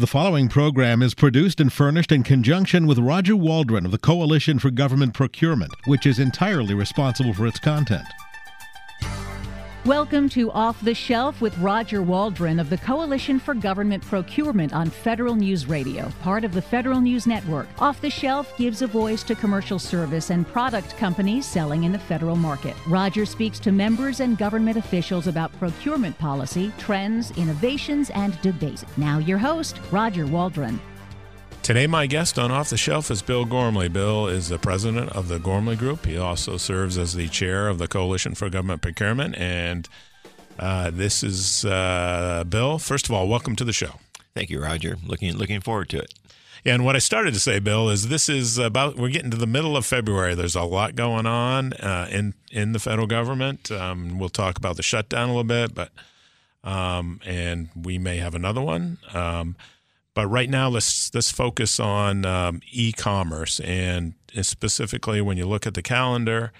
The 0.00 0.06
following 0.06 0.48
program 0.48 1.02
is 1.02 1.12
produced 1.12 1.60
and 1.60 1.70
furnished 1.70 2.10
in 2.10 2.22
conjunction 2.22 2.86
with 2.86 2.98
Roger 2.98 3.36
Waldron 3.36 3.84
of 3.84 3.92
the 3.92 3.98
Coalition 3.98 4.58
for 4.58 4.70
Government 4.70 5.12
Procurement, 5.12 5.72
which 5.84 6.06
is 6.06 6.18
entirely 6.18 6.72
responsible 6.72 7.34
for 7.34 7.46
its 7.46 7.58
content. 7.58 8.06
Welcome 9.90 10.28
to 10.28 10.52
Off 10.52 10.80
the 10.82 10.94
Shelf 10.94 11.40
with 11.40 11.58
Roger 11.58 12.00
Waldron 12.00 12.60
of 12.60 12.70
the 12.70 12.78
Coalition 12.78 13.40
for 13.40 13.54
Government 13.54 14.04
Procurement 14.04 14.72
on 14.72 14.88
Federal 14.88 15.34
News 15.34 15.66
Radio, 15.66 16.12
part 16.22 16.44
of 16.44 16.54
the 16.54 16.62
Federal 16.62 17.00
News 17.00 17.26
Network. 17.26 17.66
Off 17.80 18.00
the 18.00 18.08
Shelf 18.08 18.56
gives 18.56 18.82
a 18.82 18.86
voice 18.86 19.24
to 19.24 19.34
commercial 19.34 19.80
service 19.80 20.30
and 20.30 20.46
product 20.46 20.96
companies 20.96 21.44
selling 21.44 21.82
in 21.82 21.90
the 21.90 21.98
federal 21.98 22.36
market. 22.36 22.76
Roger 22.86 23.26
speaks 23.26 23.58
to 23.58 23.72
members 23.72 24.20
and 24.20 24.38
government 24.38 24.76
officials 24.76 25.26
about 25.26 25.50
procurement 25.58 26.16
policy, 26.18 26.72
trends, 26.78 27.32
innovations, 27.32 28.10
and 28.10 28.40
debates. 28.42 28.84
Now, 28.96 29.18
your 29.18 29.38
host, 29.38 29.80
Roger 29.90 30.24
Waldron. 30.24 30.80
Today, 31.62 31.86
my 31.86 32.06
guest 32.06 32.38
on 32.38 32.50
Off 32.50 32.70
the 32.70 32.76
Shelf 32.76 33.10
is 33.10 33.20
Bill 33.22 33.44
Gormley. 33.44 33.88
Bill 33.88 34.26
is 34.26 34.48
the 34.48 34.58
president 34.58 35.10
of 35.10 35.28
the 35.28 35.38
Gormley 35.38 35.76
Group. 35.76 36.06
He 36.06 36.16
also 36.16 36.56
serves 36.56 36.96
as 36.96 37.14
the 37.14 37.28
chair 37.28 37.68
of 37.68 37.78
the 37.78 37.86
Coalition 37.86 38.34
for 38.34 38.48
Government 38.48 38.82
Procurement. 38.82 39.36
And 39.36 39.86
uh, 40.58 40.90
this 40.90 41.22
is 41.22 41.64
uh, 41.64 42.44
Bill. 42.48 42.78
First 42.78 43.06
of 43.08 43.14
all, 43.14 43.28
welcome 43.28 43.56
to 43.56 43.64
the 43.64 43.74
show. 43.74 44.00
Thank 44.34 44.50
you, 44.50 44.60
Roger. 44.60 44.96
Looking 45.06 45.36
looking 45.36 45.60
forward 45.60 45.90
to 45.90 45.98
it. 45.98 46.14
And 46.64 46.84
what 46.84 46.96
I 46.96 46.98
started 46.98 47.34
to 47.34 47.40
say, 47.40 47.58
Bill, 47.58 47.88
is 47.90 48.08
this 48.08 48.28
is 48.28 48.58
about 48.58 48.96
we're 48.96 49.10
getting 49.10 49.30
to 49.30 49.36
the 49.36 49.46
middle 49.46 49.76
of 49.76 49.86
February. 49.86 50.34
There's 50.34 50.56
a 50.56 50.62
lot 50.62 50.96
going 50.96 51.26
on 51.26 51.74
uh, 51.74 52.08
in 52.10 52.34
in 52.50 52.72
the 52.72 52.78
federal 52.78 53.06
government. 53.06 53.70
Um, 53.70 54.18
we'll 54.18 54.28
talk 54.28 54.56
about 54.56 54.76
the 54.76 54.82
shutdown 54.82 55.28
a 55.28 55.32
little 55.32 55.44
bit, 55.44 55.74
but 55.74 55.92
um, 56.64 57.20
and 57.24 57.68
we 57.76 57.98
may 57.98 58.16
have 58.16 58.34
another 58.34 58.62
one. 58.62 58.98
Um, 59.12 59.56
but 60.20 60.26
right 60.26 60.50
now, 60.50 60.68
let's 60.68 61.10
let's 61.14 61.30
focus 61.30 61.80
on 61.80 62.26
um, 62.26 62.60
e-commerce, 62.70 63.58
and 63.60 64.12
specifically 64.42 65.22
when 65.22 65.38
you 65.38 65.46
look 65.46 65.66
at 65.66 65.72
the 65.72 65.80
calendar, 65.80 66.52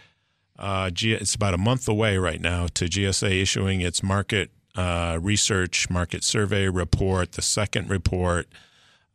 uh, 0.59 0.91
it's 0.95 1.35
about 1.35 1.53
a 1.53 1.59
month 1.59 1.87
away 1.87 2.17
right 2.17 2.41
now 2.41 2.69
to 2.69 2.87
GSA 2.87 3.43
issuing 3.43 3.83
its 3.83 4.03
market 4.03 4.51
uh, 4.77 5.19
research 5.21 5.91
market 5.91 6.25
survey 6.25 6.71
report, 6.71 7.33
the 7.33 7.43
second 7.43 7.91
report, 7.91 8.49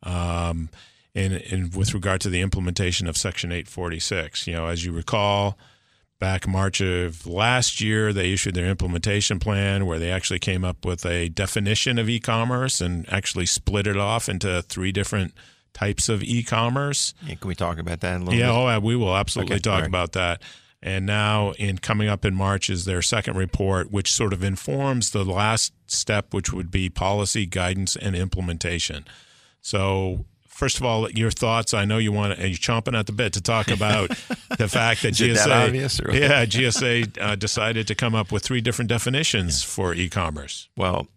um, 0.04 0.68
and, 1.12 1.32
and 1.32 1.74
with 1.74 1.92
regard 1.92 2.20
to 2.20 2.28
the 2.28 2.40
implementation 2.40 3.08
of 3.08 3.16
Section 3.16 3.50
846. 3.50 4.46
You 4.46 4.52
know, 4.52 4.66
as 4.66 4.84
you 4.84 4.92
recall 4.92 5.58
back 6.18 6.46
March 6.46 6.80
of 6.80 7.26
last 7.26 7.80
year, 7.80 8.12
they 8.12 8.32
issued 8.32 8.54
their 8.54 8.66
implementation 8.66 9.38
plan 9.38 9.86
where 9.86 9.98
they 9.98 10.10
actually 10.10 10.38
came 10.38 10.64
up 10.64 10.84
with 10.84 11.04
a 11.04 11.28
definition 11.28 11.98
of 11.98 12.08
e-commerce 12.08 12.80
and 12.80 13.10
actually 13.12 13.46
split 13.46 13.86
it 13.86 13.96
off 13.96 14.28
into 14.28 14.62
three 14.62 14.92
different 14.92 15.34
types 15.74 16.08
of 16.08 16.22
e-commerce. 16.22 17.12
Yeah, 17.22 17.34
can 17.34 17.48
we 17.48 17.54
talk 17.54 17.78
about 17.78 18.00
that 18.00 18.16
a 18.16 18.18
little 18.20 18.34
yeah, 18.34 18.46
bit? 18.46 18.52
oh, 18.52 18.80
we 18.80 18.96
will 18.96 19.14
absolutely 19.14 19.56
okay, 19.56 19.62
talk 19.62 19.80
right. 19.80 19.88
about 19.88 20.12
that. 20.12 20.42
And 20.82 21.04
now, 21.04 21.52
in 21.52 21.78
coming 21.78 22.08
up 22.08 22.24
in 22.24 22.34
March, 22.34 22.70
is 22.70 22.84
their 22.84 23.02
second 23.02 23.36
report, 23.36 23.90
which 23.90 24.12
sort 24.12 24.32
of 24.32 24.44
informs 24.44 25.10
the 25.10 25.24
last 25.24 25.72
step, 25.86 26.32
which 26.32 26.52
would 26.52 26.70
be 26.70 26.88
policy 26.88 27.44
guidance 27.44 27.96
and 27.96 28.14
implementation. 28.14 29.04
So, 29.60 30.26
first 30.56 30.78
of 30.78 30.84
all, 30.84 31.10
your 31.10 31.30
thoughts. 31.30 31.74
I 31.74 31.84
know 31.84 31.98
you 31.98 32.12
want 32.12 32.38
to, 32.38 32.48
you're 32.48 32.56
chomping 32.56 32.98
at 32.98 33.06
the 33.06 33.12
bit 33.12 33.32
to 33.34 33.40
talk 33.40 33.70
about 33.70 34.08
the 34.58 34.68
fact 34.68 35.02
that 35.02 35.14
GSA, 35.14 35.34
that 35.34 35.50
obvious, 35.50 36.00
yeah, 36.12 36.44
GSA 36.44 37.18
uh, 37.20 37.36
decided 37.36 37.86
to 37.88 37.94
come 37.94 38.14
up 38.14 38.32
with 38.32 38.42
three 38.42 38.60
different 38.60 38.88
definitions 38.88 39.62
yeah. 39.62 39.68
for 39.68 39.94
e-commerce. 39.94 40.68
Well, 40.76 41.08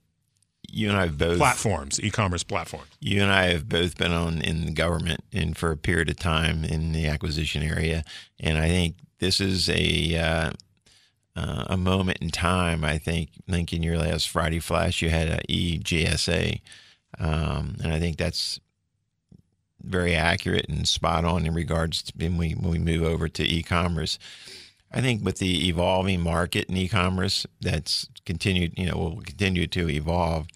you 0.71 0.89
and 0.89 0.97
I 0.97 1.01
have 1.05 1.17
both 1.17 1.37
platforms, 1.37 1.99
e-commerce 2.01 2.43
platforms. 2.43 2.89
You 2.99 3.23
and 3.23 3.31
I 3.31 3.45
have 3.47 3.67
both 3.67 3.97
been 3.97 4.11
on 4.11 4.41
in 4.41 4.65
the 4.65 4.71
government 4.71 5.23
and 5.33 5.57
for 5.57 5.71
a 5.71 5.77
period 5.77 6.09
of 6.09 6.19
time 6.19 6.63
in 6.63 6.91
the 6.91 7.07
acquisition 7.07 7.63
area, 7.63 8.03
and 8.39 8.57
I 8.57 8.67
think 8.67 8.95
this 9.19 9.39
is 9.39 9.69
a. 9.69 10.15
Uh, 10.17 10.51
uh, 11.35 11.63
a 11.67 11.77
moment 11.77 12.17
in 12.17 12.29
time, 12.29 12.83
I 12.83 12.97
think, 12.97 13.29
I 13.47 13.51
think 13.53 13.71
in 13.71 13.81
your 13.81 13.97
last 13.97 14.27
Friday 14.27 14.59
Flash, 14.59 15.01
you 15.01 15.09
had 15.09 15.29
a 15.29 15.37
EGSA, 15.47 16.59
um, 17.17 17.77
and 17.81 17.93
I 17.93 17.99
think 17.99 18.17
that's 18.17 18.59
very 19.83 20.15
accurate 20.15 20.67
and 20.69 20.87
spot 20.87 21.25
on 21.25 21.45
in 21.45 21.53
regards 21.53 22.01
to 22.03 22.13
when 22.17 22.37
we 22.37 22.51
when 22.51 22.71
we 22.71 22.79
move 22.79 23.03
over 23.03 23.27
to 23.27 23.43
e-commerce. 23.43 24.19
I 24.91 25.01
think 25.01 25.23
with 25.23 25.37
the 25.37 25.67
evolving 25.67 26.21
market 26.21 26.67
in 26.67 26.77
e-commerce 26.77 27.45
that's 27.61 28.07
continued, 28.25 28.73
you 28.77 28.87
know, 28.87 28.97
will 28.97 29.21
continue 29.21 29.67
to 29.67 29.89
evolve. 29.89 30.47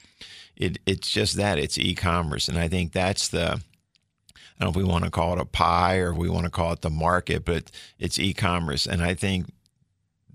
It 0.56 0.80
it's 0.86 1.10
just 1.10 1.38
that 1.38 1.60
it's 1.60 1.78
e-commerce, 1.78 2.48
and 2.48 2.58
I 2.58 2.68
think 2.68 2.92
that's 2.92 3.28
the 3.28 3.62
I 4.60 4.66
don't 4.66 4.76
know 4.76 4.82
if 4.82 4.86
we 4.88 4.92
want 4.92 5.04
to 5.06 5.12
call 5.12 5.34
it 5.34 5.42
a 5.42 5.46
pie 5.46 5.98
or 5.98 6.14
we 6.14 6.30
want 6.30 6.46
to 6.46 6.52
call 6.52 6.74
it 6.74 6.82
the 6.82 6.90
market, 6.90 7.44
but 7.46 7.72
it's 8.00 8.20
e-commerce, 8.20 8.86
and 8.86 9.04
I 9.04 9.14
think 9.14 9.52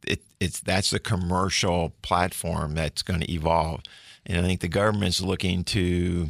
it, 0.07 0.23
it's 0.41 0.61
that's 0.61 0.91
the 0.91 0.99
commercial 0.99 1.93
platform 2.03 2.75
that's 2.75 3.03
going 3.03 3.21
to 3.21 3.33
evolve, 3.33 3.83
and 4.27 4.39
I 4.39 4.43
think 4.43 4.61
the 4.61 4.69
government's 4.69 5.21
looking 5.21 5.65
to, 5.65 6.29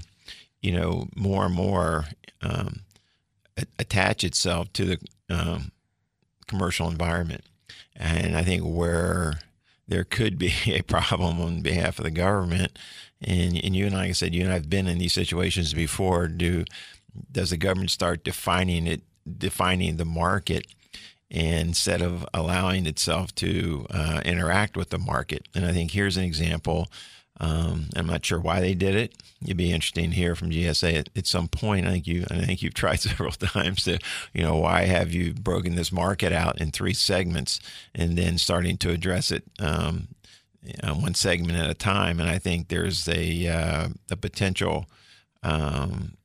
you 0.61 0.73
know, 0.73 1.09
more 1.17 1.47
and 1.47 1.55
more 1.55 2.05
um, 2.43 2.81
attach 3.79 4.25
itself 4.25 4.73
to 4.75 4.85
the 4.85 4.99
um, 5.31 5.73
commercial 6.47 6.89
environment. 6.89 7.43
And 7.97 8.37
I 8.37 8.43
think 8.43 8.63
where 8.63 9.41
there 9.87 10.05
could 10.05 10.39
be 10.39 10.53
a 10.67 10.83
problem 10.83 11.41
on 11.41 11.63
behalf 11.63 11.99
of 11.99 12.05
the 12.05 12.11
government, 12.11 12.79
and, 13.21 13.63
and 13.63 13.75
you 13.75 13.87
and 13.87 13.97
I, 13.97 14.07
I 14.07 14.13
said, 14.13 14.35
you 14.35 14.43
and 14.43 14.51
I 14.51 14.55
have 14.55 14.71
been 14.71 14.87
in 14.87 14.99
these 14.99 15.15
situations 15.15 15.75
before. 15.75 16.29
Do 16.29 16.65
does 17.33 17.51
the 17.51 17.57
government 17.57 17.91
start 17.91 18.23
defining 18.23 18.87
it, 18.87 19.03
defining 19.39 19.97
the 19.97 20.05
market? 20.05 20.67
instead 21.31 22.01
of 22.01 22.27
allowing 22.33 22.87
itself 22.87 23.35
to 23.35 23.87
uh, 23.91 24.21
interact 24.25 24.77
with 24.77 24.91
the 24.91 24.99
market. 24.99 25.47
And 25.55 25.67
I 25.67 25.73
think 25.73 25.91
here's 25.91 26.17
an 26.17 26.25
example 26.25 26.89
um, 27.41 27.87
I'm 27.95 28.07
not 28.07 28.25
sure 28.25 28.41
why 28.41 28.61
they 28.61 28.75
did 28.75 28.97
it. 28.97 29.15
It'd 29.43 29.57
be 29.57 29.73
interesting 29.73 30.11
to 30.11 30.17
hear 30.17 30.35
from 30.35 30.51
GSA 30.51 30.99
at, 30.99 31.09
at, 31.17 31.27
some 31.27 31.47
point. 31.47 31.87
I 31.87 31.93
think 31.93 32.07
you, 32.07 32.25
I 32.31 32.45
think 32.45 32.63
you've 32.63 32.75
tried 32.83 33.01
several 33.01 33.31
times 33.33 33.85
to, 33.85 33.99
you 34.33 34.43
know, 34.43 34.57
why 34.57 34.83
have 34.83 35.13
you 35.13 35.35
broken 35.35 35.77
this 35.77 35.93
market 35.93 36.33
out 36.33 36.61
in 36.61 36.73
three 36.73 36.95
segments 36.95 37.61
and 37.95 38.19
then 38.19 38.39
starting 38.39 38.77
to 38.79 38.91
address 38.91 39.31
it 39.31 39.45
um, 39.61 40.09
one 40.83 41.15
segment 41.15 41.59
at 41.59 41.71
a 41.71 41.75
time? 41.75 42.19
And 42.19 42.29
I 42.29 42.39
think 42.39 42.69
there's 42.69 43.09
a 43.09 43.47
uh, 43.47 43.89
a 44.11 44.17
potential 44.17 44.87
um, 45.45 46.18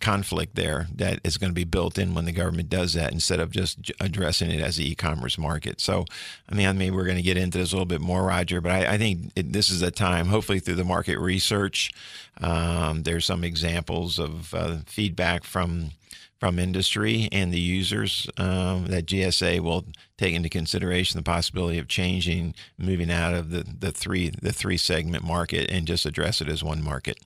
conflict 0.00 0.54
there 0.54 0.86
that 0.94 1.20
is 1.24 1.38
going 1.38 1.50
to 1.50 1.54
be 1.54 1.64
built 1.64 1.98
in 1.98 2.14
when 2.14 2.24
the 2.24 2.32
government 2.32 2.68
does 2.68 2.94
that 2.94 3.12
instead 3.12 3.40
of 3.40 3.50
just 3.50 3.92
addressing 4.00 4.50
it 4.50 4.60
as 4.60 4.78
an 4.78 4.84
e-commerce 4.84 5.38
market. 5.38 5.80
So, 5.80 6.04
I 6.48 6.54
mean, 6.54 6.78
maybe 6.78 6.94
we're 6.94 7.04
going 7.04 7.16
to 7.16 7.22
get 7.22 7.36
into 7.36 7.58
this 7.58 7.72
a 7.72 7.76
little 7.76 7.86
bit 7.86 8.00
more, 8.00 8.24
Roger, 8.24 8.60
but 8.60 8.72
I, 8.72 8.94
I 8.94 8.98
think 8.98 9.32
it, 9.36 9.52
this 9.52 9.70
is 9.70 9.82
a 9.82 9.90
time, 9.90 10.26
hopefully 10.26 10.60
through 10.60 10.76
the 10.76 10.84
market 10.84 11.18
research, 11.18 11.92
um, 12.40 13.02
there's 13.02 13.24
some 13.24 13.44
examples 13.44 14.18
of 14.18 14.54
uh, 14.54 14.78
feedback 14.86 15.44
from 15.44 15.90
from 16.38 16.58
industry 16.58 17.28
and 17.32 17.52
the 17.52 17.58
users 17.58 18.28
um, 18.36 18.86
that 18.86 19.06
GSA 19.06 19.60
will 19.60 19.84
take 20.16 20.34
into 20.34 20.48
consideration 20.48 21.18
the 21.18 21.24
possibility 21.24 21.78
of 21.78 21.88
changing, 21.88 22.54
moving 22.78 23.10
out 23.10 23.34
of 23.34 23.50
the, 23.50 23.64
the 23.64 23.90
three 23.90 24.30
the 24.30 24.52
three 24.52 24.76
segment 24.76 25.24
market 25.24 25.68
and 25.70 25.86
just 25.86 26.06
address 26.06 26.40
it 26.40 26.48
as 26.48 26.62
one 26.62 26.82
market. 26.82 27.18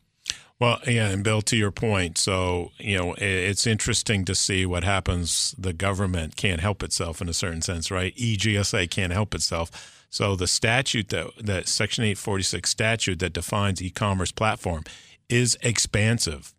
Well, 0.62 0.78
yeah, 0.86 1.08
and 1.08 1.24
Bill, 1.24 1.42
to 1.42 1.56
your 1.56 1.72
point, 1.72 2.16
so 2.18 2.70
you 2.78 2.96
know, 2.96 3.16
it's 3.18 3.66
interesting 3.66 4.24
to 4.26 4.34
see 4.36 4.64
what 4.64 4.84
happens. 4.84 5.56
The 5.58 5.72
government 5.72 6.36
can't 6.36 6.60
help 6.60 6.84
itself 6.84 7.20
in 7.20 7.28
a 7.28 7.32
certain 7.32 7.62
sense, 7.62 7.90
right? 7.90 8.14
EGSA 8.14 8.88
can't 8.88 9.12
help 9.12 9.34
itself. 9.34 10.06
So 10.08 10.36
the 10.36 10.46
statute 10.46 11.08
that 11.08 11.30
that 11.40 11.66
Section 11.66 12.04
846 12.04 12.70
statute 12.70 13.18
that 13.18 13.32
defines 13.32 13.82
e-commerce 13.82 14.30
platform 14.30 14.84
is 15.28 15.58
expansive. 15.62 16.54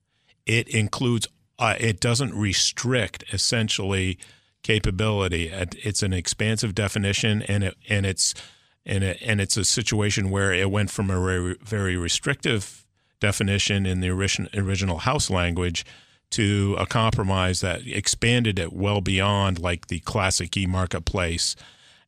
It 0.45 0.67
includes, 0.67 1.29
uh, 1.57 1.75
it 1.79 2.01
doesn't 2.01 2.35
restrict 2.35 3.23
essentially 3.31 4.19
capability. 4.63 5.47
It's 5.47 6.03
an 6.03 6.11
expansive 6.11 6.75
definition, 6.75 7.41
and 7.43 7.63
it 7.63 7.77
and 7.87 8.05
it's 8.05 8.33
and 8.85 9.01
it, 9.01 9.19
and 9.25 9.39
it's 9.39 9.55
a 9.55 9.63
situation 9.63 10.29
where 10.29 10.51
it 10.51 10.69
went 10.69 10.91
from 10.91 11.09
a 11.09 11.23
very, 11.23 11.55
very 11.63 11.95
restrictive 11.95 12.82
definition 13.19 13.85
in 13.85 14.01
the 14.01 14.09
original 14.09 14.97
House 14.99 15.29
language 15.29 15.85
to 16.31 16.75
a 16.79 16.85
compromise 16.87 17.61
that 17.61 17.85
expanded 17.85 18.57
it 18.57 18.73
well 18.73 19.01
beyond 19.01 19.59
like 19.59 19.87
the 19.87 19.99
classic 19.99 20.57
e 20.57 20.65
marketplace. 20.65 21.55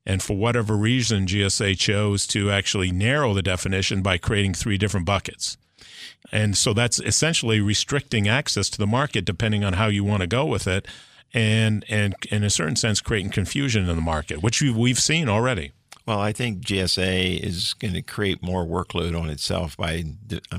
And 0.04 0.22
for 0.22 0.36
whatever 0.36 0.76
reason, 0.76 1.28
GSA 1.28 1.78
chose 1.78 2.26
to 2.28 2.50
actually 2.50 2.92
narrow 2.92 3.34
the 3.34 3.44
definition 3.44 4.02
by 4.02 4.18
creating 4.18 4.56
three 4.56 4.78
different 4.78 5.06
buckets. 5.06 5.58
And 6.32 6.58
so 6.58 6.74
that's 6.74 7.00
essentially 7.00 7.60
restricting 7.60 8.28
access 8.28 8.70
to 8.72 8.78
the 8.80 8.88
market 8.88 9.26
depending 9.26 9.64
on 9.64 9.74
how 9.74 9.88
you 9.88 10.04
want 10.04 10.22
to 10.22 10.28
go 10.28 10.46
with 10.46 10.68
it. 10.68 10.88
And, 11.34 11.86
and 11.88 12.16
in 12.32 12.44
a 12.44 12.50
certain 12.50 12.76
sense, 12.76 13.02
creating 13.02 13.32
confusion 13.32 13.88
in 13.88 13.96
the 13.96 14.02
market, 14.02 14.42
which 14.42 14.62
we've 14.62 15.00
seen 15.00 15.30
already. 15.30 15.72
Well, 16.06 16.20
I 16.20 16.34
think 16.34 16.62
GSA 16.62 17.40
is 17.40 17.74
going 17.74 17.96
to 17.96 18.02
create 18.04 18.44
more 18.44 18.64
workload 18.64 19.20
on 19.20 19.30
itself 19.30 19.76
by 19.76 20.04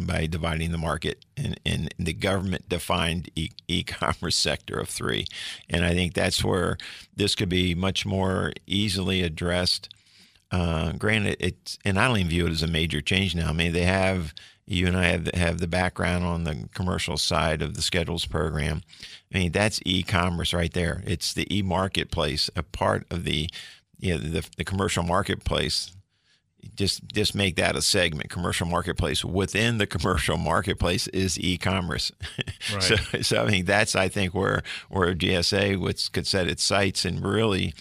by 0.01 0.27
dividing 0.27 0.73
the 0.73 0.79
market 0.79 1.25
in 1.37 1.89
the 1.99 2.13
government 2.13 2.69
defined 2.69 3.31
e- 3.37 3.83
commerce 3.85 4.35
sector 4.35 4.79
of 4.81 4.89
three, 4.89 5.27
and 5.71 5.85
I 5.85 5.95
think 5.95 6.15
that's 6.15 6.43
where 6.43 6.77
this 7.15 7.37
could 7.37 7.49
be 7.49 7.77
much 7.77 8.05
more 8.05 8.53
easily 8.67 9.23
addressed. 9.23 9.89
Uh, 10.51 10.93
granted, 10.93 11.37
it's 11.39 11.79
and 11.85 11.97
I 11.99 12.09
don't 12.09 12.19
even 12.19 12.31
view 12.31 12.47
it 12.47 12.53
as 12.53 12.65
a 12.65 12.69
major 12.69 13.01
change 13.01 13.37
now. 13.37 13.51
I 13.51 13.53
mean, 13.53 13.73
they 13.73 13.85
have 13.85 14.35
you 14.67 14.89
and 14.89 14.97
I 14.97 15.05
have 15.05 15.29
have 15.35 15.59
the 15.61 15.69
background 15.69 16.25
on 16.25 16.43
the 16.43 16.69
commercial 16.75 17.17
side 17.17 17.63
of 17.63 17.75
the 17.75 17.83
schedules 17.83 18.27
program. 18.27 18.83
I 19.33 19.39
mean, 19.39 19.53
that's 19.53 19.81
e-commerce 19.85 20.53
right 20.53 20.73
there. 20.73 21.05
It's 21.07 21.33
the 21.33 21.47
e-marketplace, 21.57 22.51
a 22.57 22.65
part 22.65 23.07
of 23.13 23.23
the 23.23 23.49
you 23.99 24.15
know, 24.15 24.19
the, 24.19 24.49
the 24.57 24.65
commercial 24.65 25.03
marketplace 25.03 25.93
just 26.75 27.07
just 27.13 27.35
make 27.35 27.55
that 27.57 27.77
a 27.77 27.83
segment 27.83 28.29
commercial 28.29 28.67
marketplace 28.67 29.25
within 29.25 29.79
the 29.79 29.87
commercial 29.87 30.37
marketplace 30.37 31.07
is 31.09 31.39
e-commerce 31.39 32.11
right. 32.73 32.83
so 32.83 32.97
so 33.23 33.45
i 33.45 33.51
mean 33.51 33.65
that's 33.65 33.95
i 33.95 34.09
think 34.09 34.35
where 34.35 34.63
where 34.89 35.15
gsa 35.15 35.79
would, 35.79 36.13
could 36.13 36.27
set 36.27 36.49
its 36.49 36.65
sights 36.65 37.05
and 37.05 37.25
really 37.25 37.73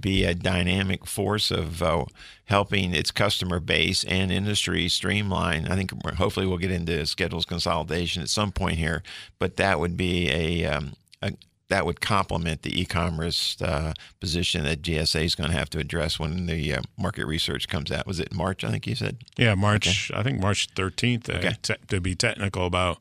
be 0.00 0.24
a 0.24 0.34
dynamic 0.34 1.06
force 1.06 1.50
of 1.50 1.82
uh, 1.82 2.04
helping 2.46 2.94
its 2.94 3.10
customer 3.10 3.60
base 3.60 4.04
and 4.04 4.32
industry 4.32 4.88
streamline. 4.88 5.68
I 5.68 5.76
think 5.76 5.92
hopefully 6.14 6.46
we'll 6.46 6.58
get 6.58 6.72
into 6.72 7.06
schedules 7.06 7.44
consolidation 7.44 8.22
at 8.22 8.28
some 8.28 8.50
point 8.50 8.78
here, 8.78 9.02
but 9.38 9.56
that 9.56 9.78
would 9.78 9.96
be 9.96 10.28
a, 10.30 10.64
um, 10.66 10.94
a, 11.22 11.32
that 11.68 11.84
would 11.84 12.00
complement 12.00 12.62
the 12.62 12.80
e-commerce 12.80 13.60
uh, 13.60 13.92
position 14.20 14.64
that 14.64 14.82
GSA 14.82 15.24
is 15.24 15.34
going 15.34 15.50
to 15.50 15.56
have 15.56 15.70
to 15.70 15.78
address 15.78 16.18
when 16.18 16.46
the 16.46 16.74
uh, 16.74 16.82
market 16.96 17.26
research 17.26 17.68
comes 17.68 17.90
out. 17.90 18.06
Was 18.06 18.20
it 18.20 18.32
March? 18.32 18.62
I 18.62 18.70
think 18.70 18.86
you 18.86 18.94
said. 18.94 19.18
Yeah, 19.36 19.54
March. 19.54 20.10
Okay. 20.10 20.20
I 20.20 20.22
think 20.22 20.40
March 20.40 20.72
13th. 20.74 21.28
Uh, 21.28 21.38
okay. 21.38 21.56
Te- 21.62 21.74
to 21.88 22.00
be 22.00 22.14
technical 22.14 22.66
about, 22.66 22.98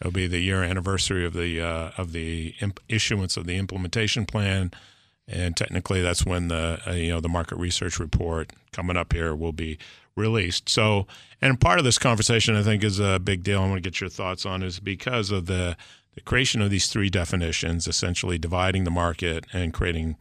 it'll 0.00 0.12
be 0.12 0.26
the 0.26 0.40
year 0.40 0.62
anniversary 0.62 1.24
of 1.24 1.32
the 1.32 1.60
uh, 1.60 1.90
of 1.96 2.12
the 2.12 2.54
imp- 2.60 2.80
issuance 2.88 3.36
of 3.36 3.46
the 3.46 3.56
implementation 3.56 4.26
plan, 4.26 4.72
and 5.26 5.56
technically 5.56 6.02
that's 6.02 6.26
when 6.26 6.48
the 6.48 6.80
uh, 6.86 6.92
you 6.92 7.08
know 7.08 7.20
the 7.20 7.30
market 7.30 7.56
research 7.56 7.98
report 7.98 8.50
coming 8.72 8.96
up 8.96 9.14
here 9.14 9.34
will 9.34 9.52
be 9.52 9.78
released. 10.16 10.68
So, 10.68 11.06
and 11.40 11.58
part 11.58 11.78
of 11.78 11.86
this 11.86 11.98
conversation 11.98 12.56
I 12.56 12.62
think 12.62 12.84
is 12.84 13.00
a 13.00 13.18
big 13.18 13.42
deal. 13.42 13.62
I 13.62 13.68
want 13.68 13.82
to 13.82 13.90
get 13.90 14.02
your 14.02 14.10
thoughts 14.10 14.44
on 14.44 14.62
is 14.62 14.80
because 14.80 15.30
of 15.30 15.46
the 15.46 15.78
the 16.14 16.20
creation 16.20 16.60
of 16.60 16.70
these 16.70 16.88
three 16.88 17.08
definitions, 17.08 17.86
essentially 17.86 18.38
dividing 18.38 18.84
the 18.84 18.90
market 18.90 19.46
and 19.52 19.72
creating, 19.72 20.16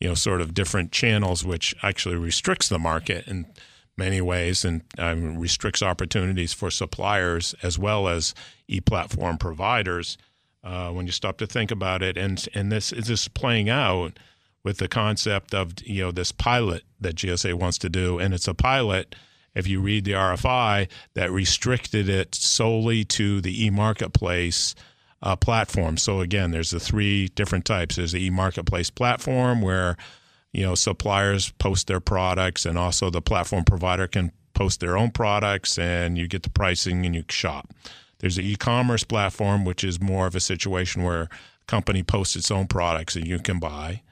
you 0.00 0.08
know, 0.08 0.14
sort 0.14 0.40
of 0.40 0.54
different 0.54 0.92
channels, 0.92 1.44
which 1.44 1.74
actually 1.82 2.16
restricts 2.16 2.68
the 2.68 2.78
market 2.78 3.26
in 3.26 3.46
many 3.96 4.20
ways 4.20 4.64
and 4.64 4.82
um, 4.98 5.38
restricts 5.38 5.82
opportunities 5.82 6.52
for 6.52 6.70
suppliers 6.70 7.54
as 7.62 7.78
well 7.78 8.08
as 8.08 8.34
e-platform 8.68 9.38
providers. 9.38 10.18
Uh, 10.62 10.90
when 10.90 11.06
you 11.06 11.12
stop 11.12 11.38
to 11.38 11.46
think 11.46 11.70
about 11.70 12.02
it, 12.02 12.16
and 12.16 12.48
and 12.52 12.72
this 12.72 12.92
is 12.92 13.06
this 13.06 13.28
playing 13.28 13.68
out 13.68 14.18
with 14.64 14.78
the 14.78 14.88
concept 14.88 15.54
of 15.54 15.74
you 15.84 16.02
know 16.02 16.10
this 16.10 16.32
pilot 16.32 16.82
that 17.00 17.14
GSA 17.14 17.54
wants 17.54 17.78
to 17.78 17.88
do, 17.88 18.18
and 18.18 18.34
it's 18.34 18.48
a 18.48 18.54
pilot. 18.54 19.14
If 19.54 19.68
you 19.68 19.80
read 19.80 20.04
the 20.04 20.12
RFI, 20.12 20.88
that 21.14 21.30
restricted 21.30 22.08
it 22.10 22.34
solely 22.34 23.04
to 23.04 23.40
the 23.40 23.64
e-marketplace 23.64 24.74
uh, 25.22 25.36
platform. 25.36 25.96
So 25.96 26.20
again, 26.20 26.50
there's 26.50 26.70
the 26.70 26.80
three 26.80 27.28
different 27.28 27.64
types. 27.64 27.96
There's 27.96 28.12
the 28.12 28.24
e-marketplace 28.24 28.90
platform 28.90 29.62
where 29.62 29.96
you 30.52 30.62
know 30.62 30.74
suppliers 30.74 31.50
post 31.52 31.86
their 31.86 32.00
products, 32.00 32.66
and 32.66 32.78
also 32.78 33.10
the 33.10 33.22
platform 33.22 33.64
provider 33.64 34.06
can 34.06 34.32
post 34.54 34.80
their 34.80 34.96
own 34.96 35.10
products, 35.10 35.78
and 35.78 36.16
you 36.16 36.28
get 36.28 36.42
the 36.42 36.50
pricing 36.50 37.04
and 37.04 37.14
you 37.14 37.24
shop. 37.28 37.72
There's 38.18 38.36
the 38.36 38.50
e-commerce 38.50 39.04
platform, 39.04 39.64
which 39.64 39.84
is 39.84 40.00
more 40.00 40.26
of 40.26 40.34
a 40.34 40.40
situation 40.40 41.02
where 41.02 41.22
a 41.22 41.28
company 41.66 42.02
posts 42.02 42.36
its 42.36 42.50
own 42.50 42.66
products 42.66 43.16
and 43.16 43.26
you 43.26 43.38
can 43.38 43.58
buy. 43.58 44.02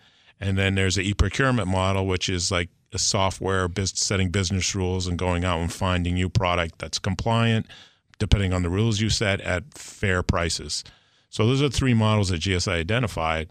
And 0.40 0.58
then 0.58 0.74
there's 0.74 0.96
the 0.96 1.08
e-procurement 1.08 1.68
model, 1.68 2.06
which 2.06 2.28
is 2.28 2.50
like 2.50 2.68
a 2.92 2.98
software 2.98 3.68
setting 3.84 4.30
business 4.30 4.74
rules 4.74 5.06
and 5.06 5.18
going 5.18 5.44
out 5.44 5.60
and 5.60 5.72
finding 5.72 6.14
new 6.14 6.28
product 6.28 6.78
that's 6.78 6.98
compliant 6.98 7.66
depending 8.18 8.52
on 8.52 8.62
the 8.62 8.70
rules 8.70 9.00
you 9.00 9.10
set 9.10 9.40
at 9.40 9.74
fair 9.74 10.22
prices. 10.22 10.84
So 11.30 11.46
those 11.46 11.62
are 11.62 11.68
three 11.68 11.94
models 11.94 12.28
that 12.28 12.40
GSA 12.40 12.72
identified, 12.72 13.48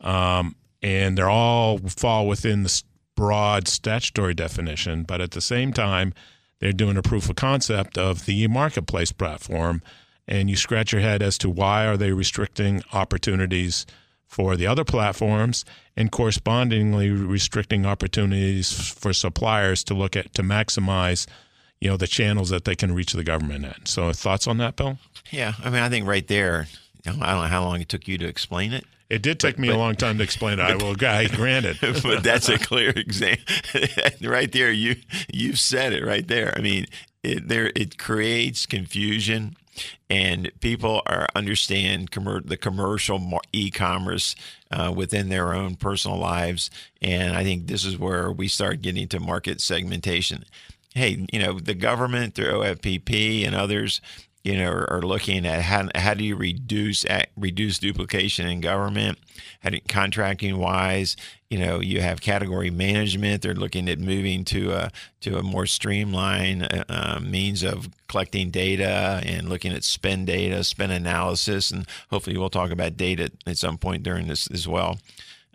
um, 0.00 0.54
and 0.82 1.16
they're 1.16 1.30
all 1.30 1.78
fall 1.78 2.28
within 2.28 2.62
the 2.62 2.82
broad 3.14 3.68
statutory 3.68 4.34
definition. 4.34 5.02
But 5.02 5.20
at 5.20 5.30
the 5.30 5.40
same 5.40 5.72
time, 5.72 6.12
they're 6.58 6.72
doing 6.72 6.96
a 6.96 7.02
proof 7.02 7.28
of 7.30 7.36
concept 7.36 7.98
of 7.98 8.26
the 8.26 8.46
marketplace 8.48 9.12
platform, 9.12 9.82
and 10.28 10.50
you 10.50 10.56
scratch 10.56 10.92
your 10.92 11.00
head 11.00 11.22
as 11.22 11.38
to 11.38 11.50
why 11.50 11.86
are 11.86 11.96
they 11.96 12.12
restricting 12.12 12.82
opportunities 12.92 13.86
for 14.26 14.56
the 14.56 14.66
other 14.66 14.84
platforms 14.84 15.64
and 15.96 16.10
correspondingly 16.10 17.10
restricting 17.10 17.86
opportunities 17.86 18.90
for 18.90 19.12
suppliers 19.12 19.84
to 19.84 19.94
look 19.94 20.16
at 20.16 20.34
to 20.34 20.42
maximize 20.42 21.26
you 21.80 21.88
know 21.88 21.96
the 21.96 22.06
channels 22.06 22.50
that 22.50 22.64
they 22.64 22.74
can 22.74 22.94
reach 22.94 23.12
the 23.12 23.24
government 23.24 23.64
at. 23.64 23.88
So 23.88 24.12
thoughts 24.12 24.46
on 24.46 24.58
that, 24.58 24.76
Bill? 24.76 24.98
Yeah, 25.30 25.54
I 25.62 25.70
mean, 25.70 25.82
I 25.82 25.88
think 25.88 26.06
right 26.06 26.26
there, 26.26 26.68
I 27.06 27.10
don't 27.10 27.20
know 27.20 27.26
how 27.26 27.64
long 27.64 27.80
it 27.80 27.88
took 27.88 28.08
you 28.08 28.18
to 28.18 28.26
explain 28.26 28.72
it. 28.72 28.84
It 29.08 29.22
did 29.22 29.38
take 29.38 29.54
but, 29.56 29.60
me 29.60 29.68
but, 29.68 29.76
a 29.76 29.78
long 29.78 29.94
time 29.94 30.18
to 30.18 30.24
explain 30.24 30.58
it. 30.58 30.62
I 30.62 30.74
will, 30.74 30.96
I 31.04 31.28
granted. 31.28 31.78
but 32.02 32.24
that's 32.24 32.48
a 32.48 32.58
clear 32.58 32.90
example. 32.90 33.44
right 34.22 34.50
there, 34.50 34.72
you 34.72 34.96
you 35.32 35.54
said 35.54 35.92
it 35.92 36.04
right 36.04 36.26
there. 36.26 36.52
I 36.56 36.60
mean, 36.60 36.86
it, 37.22 37.48
there 37.48 37.70
it 37.76 37.98
creates 37.98 38.66
confusion, 38.66 39.56
and 40.10 40.50
people 40.60 41.02
are 41.06 41.28
understand 41.36 42.10
commer- 42.10 42.46
the 42.46 42.56
commercial 42.56 43.40
e-commerce 43.52 44.34
uh, 44.72 44.92
within 44.94 45.28
their 45.28 45.54
own 45.54 45.76
personal 45.76 46.18
lives. 46.18 46.70
And 47.00 47.36
I 47.36 47.44
think 47.44 47.66
this 47.68 47.84
is 47.84 47.96
where 47.96 48.32
we 48.32 48.48
start 48.48 48.82
getting 48.82 49.06
to 49.08 49.20
market 49.20 49.60
segmentation 49.60 50.44
hey, 50.96 51.26
you 51.30 51.38
know, 51.38 51.60
the 51.60 51.74
government 51.74 52.34
through 52.34 52.46
OFPP 52.46 53.46
and 53.46 53.54
others, 53.54 54.00
you 54.42 54.56
know, 54.56 54.70
are, 54.70 54.90
are 54.90 55.02
looking 55.02 55.44
at 55.44 55.60
how, 55.60 55.88
how 55.94 56.14
do 56.14 56.24
you 56.24 56.36
reduce 56.36 57.04
reduce 57.36 57.78
duplication 57.78 58.46
in 58.46 58.62
government, 58.62 59.18
how 59.60 59.70
do, 59.70 59.78
contracting 59.88 60.56
wise. 60.56 61.14
You 61.50 61.58
know, 61.58 61.80
you 61.80 62.00
have 62.00 62.22
category 62.22 62.70
management. 62.70 63.42
They're 63.42 63.54
looking 63.54 63.90
at 63.90 63.98
moving 63.98 64.44
to 64.46 64.72
a 64.72 64.90
to 65.20 65.36
a 65.36 65.42
more 65.42 65.66
streamlined 65.66 66.62
uh, 66.62 66.84
uh 66.88 67.20
means 67.20 67.62
of 67.62 67.90
collecting 68.08 68.50
data 68.50 69.20
and 69.24 69.50
looking 69.50 69.72
at 69.72 69.84
spend 69.84 70.28
data, 70.28 70.64
spend 70.64 70.92
analysis, 70.92 71.70
and 71.70 71.86
hopefully 72.10 72.38
we'll 72.38 72.48
talk 72.48 72.70
about 72.70 72.96
data 72.96 73.30
at 73.46 73.58
some 73.58 73.76
point 73.76 74.02
during 74.02 74.28
this 74.28 74.50
as 74.50 74.66
well 74.66 74.98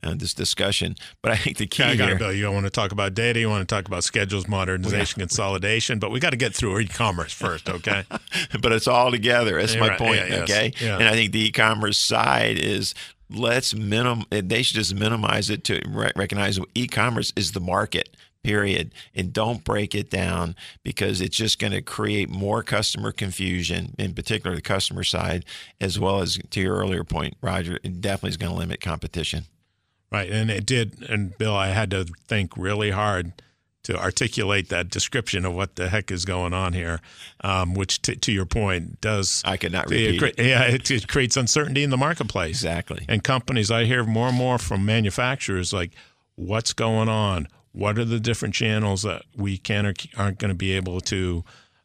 uh, 0.03 0.15
this 0.15 0.33
discussion. 0.33 0.95
But 1.21 1.33
I 1.33 1.35
think 1.35 1.57
the 1.57 1.67
key 1.67 1.83
yeah, 1.83 1.89
I 1.89 1.95
got 1.95 2.09
here, 2.09 2.17
Bill. 2.17 2.33
You 2.33 2.43
don't 2.43 2.53
want 2.53 2.65
to 2.65 2.71
talk 2.71 2.91
about 2.91 3.13
data, 3.13 3.39
you 3.39 3.49
want 3.49 3.67
to 3.67 3.75
talk 3.75 3.87
about 3.87 4.03
schedules, 4.03 4.47
modernization, 4.47 5.19
yeah. 5.19 5.25
consolidation, 5.25 5.99
but 5.99 6.11
we 6.11 6.19
got 6.19 6.31
to 6.31 6.37
get 6.37 6.53
through 6.53 6.79
e-commerce 6.79 7.33
first, 7.33 7.69
okay? 7.69 8.03
but 8.61 8.71
it's 8.71 8.87
all 8.87 9.11
together. 9.11 9.59
That's 9.59 9.75
my 9.75 9.89
right. 9.89 9.97
point, 9.97 10.29
yeah, 10.29 10.43
okay? 10.43 10.73
Yes. 10.79 10.99
And 10.99 11.07
I 11.07 11.13
think 11.13 11.31
the 11.31 11.47
e-commerce 11.47 11.97
side 11.97 12.57
is 12.57 12.93
let's 13.29 13.73
minim. 13.73 14.23
They 14.29 14.61
should 14.61 14.75
just 14.75 14.95
minimize 14.95 15.49
it 15.49 15.63
to 15.65 15.81
recognize 15.87 16.59
e-commerce 16.75 17.33
is 17.35 17.51
the 17.51 17.61
market 17.61 18.15
period 18.43 18.91
and 19.13 19.31
don't 19.31 19.63
break 19.63 19.93
it 19.93 20.09
down 20.09 20.55
because 20.83 21.21
it's 21.21 21.37
just 21.37 21.59
going 21.59 21.73
to 21.73 21.81
create 21.81 22.29
more 22.29 22.63
customer 22.63 23.11
confusion 23.11 23.93
in 23.99 24.13
particular 24.13 24.55
the 24.55 24.61
customer 24.61 25.03
side 25.03 25.45
as 25.79 25.99
well 25.99 26.21
as 26.21 26.39
to 26.49 26.59
your 26.59 26.75
earlier 26.75 27.03
point 27.03 27.35
roger 27.41 27.77
it 27.83 28.01
definitely 28.01 28.29
is 28.29 28.37
going 28.37 28.51
to 28.51 28.57
limit 28.57 28.81
competition 28.81 29.45
Right, 30.11 30.29
and 30.29 30.51
it 30.51 30.65
did. 30.65 31.09
And 31.09 31.37
Bill, 31.37 31.55
I 31.55 31.67
had 31.67 31.91
to 31.91 32.05
think 32.27 32.57
really 32.57 32.91
hard 32.91 33.33
to 33.83 33.97
articulate 33.97 34.69
that 34.69 34.89
description 34.89 35.45
of 35.45 35.55
what 35.55 35.75
the 35.75 35.89
heck 35.89 36.11
is 36.11 36.23
going 36.25 36.53
on 36.53 36.73
here, 36.73 37.01
um, 37.43 37.73
which, 37.73 38.01
t- 38.01 38.15
to 38.15 38.31
your 38.31 38.45
point, 38.45 39.01
does 39.01 39.41
I 39.43 39.57
could 39.57 39.71
not 39.71 39.89
repeat. 39.89 40.21
It, 40.21 40.35
yeah, 40.37 40.63
it, 40.63 40.91
it, 40.91 41.07
creates 41.07 41.35
uncertainty 41.35 41.83
in 41.83 41.89
the 41.89 41.97
marketplace. 41.97 42.57
Exactly. 42.57 43.05
And 43.09 43.23
companies, 43.23 43.71
I 43.71 43.85
hear 43.85 44.03
more 44.03 44.27
and 44.27 44.37
more 44.37 44.57
from 44.57 44.85
manufacturers 44.85 45.73
like, 45.73 45.91
"What's 46.35 46.73
going 46.73 47.09
on? 47.09 47.47
What 47.71 47.97
are 47.97 48.05
the 48.05 48.19
different 48.19 48.53
channels 48.53 49.03
that 49.03 49.23
we 49.35 49.57
can 49.57 49.85
or 49.85 49.93
aren't 50.17 50.37
going 50.39 50.49
to 50.49 50.55
be 50.55 50.73
able 50.73 51.01
to?" 51.01 51.43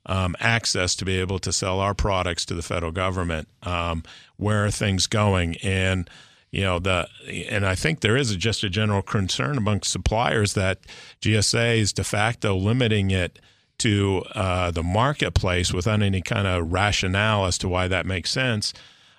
Um, 0.09 0.37
access 0.39 0.95
to 0.97 1.05
be 1.05 1.19
able 1.19 1.41
to 1.41 1.53
sell 1.53 1.81
our 1.81 1.93
products 1.93 2.45
to 2.45 2.55
the 2.55 2.63
federal 2.63 2.93
government. 2.93 3.49
Um, 3.65 4.05
where 4.37 4.65
are 4.65 4.71
things 4.71 5.09
going? 5.09 5.57
And 5.65 6.09
you 6.51 6.63
know 6.63 6.79
the 6.79 7.09
and 7.49 7.67
I 7.67 7.75
think 7.75 8.01
there 8.01 8.17
is 8.17 8.35
just 8.37 8.65
a 8.65 8.71
general 8.71 9.03
concern 9.03 9.59
among 9.59 9.83
suppliers 9.83 10.55
that 10.55 10.81
GSA 11.21 11.79
is 11.79 11.93
de 11.93 12.05
facto 12.05 12.57
limiting 12.57 13.11
it 13.11 13.39
to 13.79 14.25
uh, 14.35 14.71
the 14.71 14.83
marketplace 14.83 15.73
without 15.73 16.03
any 16.03 16.23
kind 16.23 16.47
of 16.47 16.73
rationale 16.73 17.45
as 17.45 17.59
to 17.59 17.69
why 17.69 17.89
that 17.89 18.07
makes 18.07 18.31
sense. 18.31 18.73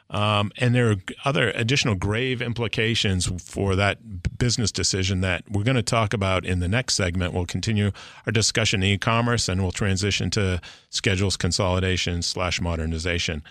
Um, 0.09 0.51
and 0.57 0.73
there 0.73 0.89
are 0.89 0.95
other 1.25 1.51
additional 1.51 1.95
grave 1.95 2.41
implications 2.41 3.29
for 3.43 3.75
that 3.75 4.37
business 4.37 4.71
decision 4.71 5.19
that 5.21 5.43
we're 5.49 5.63
going 5.63 5.75
to 5.75 5.83
talk 5.83 6.13
about 6.13 6.45
in 6.45 6.59
the 6.59 6.69
next 6.69 6.95
segment. 6.95 7.33
We'll 7.33 7.45
continue 7.45 7.91
our 8.25 8.31
discussion 8.31 8.81
in 8.83 8.91
e-commerce 8.91 9.49
and 9.49 9.61
we'll 9.61 9.73
transition 9.73 10.29
to 10.31 10.61
schedules 10.89 11.35
consolidation 11.35 12.21
slash 12.21 12.61
modernization. 12.61 13.43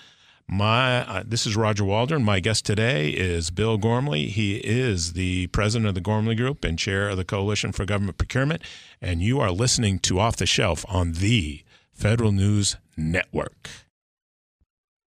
My 0.48 1.00
uh, 1.00 1.24
this 1.26 1.44
is 1.44 1.56
Roger 1.56 1.84
Waldron. 1.84 2.22
My 2.22 2.38
guest 2.38 2.64
today 2.64 3.10
is 3.10 3.50
Bill 3.50 3.78
Gormley. 3.78 4.26
He 4.26 4.58
is 4.58 5.14
the 5.14 5.48
president 5.48 5.88
of 5.88 5.96
the 5.96 6.00
Gormley 6.00 6.36
Group 6.36 6.62
and 6.62 6.78
chair 6.78 7.08
of 7.08 7.16
the 7.16 7.24
Coalition 7.24 7.72
for 7.72 7.84
Government 7.84 8.16
Procurement. 8.16 8.62
And 9.00 9.20
you 9.20 9.40
are 9.40 9.50
listening 9.50 9.98
to 10.00 10.20
Off 10.20 10.36
the 10.36 10.46
Shelf 10.46 10.84
on 10.88 11.14
the 11.14 11.64
Federal 11.92 12.30
News 12.30 12.76
Network. 12.96 13.70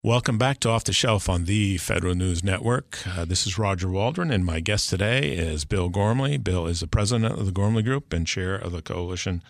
Welcome 0.03 0.39
back 0.39 0.59
to 0.61 0.71
Off 0.71 0.83
the 0.83 0.93
Shelf 0.93 1.29
on 1.29 1.45
the 1.45 1.79
Federal 1.79 2.17
News 2.17 2.43
Network. 2.43 2.99
Uh, 3.07 3.25
this 3.25 3.47
is 3.47 3.57
Roger 3.59 3.89
Waldron, 3.89 4.33
and 4.33 4.45
my 4.45 4.59
guest 4.59 4.91
today 4.91 5.31
is 5.31 5.65
Bill 5.65 5.89
Gormley. 5.89 6.37
Bill 6.37 6.67
is 6.67 6.81
the 6.81 6.89
president 6.89 7.39
of 7.39 7.47
the 7.47 7.53
Gormley 7.53 7.85
Group 7.85 8.13
and 8.13 8.27
chair 8.27 8.57
of 8.57 8.73
the 8.73 8.83
Coalition 8.83 9.45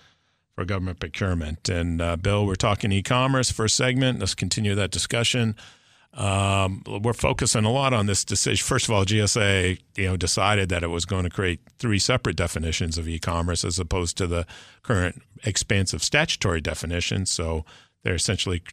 for 0.54 0.66
Government 0.66 1.00
Procurement. 1.00 1.66
And 1.70 2.02
uh, 2.02 2.16
Bill, 2.16 2.44
we're 2.44 2.56
talking 2.56 2.92
e-commerce 2.92 3.50
first 3.50 3.74
segment. 3.74 4.20
Let's 4.20 4.34
continue 4.34 4.74
that 4.74 4.90
discussion. 4.90 5.56
Um, 6.18 6.82
we're 6.84 7.12
focusing 7.12 7.64
a 7.64 7.70
lot 7.70 7.92
on 7.92 8.06
this 8.06 8.24
decision. 8.24 8.66
First 8.66 8.88
of 8.88 8.94
all, 8.94 9.04
GSA, 9.04 9.78
you 9.96 10.04
know, 10.04 10.16
decided 10.16 10.68
that 10.68 10.82
it 10.82 10.88
was 10.88 11.04
going 11.04 11.22
to 11.22 11.30
create 11.30 11.60
three 11.78 12.00
separate 12.00 12.34
definitions 12.34 12.98
of 12.98 13.08
e-commerce 13.08 13.64
as 13.64 13.78
opposed 13.78 14.16
to 14.18 14.26
the 14.26 14.44
current 14.82 15.22
expansive 15.44 16.02
statutory 16.02 16.60
definition. 16.60 17.24
So 17.24 17.64
they're 18.02 18.16
essentially 18.16 18.64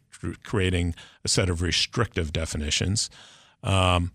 creating 0.42 0.96
a 1.24 1.28
set 1.28 1.48
of 1.48 1.62
restrictive 1.62 2.32
definitions. 2.32 3.10
Um, 3.62 4.10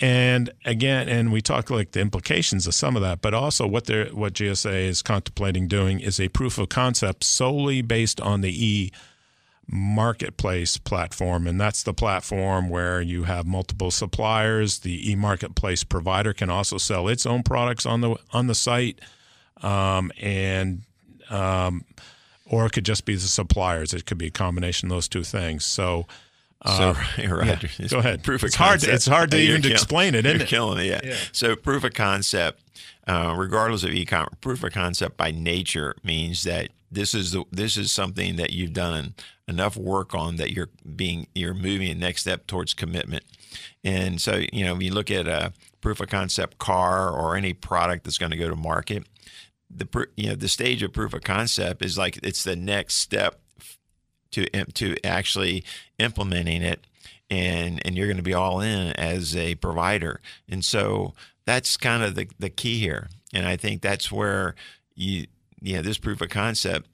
and 0.00 0.50
again, 0.64 1.10
and 1.10 1.30
we 1.30 1.42
talk 1.42 1.68
like 1.68 1.92
the 1.92 2.00
implications 2.00 2.66
of 2.66 2.74
some 2.74 2.96
of 2.96 3.02
that, 3.02 3.20
but 3.20 3.34
also 3.34 3.66
what 3.66 3.84
they 3.84 4.04
what 4.04 4.32
GSA 4.32 4.86
is 4.86 5.02
contemplating 5.02 5.68
doing 5.68 6.00
is 6.00 6.18
a 6.18 6.28
proof 6.28 6.56
of 6.56 6.70
concept 6.70 7.22
solely 7.22 7.82
based 7.82 8.18
on 8.18 8.40
the 8.40 8.66
e 8.66 8.90
marketplace 9.68 10.76
platform, 10.76 11.46
and 11.46 11.60
that's 11.60 11.82
the 11.82 11.94
platform 11.94 12.68
where 12.68 13.00
you 13.00 13.24
have 13.24 13.46
multiple 13.46 13.90
suppliers. 13.90 14.80
The 14.80 15.10
e 15.10 15.14
marketplace 15.14 15.84
provider 15.84 16.32
can 16.32 16.50
also 16.50 16.78
sell 16.78 17.08
its 17.08 17.26
own 17.26 17.42
products 17.42 17.86
on 17.86 18.00
the 18.00 18.16
on 18.32 18.46
the 18.46 18.54
site, 18.54 19.00
um, 19.62 20.12
and 20.20 20.82
um, 21.30 21.84
or 22.46 22.66
it 22.66 22.72
could 22.72 22.84
just 22.84 23.04
be 23.04 23.14
the 23.14 23.20
suppliers. 23.20 23.94
It 23.94 24.04
could 24.06 24.18
be 24.18 24.26
a 24.26 24.30
combination 24.30 24.88
of 24.88 24.96
those 24.96 25.08
two 25.08 25.22
things. 25.22 25.64
So, 25.64 26.06
uh, 26.60 26.94
so 26.94 27.00
right, 27.34 27.62
yeah, 27.78 27.88
go 27.88 27.98
ahead. 27.98 28.22
Proof 28.22 28.42
of 28.42 28.48
it's 28.48 28.56
concept. 28.56 28.58
hard. 28.58 28.80
To, 28.80 28.94
it's 28.94 29.06
hard 29.06 29.30
to 29.30 29.38
even 29.40 29.62
kill, 29.62 29.72
explain 29.72 30.14
it, 30.14 30.26
isn't 30.26 30.38
you're 30.38 30.44
it? 30.44 30.48
Killing 30.48 30.78
it. 30.80 30.86
Yeah. 30.86 31.00
yeah. 31.02 31.16
So 31.32 31.56
proof 31.56 31.84
of 31.84 31.94
concept, 31.94 32.62
uh, 33.06 33.34
regardless 33.36 33.84
of 33.84 33.90
e-commerce, 33.90 34.34
proof 34.40 34.62
of 34.62 34.72
concept 34.72 35.16
by 35.16 35.30
nature 35.30 35.96
means 36.04 36.42
that 36.44 36.68
this 36.92 37.14
is 37.14 37.32
the, 37.32 37.44
this 37.50 37.76
is 37.76 37.90
something 37.90 38.36
that 38.36 38.52
you've 38.52 38.74
done 38.74 39.14
enough 39.48 39.76
work 39.76 40.14
on 40.14 40.36
that 40.36 40.52
you're 40.52 40.68
being 40.96 41.26
you're 41.34 41.54
moving 41.54 41.88
a 41.90 41.94
next 41.94 42.22
step 42.22 42.46
towards 42.46 42.74
commitment. 42.74 43.24
And 43.82 44.20
so 44.20 44.42
you 44.52 44.64
know, 44.64 44.74
when 44.74 44.82
you 44.82 44.92
look 44.92 45.10
at 45.10 45.26
a 45.26 45.52
proof 45.80 46.00
of 46.00 46.08
concept 46.08 46.58
car 46.58 47.10
or 47.10 47.34
any 47.34 47.54
product 47.54 48.04
that's 48.04 48.18
going 48.18 48.30
to 48.30 48.36
go 48.36 48.48
to 48.48 48.56
market, 48.56 49.06
the 49.74 50.06
you 50.16 50.28
know 50.28 50.34
the 50.34 50.48
stage 50.48 50.82
of 50.82 50.92
proof 50.92 51.14
of 51.14 51.22
concept 51.22 51.84
is 51.84 51.96
like 51.96 52.18
it's 52.22 52.44
the 52.44 52.56
next 52.56 52.96
step 52.96 53.40
to 54.32 54.46
to 54.74 54.96
actually 55.04 55.64
implementing 55.98 56.62
it. 56.62 56.86
And 57.30 57.84
and 57.86 57.96
you're 57.96 58.06
going 58.06 58.18
to 58.18 58.22
be 58.22 58.34
all 58.34 58.60
in 58.60 58.92
as 58.92 59.34
a 59.34 59.54
provider. 59.54 60.20
And 60.48 60.62
so 60.62 61.14
that's 61.46 61.78
kind 61.78 62.02
of 62.02 62.14
the, 62.14 62.28
the 62.38 62.50
key 62.50 62.78
here. 62.78 63.08
And 63.34 63.46
i 63.46 63.56
think 63.56 63.80
that's 63.80 64.12
where 64.12 64.54
you 64.94 65.26
yeah 65.62 65.82
this 65.82 65.98
proof 65.98 66.20
of 66.20 66.28
concept 66.28 66.88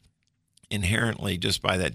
inherently 0.70 1.36
just 1.36 1.62
by 1.62 1.76
that 1.76 1.94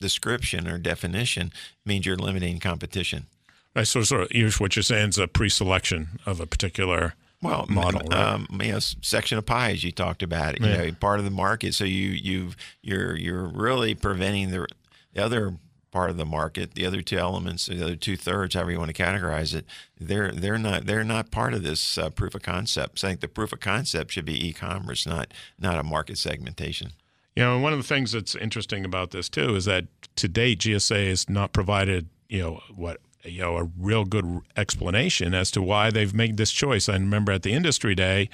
description 0.00 0.68
or 0.68 0.78
definition 0.78 1.52
means 1.84 2.06
you're 2.06 2.16
limiting 2.16 2.58
competition 2.58 3.26
right 3.74 3.86
so 3.86 4.02
sort 4.02 4.30
of 4.30 4.60
what 4.60 4.76
you're 4.76 4.82
saying 4.82 5.08
is 5.10 5.18
a 5.18 5.26
pre-selection 5.26 6.20
of 6.26 6.40
a 6.40 6.46
particular 6.46 7.14
well, 7.42 7.64
model, 7.70 8.02
right? 8.10 8.12
um, 8.12 8.46
you 8.62 8.72
know, 8.72 8.78
section 8.80 9.38
of 9.38 9.46
pie 9.46 9.70
as 9.70 9.82
you 9.82 9.92
talked 9.92 10.22
about, 10.22 10.60
you 10.60 10.66
yeah. 10.66 10.76
know, 10.76 10.92
part 10.92 11.20
of 11.20 11.24
the 11.24 11.30
market. 11.30 11.74
So 11.74 11.84
you 11.84 12.10
you 12.10 12.50
you're 12.82 13.16
you're 13.16 13.48
really 13.48 13.94
preventing 13.94 14.50
the 14.50 14.66
the 15.14 15.24
other 15.24 15.54
part 15.90 16.10
of 16.10 16.16
the 16.16 16.24
market, 16.24 16.74
the 16.74 16.86
other 16.86 17.02
two 17.02 17.18
elements, 17.18 17.66
the 17.66 17.82
other 17.82 17.96
two 17.96 18.16
thirds, 18.16 18.54
however 18.54 18.72
you 18.72 18.78
want 18.78 18.94
to 18.94 19.02
categorize 19.02 19.54
it, 19.54 19.66
they're 19.98 20.32
they're 20.32 20.58
not 20.58 20.86
they're 20.86 21.04
not 21.04 21.30
part 21.30 21.54
of 21.54 21.62
this 21.62 21.98
uh, 21.98 22.10
proof 22.10 22.34
of 22.34 22.42
concept. 22.42 23.00
So 23.00 23.08
I 23.08 23.10
think 23.10 23.20
the 23.20 23.28
proof 23.28 23.52
of 23.52 23.60
concept 23.60 24.12
should 24.12 24.24
be 24.24 24.48
e-commerce, 24.48 25.06
not 25.06 25.32
not 25.58 25.78
a 25.78 25.82
market 25.82 26.18
segmentation. 26.18 26.92
You 27.36 27.44
know, 27.44 27.58
one 27.58 27.72
of 27.72 27.78
the 27.78 27.86
things 27.86 28.12
that's 28.12 28.34
interesting 28.34 28.84
about 28.84 29.10
this 29.10 29.28
too 29.28 29.54
is 29.54 29.64
that 29.64 29.86
to 30.16 30.28
date 30.28 30.60
GSA 30.60 31.08
has 31.08 31.28
not 31.28 31.52
provided 31.52 32.08
you 32.28 32.40
know 32.40 32.60
what 32.74 33.00
you 33.24 33.40
know 33.40 33.56
a 33.56 33.64
real 33.78 34.04
good 34.04 34.40
explanation 34.56 35.34
as 35.34 35.50
to 35.52 35.62
why 35.62 35.90
they've 35.90 36.14
made 36.14 36.36
this 36.36 36.52
choice. 36.52 36.88
I 36.88 36.94
remember 36.94 37.32
at 37.32 37.42
the 37.42 37.52
industry 37.52 37.94
day, 37.94 38.30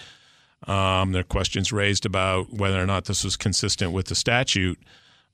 um, 0.67 1.13
there 1.13 1.21
are 1.21 1.25
questions 1.25 1.73
raised 1.73 2.07
about 2.07 2.53
whether 2.53 2.81
or 2.81 2.87
not 2.87 3.07
this 3.07 3.25
was 3.25 3.37
consistent 3.37 3.93
with 3.93 4.07
the 4.07 4.15
statute 4.15 4.79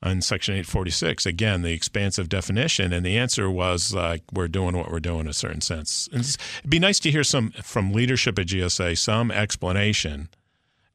in 0.03 0.23
Section 0.23 0.55
846. 0.55 1.27
Again, 1.27 1.63
the 1.63 1.73
expansive 1.73 2.29
definition, 2.29 2.93
and 2.93 3.05
the 3.05 3.17
answer 3.17 3.51
was 3.51 3.95
like 3.95 4.23
we're 4.33 4.49
doing 4.49 4.77
what 4.77 4.91
we're 4.91 5.01
doing 5.01 5.21
in 5.21 5.29
a 5.29 5.33
certain 5.33 5.61
sense. 5.61 6.09
It'd 6.13 6.37
be 6.69 6.79
nice 6.79 6.99
to 7.01 7.11
hear 7.11 7.25
some 7.25 7.51
from 7.63 7.93
leadership 7.93 8.39
at 8.39 8.47
GSA 8.47 8.99
some 8.99 9.31
explanation 9.31 10.29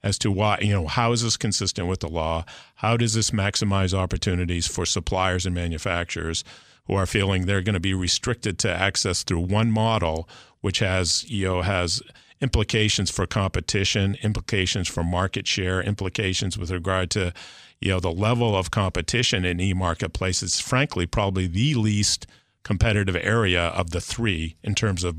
as 0.04 0.18
to 0.20 0.32
why 0.32 0.60
you 0.62 0.74
know 0.74 0.88
how 0.88 1.12
is 1.12 1.24
this 1.24 1.38
consistent 1.38 1.88
with 1.88 2.02
the 2.02 2.08
law 2.08 2.46
how 2.76 2.96
does 2.96 3.16
this 3.16 3.32
maximize 3.32 3.96
opportunities 3.96 4.68
for 4.68 4.86
suppliers 4.86 5.46
and 5.46 5.56
manufacturers 5.56 6.44
who 6.88 6.96
are 6.96 7.06
feeling 7.06 7.46
they're 7.46 7.62
going 7.62 7.74
to 7.74 7.80
be 7.80 7.94
restricted 7.94 8.58
to 8.60 8.72
access 8.72 9.24
through 9.24 9.42
one 9.42 9.72
model, 9.72 10.28
which 10.62 10.80
has 10.80 11.30
you 11.30 11.46
know 11.46 11.62
has 11.62 12.02
implications 12.42 13.10
for 13.10 13.26
competition, 13.26 14.18
implications 14.24 14.88
for 14.88 15.04
market 15.04 15.48
share, 15.48 15.82
implications 15.82 16.58
with 16.58 16.72
regard 16.72 17.10
to 17.12 17.34
you 17.80 17.90
know 17.90 18.00
the 18.00 18.12
level 18.12 18.56
of 18.56 18.72
competition 18.72 19.46
in 19.46 19.60
e-marketplace. 19.60 20.42
It's 20.42 20.60
frankly 20.60 21.06
probably 21.06 21.48
the 21.48 21.76
least 21.76 22.28
competitive 22.68 23.16
area 23.16 23.68
of 23.68 23.92
the 23.92 24.02
three 24.02 24.58
in 24.62 24.76
terms 24.76 25.06
of 25.06 25.18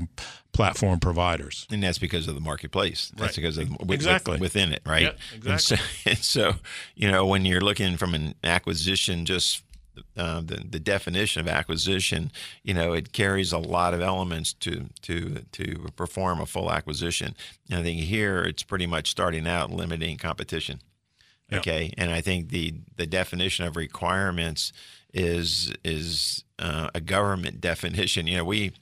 platform 0.51 0.99
providers. 0.99 1.65
And 1.71 1.81
that's 1.81 1.97
because 1.97 2.27
of 2.27 2.35
the 2.35 2.41
marketplace. 2.41 3.11
That's 3.15 3.35
right. 3.37 3.41
because 3.41 3.57
of 3.57 3.71
with, 3.79 3.91
exactly 3.91 4.37
within 4.37 4.71
it, 4.71 4.83
right? 4.85 5.01
Yeah, 5.01 5.11
exactly. 5.35 5.51
And 5.51 5.61
so, 5.61 5.75
and 6.05 6.17
so, 6.19 6.53
you 6.95 7.09
know, 7.09 7.25
when 7.25 7.45
you're 7.45 7.61
looking 7.61 7.97
from 7.97 8.13
an 8.13 8.35
acquisition 8.43 9.25
just 9.25 9.63
uh, 10.15 10.41
the, 10.41 10.63
the 10.69 10.79
definition 10.79 11.41
of 11.41 11.47
acquisition, 11.47 12.31
you 12.63 12.73
know, 12.73 12.93
it 12.93 13.13
carries 13.13 13.51
a 13.51 13.57
lot 13.57 13.93
of 13.93 14.01
elements 14.01 14.53
to 14.53 14.85
to 15.01 15.43
to 15.51 15.87
perform 15.95 16.39
a 16.39 16.45
full 16.45 16.71
acquisition. 16.71 17.35
And 17.69 17.79
I 17.79 17.83
think 17.83 18.01
here 18.01 18.43
it's 18.43 18.63
pretty 18.63 18.85
much 18.85 19.09
starting 19.09 19.47
out 19.47 19.71
limiting 19.71 20.17
competition. 20.17 20.81
Yep. 21.51 21.59
Okay, 21.61 21.93
and 21.97 22.11
I 22.11 22.21
think 22.21 22.49
the 22.49 22.75
the 22.95 23.07
definition 23.07 23.65
of 23.65 23.75
requirements 23.75 24.71
is 25.13 25.73
is 25.83 26.43
uh, 26.59 26.89
a 26.93 27.01
government 27.01 27.61
definition. 27.61 28.27
You 28.27 28.37
know, 28.37 28.45
we, 28.45 28.73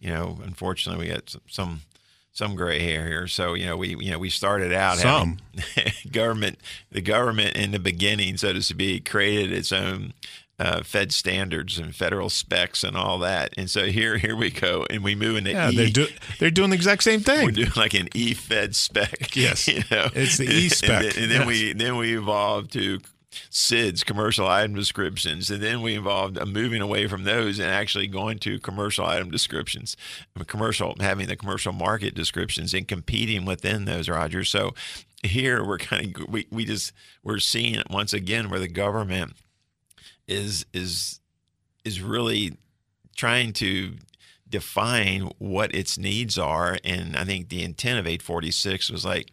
you 0.00 0.10
know, 0.10 0.38
unfortunately, 0.42 1.06
we 1.06 1.12
got 1.12 1.28
some, 1.28 1.42
some 1.48 1.80
some 2.32 2.56
gray 2.56 2.80
hair 2.80 3.06
here. 3.06 3.28
So 3.28 3.54
you 3.54 3.66
know, 3.66 3.76
we 3.76 3.96
you 3.96 4.10
know 4.10 4.18
we 4.18 4.30
started 4.30 4.72
out 4.72 4.98
some 4.98 5.38
government. 6.10 6.58
The 6.90 7.02
government 7.02 7.56
in 7.56 7.70
the 7.70 7.78
beginning, 7.78 8.36
so 8.36 8.52
to 8.52 8.62
speak, 8.62 9.08
created 9.08 9.52
its 9.52 9.72
own 9.72 10.14
uh, 10.58 10.82
Fed 10.82 11.12
standards 11.12 11.78
and 11.78 11.94
federal 11.94 12.30
specs 12.30 12.84
and 12.84 12.96
all 12.96 13.18
that. 13.18 13.52
And 13.56 13.68
so 13.68 13.86
here, 13.86 14.18
here 14.18 14.36
we 14.36 14.50
go, 14.50 14.86
and 14.88 15.02
we 15.02 15.14
move 15.14 15.36
into 15.36 15.50
yeah, 15.50 15.70
e. 15.70 15.76
They're, 15.76 15.88
do, 15.88 16.06
they're 16.38 16.50
doing 16.50 16.70
the 16.70 16.76
exact 16.76 17.02
same 17.02 17.20
thing. 17.20 17.44
We're 17.44 17.50
doing 17.50 17.72
like 17.76 17.94
an 17.94 18.08
E 18.14 18.34
Fed 18.34 18.74
spec. 18.74 19.34
Yes, 19.34 19.66
you 19.66 19.82
know, 19.90 20.08
it's 20.14 20.38
the 20.38 20.46
E 20.46 20.68
spec. 20.68 20.90
And, 20.90 21.04
then, 21.04 21.22
and 21.22 21.30
then 21.30 21.40
yes. 21.40 21.46
we 21.46 21.72
then 21.72 21.96
we 21.96 22.16
evolved 22.16 22.72
to 22.74 23.00
CIDs, 23.50 24.04
commercial 24.04 24.46
item 24.46 24.74
descriptions, 24.74 25.50
and 25.50 25.62
then 25.62 25.82
we 25.82 25.94
involved 25.94 26.38
uh, 26.38 26.46
moving 26.46 26.80
away 26.80 27.06
from 27.06 27.24
those 27.24 27.58
and 27.58 27.68
actually 27.68 28.06
going 28.06 28.38
to 28.40 28.60
commercial 28.60 29.04
item 29.04 29.30
descriptions, 29.30 29.96
commercial 30.46 30.94
having 31.00 31.26
the 31.26 31.36
commercial 31.36 31.72
market 31.72 32.14
descriptions 32.14 32.72
and 32.74 32.86
competing 32.86 33.44
within 33.44 33.86
those, 33.86 34.08
Roger. 34.08 34.44
So 34.44 34.74
here 35.22 35.64
we're 35.64 35.78
kind 35.78 36.16
of 36.16 36.28
we, 36.28 36.46
we 36.50 36.64
just 36.64 36.92
we're 37.22 37.38
seeing 37.38 37.74
it 37.74 37.90
once 37.90 38.12
again 38.12 38.50
where 38.50 38.60
the 38.60 38.68
government 38.68 39.34
is 40.26 40.66
is 40.72 41.20
is 41.84 42.00
really 42.00 42.56
trying 43.16 43.52
to 43.52 43.94
define 44.48 45.30
what 45.38 45.74
its 45.74 45.98
needs 45.98 46.38
are 46.38 46.78
and 46.84 47.16
i 47.16 47.24
think 47.24 47.48
the 47.48 47.62
intent 47.62 47.98
of 47.98 48.06
846 48.06 48.90
was 48.90 49.04
like 49.04 49.30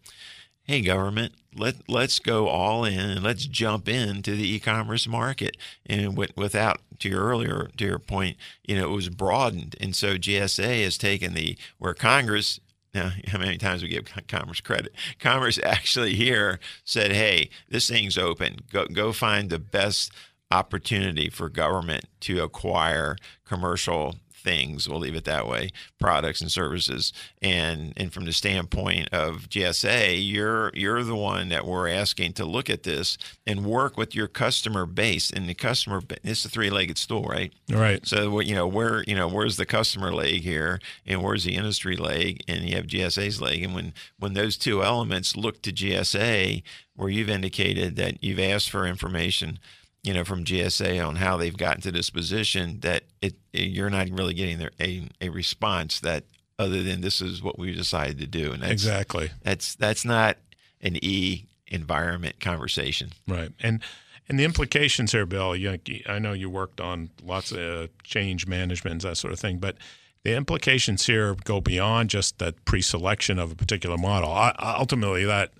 hey, 0.63 0.81
government, 0.81 1.33
let 1.55 1.89
let's 1.89 2.19
go 2.19 2.47
all 2.47 2.85
in 2.85 2.99
and 2.99 3.23
let's 3.23 3.45
jump 3.45 3.89
into 3.89 4.35
the 4.35 4.55
e-commerce 4.55 5.07
market. 5.07 5.57
And 5.85 6.15
with, 6.15 6.31
without, 6.37 6.79
to 6.99 7.09
your 7.09 7.23
earlier 7.23 7.69
to 7.77 7.85
your 7.85 7.99
point, 7.99 8.37
you 8.65 8.75
know, 8.77 8.85
it 8.85 8.95
was 8.95 9.09
broadened, 9.09 9.75
and 9.81 9.95
so 9.95 10.15
GSA 10.15 10.83
has 10.83 10.97
taken 10.97 11.33
the 11.33 11.57
where 11.77 11.93
Congress. 11.93 12.59
Now, 12.93 13.11
how 13.27 13.39
many 13.39 13.57
times 13.57 13.83
we 13.83 13.89
give 13.89 14.05
Congress 14.27 14.61
credit? 14.61 14.93
Congress 15.19 15.59
actually 15.63 16.13
here 16.15 16.59
said, 16.83 17.11
"Hey, 17.11 17.49
this 17.69 17.89
thing's 17.89 18.17
open. 18.17 18.59
Go 18.71 18.85
go 18.85 19.11
find 19.11 19.49
the 19.49 19.59
best." 19.59 20.11
Opportunity 20.51 21.29
for 21.29 21.49
government 21.49 22.05
to 22.21 22.43
acquire 22.43 23.15
commercial 23.45 24.15
things 24.41 24.89
we'll 24.89 24.99
leave 24.99 25.15
it 25.15 25.25
that 25.25 25.47
way 25.47 25.69
products 25.99 26.41
and 26.41 26.51
services. 26.51 27.13
And 27.41 27.93
and 27.95 28.11
from 28.11 28.25
the 28.25 28.33
standpoint 28.33 29.09
of 29.11 29.49
GSA 29.49 30.17
you're 30.19 30.71
you're 30.73 31.03
the 31.03 31.15
one 31.15 31.49
that 31.49 31.65
we're 31.65 31.87
asking 31.87 32.33
to 32.33 32.45
look 32.45 32.69
at 32.69 32.83
this 32.83 33.17
and 33.45 33.65
work 33.65 33.97
with 33.97 34.15
your 34.15 34.27
customer 34.27 34.85
base. 34.85 35.31
And 35.31 35.47
the 35.47 35.53
customer 35.53 36.01
it's 36.23 36.45
a 36.45 36.49
three-legged 36.49 36.97
stool 36.97 37.23
right? 37.23 37.53
Right. 37.69 38.05
So 38.05 38.39
you 38.39 38.55
know 38.55 38.67
where 38.67 39.03
you 39.07 39.15
know 39.15 39.27
where's 39.27 39.57
the 39.57 39.65
customer 39.65 40.11
leg 40.11 40.41
here 40.41 40.79
and 41.05 41.21
where's 41.21 41.43
the 41.43 41.55
industry 41.55 41.95
leg? 41.95 42.43
And 42.47 42.67
you 42.67 42.75
have 42.75 42.87
GSA's 42.87 43.41
leg. 43.41 43.63
And 43.63 43.75
when 43.75 43.93
when 44.17 44.33
those 44.33 44.57
two 44.57 44.83
elements 44.83 45.35
look 45.35 45.61
to 45.61 45.71
GSA 45.71 46.63
where 46.95 47.09
you've 47.09 47.29
indicated 47.29 47.95
that 47.95 48.23
you've 48.23 48.39
asked 48.39 48.69
for 48.69 48.85
information 48.85 49.59
you 50.03 50.13
know, 50.13 50.23
from 50.23 50.43
GSA 50.43 51.05
on 51.05 51.17
how 51.17 51.37
they've 51.37 51.55
gotten 51.55 51.81
to 51.81 51.91
this 51.91 52.09
position 52.09 52.79
that 52.81 53.03
it, 53.21 53.35
it 53.53 53.69
you're 53.69 53.89
not 53.89 54.09
really 54.09 54.33
getting 54.33 54.57
there 54.57 54.71
a, 54.79 55.07
a 55.19 55.29
response 55.29 55.99
that 55.99 56.23
other 56.57 56.83
than 56.83 57.01
this 57.01 57.21
is 57.21 57.41
what 57.41 57.59
we 57.59 57.73
decided 57.73 58.19
to 58.19 58.27
do. 58.27 58.51
And 58.51 58.61
that's, 58.61 58.71
exactly 58.71 59.31
that's 59.43 59.75
that's 59.75 60.05
not 60.05 60.37
an 60.81 60.97
e 61.03 61.45
environment 61.67 62.39
conversation, 62.39 63.09
right? 63.27 63.51
And 63.59 63.81
and 64.27 64.39
the 64.39 64.45
implications 64.45 65.11
here, 65.11 65.25
Bill. 65.25 65.55
You, 65.55 65.77
I 66.07 66.19
know 66.19 66.33
you 66.33 66.49
worked 66.49 66.79
on 66.79 67.09
lots 67.23 67.51
of 67.51 67.89
change 68.03 68.47
management 68.47 69.01
that 69.03 69.17
sort 69.17 69.33
of 69.33 69.39
thing, 69.39 69.57
but 69.57 69.77
the 70.23 70.35
implications 70.35 71.05
here 71.05 71.35
go 71.43 71.59
beyond 71.59 72.09
just 72.09 72.39
that 72.39 72.63
pre-selection 72.65 73.39
of 73.39 73.51
a 73.51 73.55
particular 73.55 73.97
model. 73.97 74.31
I, 74.31 74.55
ultimately, 74.59 75.25
that 75.25 75.51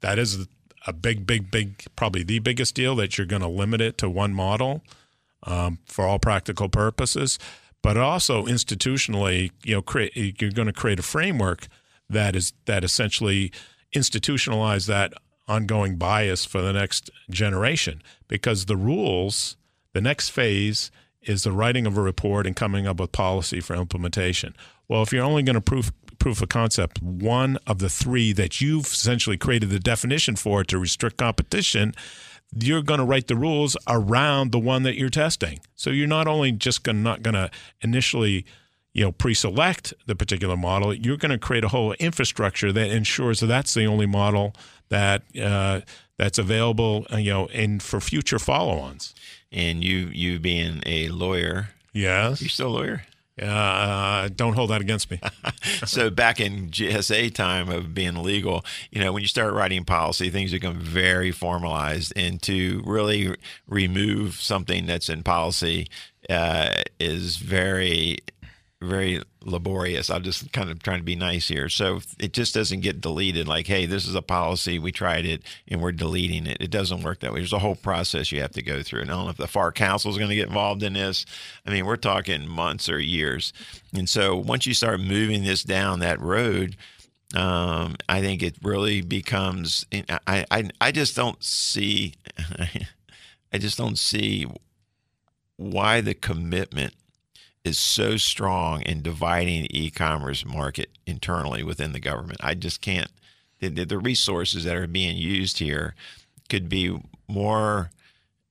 that 0.00 0.18
is 0.18 0.46
a 0.86 0.92
big, 0.92 1.26
big, 1.26 1.50
big, 1.50 1.84
probably 1.96 2.22
the 2.22 2.38
biggest 2.38 2.74
deal 2.74 2.94
that 2.96 3.18
you're 3.18 3.26
going 3.26 3.42
to 3.42 3.48
limit 3.48 3.80
it 3.80 3.98
to 3.98 4.08
one 4.08 4.32
model 4.32 4.82
um, 5.44 5.78
for 5.86 6.06
all 6.06 6.18
practical 6.18 6.68
purposes. 6.68 7.38
But 7.82 7.96
also 7.96 8.44
institutionally, 8.46 9.52
you 9.64 9.74
know, 9.74 9.82
create, 9.82 10.40
you're 10.40 10.50
going 10.50 10.66
to 10.66 10.72
create 10.72 10.98
a 10.98 11.02
framework 11.02 11.68
that 12.10 12.34
is 12.34 12.52
that 12.64 12.84
essentially 12.84 13.52
institutionalize 13.94 14.86
that 14.86 15.12
ongoing 15.46 15.96
bias 15.96 16.44
for 16.44 16.60
the 16.60 16.72
next 16.72 17.10
generation 17.30 18.02
because 18.26 18.66
the 18.66 18.76
rules, 18.76 19.56
the 19.92 20.00
next 20.00 20.30
phase 20.30 20.90
is 21.22 21.42
the 21.42 21.52
writing 21.52 21.86
of 21.86 21.96
a 21.96 22.02
report 22.02 22.46
and 22.46 22.56
coming 22.56 22.86
up 22.86 23.00
with 23.00 23.12
policy 23.12 23.60
for 23.60 23.74
implementation. 23.74 24.54
Well, 24.88 25.02
if 25.02 25.12
you're 25.12 25.24
only 25.24 25.42
going 25.42 25.54
to 25.54 25.60
prove 25.60 25.92
proof 26.18 26.42
of 26.42 26.48
concept, 26.48 27.02
one 27.02 27.58
of 27.66 27.78
the 27.78 27.88
three 27.88 28.32
that 28.32 28.60
you've 28.60 28.86
essentially 28.86 29.36
created 29.36 29.70
the 29.70 29.78
definition 29.78 30.36
for 30.36 30.64
to 30.64 30.78
restrict 30.78 31.16
competition, 31.16 31.94
you're 32.56 32.82
going 32.82 32.98
to 32.98 33.04
write 33.04 33.26
the 33.26 33.36
rules 33.36 33.76
around 33.86 34.52
the 34.52 34.58
one 34.58 34.82
that 34.82 34.96
you're 34.96 35.10
testing. 35.10 35.60
So 35.74 35.90
you're 35.90 36.08
not 36.08 36.26
only 36.26 36.52
just 36.52 36.82
gonna, 36.82 36.98
not 36.98 37.22
going 37.22 37.34
to 37.34 37.50
initially 37.80 38.44
you 38.94 39.04
know 39.04 39.12
pre-select 39.12 39.92
the 40.06 40.16
particular 40.16 40.56
model 40.56 40.94
you're 40.94 41.18
going 41.18 41.30
to 41.30 41.38
create 41.38 41.62
a 41.62 41.68
whole 41.68 41.92
infrastructure 42.00 42.72
that 42.72 42.90
ensures 42.90 43.38
that 43.38 43.46
that's 43.46 43.74
the 43.74 43.84
only 43.84 44.06
model 44.06 44.54
that 44.88 45.22
uh, 45.40 45.82
that's 46.16 46.38
available 46.38 47.06
uh, 47.12 47.16
you 47.16 47.30
know 47.30 47.46
and 47.48 47.82
for 47.82 48.00
future 48.00 48.38
follow-ons. 48.38 49.14
And 49.50 49.82
you 49.82 50.10
you 50.12 50.38
being 50.38 50.82
a 50.84 51.08
lawyer. 51.08 51.70
Yes. 51.92 52.42
You're 52.42 52.50
still 52.50 52.68
a 52.68 52.76
lawyer 52.76 53.02
uh, 53.42 54.28
don't 54.34 54.54
hold 54.54 54.70
that 54.70 54.80
against 54.80 55.10
me. 55.10 55.20
so 55.84 56.10
back 56.10 56.40
in 56.40 56.70
GSA 56.70 57.34
time 57.34 57.68
of 57.68 57.94
being 57.94 58.22
legal, 58.22 58.64
you 58.90 59.02
know, 59.02 59.12
when 59.12 59.22
you 59.22 59.28
start 59.28 59.52
writing 59.54 59.84
policy, 59.84 60.30
things 60.30 60.52
become 60.52 60.78
very 60.78 61.30
formalized, 61.30 62.12
and 62.16 62.40
to 62.42 62.82
really 62.84 63.34
remove 63.66 64.34
something 64.34 64.86
that's 64.86 65.08
in 65.08 65.22
policy 65.22 65.88
uh, 66.28 66.82
is 66.98 67.36
very 67.36 68.18
very 68.80 69.22
laborious. 69.48 70.10
I'm 70.10 70.22
just 70.22 70.52
kind 70.52 70.70
of 70.70 70.82
trying 70.82 70.98
to 70.98 71.04
be 71.04 71.16
nice 71.16 71.48
here. 71.48 71.68
So 71.68 72.00
it 72.18 72.32
just 72.32 72.54
doesn't 72.54 72.80
get 72.80 73.00
deleted 73.00 73.48
like, 73.48 73.66
hey, 73.66 73.86
this 73.86 74.06
is 74.06 74.14
a 74.14 74.22
policy. 74.22 74.78
We 74.78 74.92
tried 74.92 75.26
it 75.26 75.42
and 75.66 75.80
we're 75.80 75.92
deleting 75.92 76.46
it. 76.46 76.58
It 76.60 76.70
doesn't 76.70 77.02
work 77.02 77.20
that 77.20 77.32
way. 77.32 77.40
There's 77.40 77.52
a 77.52 77.58
whole 77.58 77.74
process 77.74 78.30
you 78.30 78.40
have 78.40 78.52
to 78.52 78.62
go 78.62 78.82
through. 78.82 79.02
And 79.02 79.10
I 79.10 79.14
don't 79.14 79.24
know 79.24 79.30
if 79.30 79.36
the 79.36 79.46
FAR 79.46 79.72
Council 79.72 80.10
is 80.10 80.18
going 80.18 80.30
to 80.30 80.36
get 80.36 80.48
involved 80.48 80.82
in 80.82 80.92
this. 80.92 81.26
I 81.66 81.70
mean, 81.70 81.86
we're 81.86 81.96
talking 81.96 82.46
months 82.46 82.88
or 82.88 83.00
years. 83.00 83.52
And 83.94 84.08
so 84.08 84.36
once 84.36 84.66
you 84.66 84.74
start 84.74 85.00
moving 85.00 85.44
this 85.44 85.62
down 85.62 86.00
that 86.00 86.20
road, 86.20 86.76
um, 87.34 87.96
I 88.08 88.20
think 88.20 88.42
it 88.42 88.56
really 88.62 89.02
becomes. 89.02 89.84
I, 90.26 90.46
I 90.50 90.70
I 90.80 90.92
just 90.92 91.14
don't 91.14 91.42
see. 91.44 92.14
I 93.52 93.58
just 93.58 93.76
don't 93.76 93.98
see 93.98 94.46
why 95.56 96.00
the 96.00 96.14
commitment 96.14 96.94
is 97.68 97.78
so 97.78 98.16
strong 98.16 98.82
in 98.82 99.02
dividing 99.02 99.62
the 99.62 99.84
e-commerce 99.84 100.44
market 100.44 100.90
internally 101.06 101.62
within 101.62 101.92
the 101.92 102.00
government. 102.00 102.40
I 102.42 102.54
just 102.54 102.80
can't. 102.80 103.10
The, 103.60 103.84
the 103.84 103.98
resources 103.98 104.64
that 104.64 104.76
are 104.76 104.86
being 104.86 105.16
used 105.16 105.58
here 105.58 105.94
could 106.48 106.68
be 106.68 106.98
more 107.28 107.90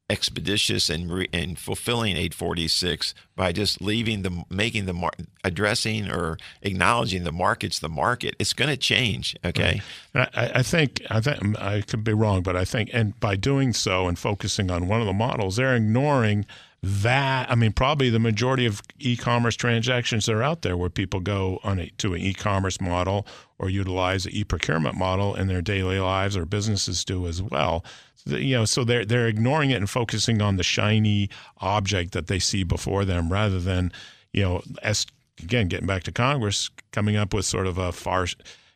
expeditious 0.09 0.89
and 0.89 1.27
and 1.33 1.59
fulfilling 1.59 2.15
846 2.15 3.13
by 3.35 3.51
just 3.51 3.81
leaving 3.81 4.21
the 4.21 4.45
making 4.49 4.85
the 4.85 4.93
mar- 4.93 5.11
addressing 5.43 6.09
or 6.09 6.37
acknowledging 6.61 7.25
the 7.25 7.31
market's 7.33 7.79
the 7.79 7.89
market 7.89 8.33
it's 8.39 8.53
going 8.53 8.69
to 8.69 8.77
change 8.77 9.35
okay 9.43 9.81
right. 10.13 10.29
I, 10.33 10.59
I, 10.59 10.63
think 10.63 11.01
i 11.09 11.19
think 11.19 11.59
i 11.59 11.81
could 11.81 12.05
be 12.05 12.13
wrong 12.13 12.41
but 12.41 12.55
i 12.55 12.63
think 12.63 12.89
and 12.93 13.19
by 13.19 13.35
doing 13.35 13.73
so 13.73 14.07
and 14.07 14.17
focusing 14.17 14.71
on 14.71 14.87
one 14.87 15.01
of 15.01 15.07
the 15.07 15.13
models 15.13 15.57
they're 15.57 15.75
ignoring 15.75 16.45
that 16.83 17.49
I 17.49 17.55
mean, 17.55 17.73
probably 17.73 18.09
the 18.09 18.19
majority 18.19 18.65
of 18.65 18.81
e-commerce 18.99 19.55
transactions 19.55 20.25
that 20.25 20.33
are 20.33 20.43
out 20.43 20.61
there 20.61 20.77
where 20.77 20.89
people 20.89 21.19
go 21.19 21.59
on 21.63 21.79
a, 21.79 21.89
to 21.97 22.13
an 22.13 22.21
e-commerce 22.21 22.79
model 22.79 23.25
or 23.57 23.69
utilize 23.69 24.25
an 24.25 24.33
e-procurement 24.33 24.95
model 24.95 25.35
in 25.35 25.47
their 25.47 25.61
daily 25.61 25.99
lives 25.99 26.37
or 26.37 26.45
businesses 26.45 27.03
do 27.03 27.25
as 27.27 27.41
well. 27.41 27.83
You 28.25 28.57
know, 28.57 28.65
so 28.65 28.83
they're 28.83 29.05
they're 29.05 29.27
ignoring 29.27 29.71
it 29.71 29.77
and 29.77 29.89
focusing 29.89 30.41
on 30.41 30.57
the 30.57 30.63
shiny 30.63 31.29
object 31.59 32.11
that 32.11 32.27
they 32.27 32.39
see 32.39 32.63
before 32.63 33.05
them 33.05 33.31
rather 33.31 33.59
than, 33.59 33.91
you 34.31 34.43
know, 34.43 34.61
as 34.83 35.07
again 35.41 35.67
getting 35.67 35.87
back 35.87 36.03
to 36.03 36.11
Congress 36.11 36.69
coming 36.91 37.15
up 37.15 37.33
with 37.33 37.45
sort 37.45 37.67
of 37.67 37.77
a 37.77 37.91
far, 37.91 38.27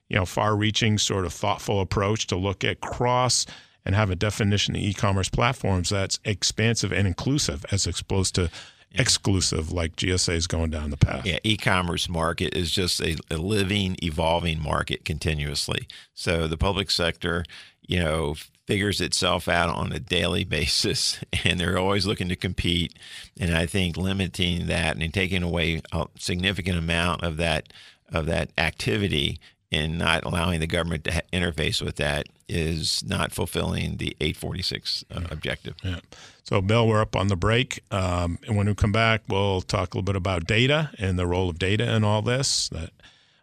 you 0.10 0.16
know, 0.16 0.26
far-reaching 0.26 0.98
sort 0.98 1.26
of 1.26 1.34
thoughtful 1.34 1.82
approach 1.82 2.28
to 2.28 2.36
look 2.36 2.64
at 2.64 2.82
cross 2.82 3.46
and 3.86 3.96
have 3.96 4.10
a 4.10 4.16
definition 4.16 4.76
of 4.76 4.82
e-commerce 4.82 5.30
platforms 5.30 5.90
that's 5.90 6.20
expansive 6.24 6.92
and 6.92 7.08
inclusive 7.08 7.66
as 7.72 7.88
opposed 7.88 8.36
to 8.36 8.44
yeah. 8.92 9.02
exclusive 9.02 9.72
like 9.72 9.96
GSA 9.96 10.36
is 10.36 10.48
going 10.48 10.70
down 10.70 10.90
the 10.90 10.98
path. 10.98 11.26
Yeah, 11.26 11.40
e-commerce 11.44 12.08
market 12.10 12.56
is 12.56 12.72
just 12.72 13.02
a, 13.02 13.18
a, 13.30 13.38
living, 13.38 13.98
evolving 14.04 14.62
market 14.62 15.06
continuously. 15.06 15.88
So 16.14 16.48
the 16.48 16.58
public 16.58 16.92
sector, 16.92 17.44
you 17.82 18.00
know, 18.00 18.36
figures 18.68 19.02
itself 19.02 19.48
out 19.48 19.70
on 19.70 19.92
a 19.92 20.00
daily 20.00 20.44
basis, 20.60 21.20
and 21.44 21.60
they're 21.60 21.78
always 21.78 22.06
looking 22.06 22.30
to 22.30 22.36
compete. 22.36 22.98
And 23.40 23.56
I 23.56 23.66
think 23.66 23.98
limiting 23.98 24.68
that 24.68 24.96
and 24.98 25.14
taking 25.14 25.44
away 25.44 25.82
a 25.92 26.08
significant 26.18 26.78
amount 26.78 27.24
of 27.24 27.38
that 27.38 27.74
of 28.14 28.26
that 28.26 28.50
activity 28.58 29.40
and 29.72 29.98
not 29.98 30.26
allowing 30.26 30.60
the 30.60 30.68
government 30.68 31.04
to 31.06 31.24
interface 31.32 31.82
with 31.82 31.96
that 31.96 32.28
is 32.50 33.04
not 33.06 33.32
fulfilling 33.32 33.98
the 33.98 34.16
846 34.20 35.06
uh, 35.10 35.20
yeah. 35.22 35.28
objective. 35.32 35.76
Yeah. 35.84 36.00
So, 36.44 36.62
Bill, 36.62 36.88
we're 36.88 37.02
up 37.02 37.16
on 37.16 37.28
the 37.28 37.38
break. 37.38 37.82
Um, 37.92 38.38
and 38.46 38.58
when 38.58 38.68
we 38.68 38.76
come 38.76 38.92
back, 38.92 39.22
we'll 39.30 39.62
talk 39.62 39.94
a 39.94 39.98
little 39.98 40.02
bit 40.02 40.16
about 40.16 40.46
data 40.46 40.92
and 40.98 41.18
the 41.18 41.26
role 41.26 41.50
of 41.50 41.58
data 41.58 41.96
in 41.96 42.04
all 42.04 42.22
this. 42.22 42.68
That 42.70 42.92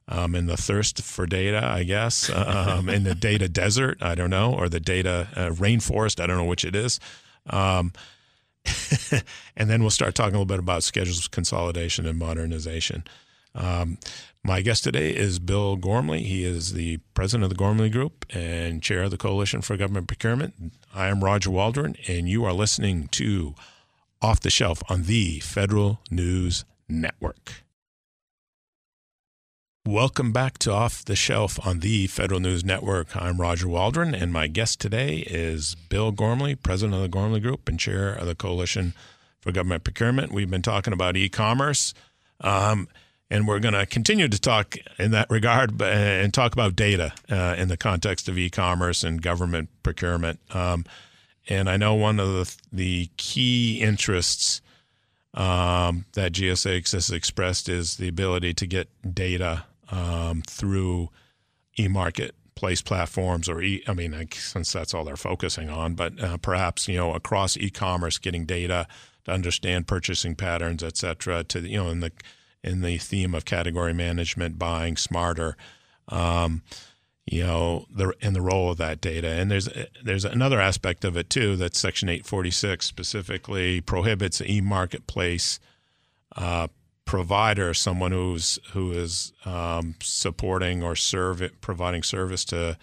um, 0.08 0.34
and 0.34 0.48
the 0.48 0.56
thirst 0.56 1.02
for 1.02 1.26
data, 1.26 1.64
I 1.64 1.84
guess, 1.84 2.30
um, 2.34 2.88
in 2.88 3.04
the 3.04 3.14
data 3.14 3.48
desert, 3.48 4.02
I 4.02 4.14
don't 4.14 4.30
know, 4.30 4.54
or 4.54 4.68
the 4.68 4.80
data 4.80 5.28
uh, 5.36 5.50
rainforest, 5.50 6.20
I 6.20 6.26
don't 6.26 6.38
know 6.38 6.44
which 6.44 6.64
it 6.64 6.74
is. 6.74 6.98
Um, 7.48 7.92
and 9.56 9.70
then 9.70 9.80
we'll 9.80 9.90
start 9.90 10.14
talking 10.14 10.34
a 10.34 10.38
little 10.38 10.46
bit 10.46 10.58
about 10.58 10.82
schedules 10.82 11.28
consolidation 11.28 12.06
and 12.06 12.18
modernization. 12.18 13.04
Um, 13.54 13.98
my 14.44 14.60
guest 14.60 14.84
today 14.84 15.10
is 15.10 15.38
Bill 15.38 15.76
Gormley. 15.76 16.22
He 16.22 16.44
is 16.44 16.72
the 16.72 16.98
president 17.14 17.44
of 17.44 17.50
the 17.50 17.56
Gormley 17.56 17.90
Group 17.90 18.24
and 18.30 18.82
chair 18.82 19.04
of 19.04 19.10
the 19.10 19.16
Coalition 19.16 19.60
for 19.62 19.76
Government 19.76 20.08
Procurement. 20.08 20.54
I 20.94 21.08
am 21.08 21.22
Roger 21.22 21.50
Waldron, 21.50 21.96
and 22.06 22.28
you 22.28 22.44
are 22.44 22.52
listening 22.52 23.08
to 23.08 23.54
Off 24.22 24.40
the 24.40 24.50
Shelf 24.50 24.82
on 24.88 25.04
the 25.04 25.40
Federal 25.40 26.00
News 26.10 26.64
Network. 26.88 27.62
Welcome 29.86 30.32
back 30.32 30.58
to 30.58 30.72
Off 30.72 31.04
the 31.04 31.16
Shelf 31.16 31.58
on 31.66 31.80
the 31.80 32.06
Federal 32.08 32.40
News 32.40 32.64
Network. 32.64 33.16
I'm 33.16 33.40
Roger 33.40 33.68
Waldron, 33.68 34.14
and 34.14 34.32
my 34.32 34.46
guest 34.46 34.80
today 34.80 35.24
is 35.26 35.74
Bill 35.74 36.12
Gormley, 36.12 36.54
president 36.54 36.94
of 36.94 37.02
the 37.02 37.08
Gormley 37.08 37.40
Group 37.40 37.68
and 37.68 37.80
chair 37.80 38.12
of 38.12 38.26
the 38.26 38.34
Coalition 38.34 38.92
for 39.40 39.50
Government 39.50 39.84
Procurement. 39.84 40.30
We've 40.32 40.50
been 40.50 40.62
talking 40.62 40.92
about 40.92 41.16
e 41.16 41.28
commerce, 41.28 41.94
um, 42.40 42.86
and 43.30 43.46
we're 43.46 43.60
going 43.60 43.74
to 43.74 43.86
continue 43.86 44.28
to 44.28 44.40
talk 44.40 44.76
in 44.98 45.10
that 45.10 45.28
regard 45.30 45.80
and 45.82 46.32
talk 46.32 46.52
about 46.52 46.76
data 46.76 47.12
uh, 47.30 47.54
in 47.58 47.68
the 47.68 47.76
context 47.76 48.28
of 48.28 48.38
e 48.38 48.48
commerce 48.48 49.04
and 49.04 49.22
government 49.22 49.68
procurement. 49.82 50.40
Um, 50.54 50.84
and 51.48 51.68
I 51.68 51.76
know 51.76 51.94
one 51.94 52.20
of 52.20 52.28
the, 52.28 52.56
the 52.72 53.10
key 53.16 53.80
interests 53.80 54.60
um, 55.34 56.04
that 56.12 56.32
GSA 56.32 56.90
has 56.92 57.10
expressed 57.10 57.68
is 57.68 57.96
the 57.96 58.08
ability 58.08 58.54
to 58.54 58.66
get 58.66 58.88
data 59.14 59.64
um, 59.90 60.42
through 60.46 61.10
e-marketplace 61.78 62.82
platforms 62.82 63.48
or 63.48 63.62
e, 63.62 63.82
I 63.86 63.94
mean, 63.94 64.28
since 64.32 64.72
that's 64.72 64.94
all 64.94 65.04
they're 65.04 65.16
focusing 65.16 65.70
on, 65.70 65.94
but 65.94 66.20
uh, 66.22 66.38
perhaps 66.38 66.88
you 66.88 66.96
know 66.96 67.14
across 67.14 67.56
e-commerce, 67.56 68.18
getting 68.18 68.46
data 68.46 68.86
to 69.24 69.32
understand 69.32 69.86
purchasing 69.86 70.34
patterns, 70.34 70.82
et 70.82 70.96
cetera, 70.96 71.44
to 71.44 71.60
you 71.60 71.76
know 71.76 71.90
in 71.90 72.00
the 72.00 72.12
in 72.62 72.80
the 72.80 72.98
theme 72.98 73.34
of 73.34 73.44
category 73.44 73.92
management, 73.92 74.58
buying 74.58 74.96
smarter. 74.96 75.56
Um, 76.08 76.62
you 77.26 77.42
know 77.42 77.84
the 77.94 78.14
and 78.22 78.34
the 78.34 78.40
role 78.40 78.70
of 78.70 78.78
that 78.78 79.02
data 79.02 79.28
and 79.28 79.50
there's 79.50 79.68
there's 80.02 80.24
another 80.24 80.58
aspect 80.58 81.04
of 81.04 81.14
it 81.14 81.28
too 81.28 81.56
that 81.56 81.76
section 81.76 82.08
846 82.08 82.86
specifically 82.86 83.82
prohibits 83.82 84.40
e-marketplace 84.40 85.60
uh, 86.36 86.68
provider, 87.08 87.72
someone 87.72 88.12
who's 88.12 88.58
who 88.72 88.92
is 88.92 89.32
um, 89.46 89.94
supporting 90.00 90.82
or 90.82 90.94
serve 90.94 91.42
providing 91.62 92.02
service 92.02 92.44
to 92.44 92.76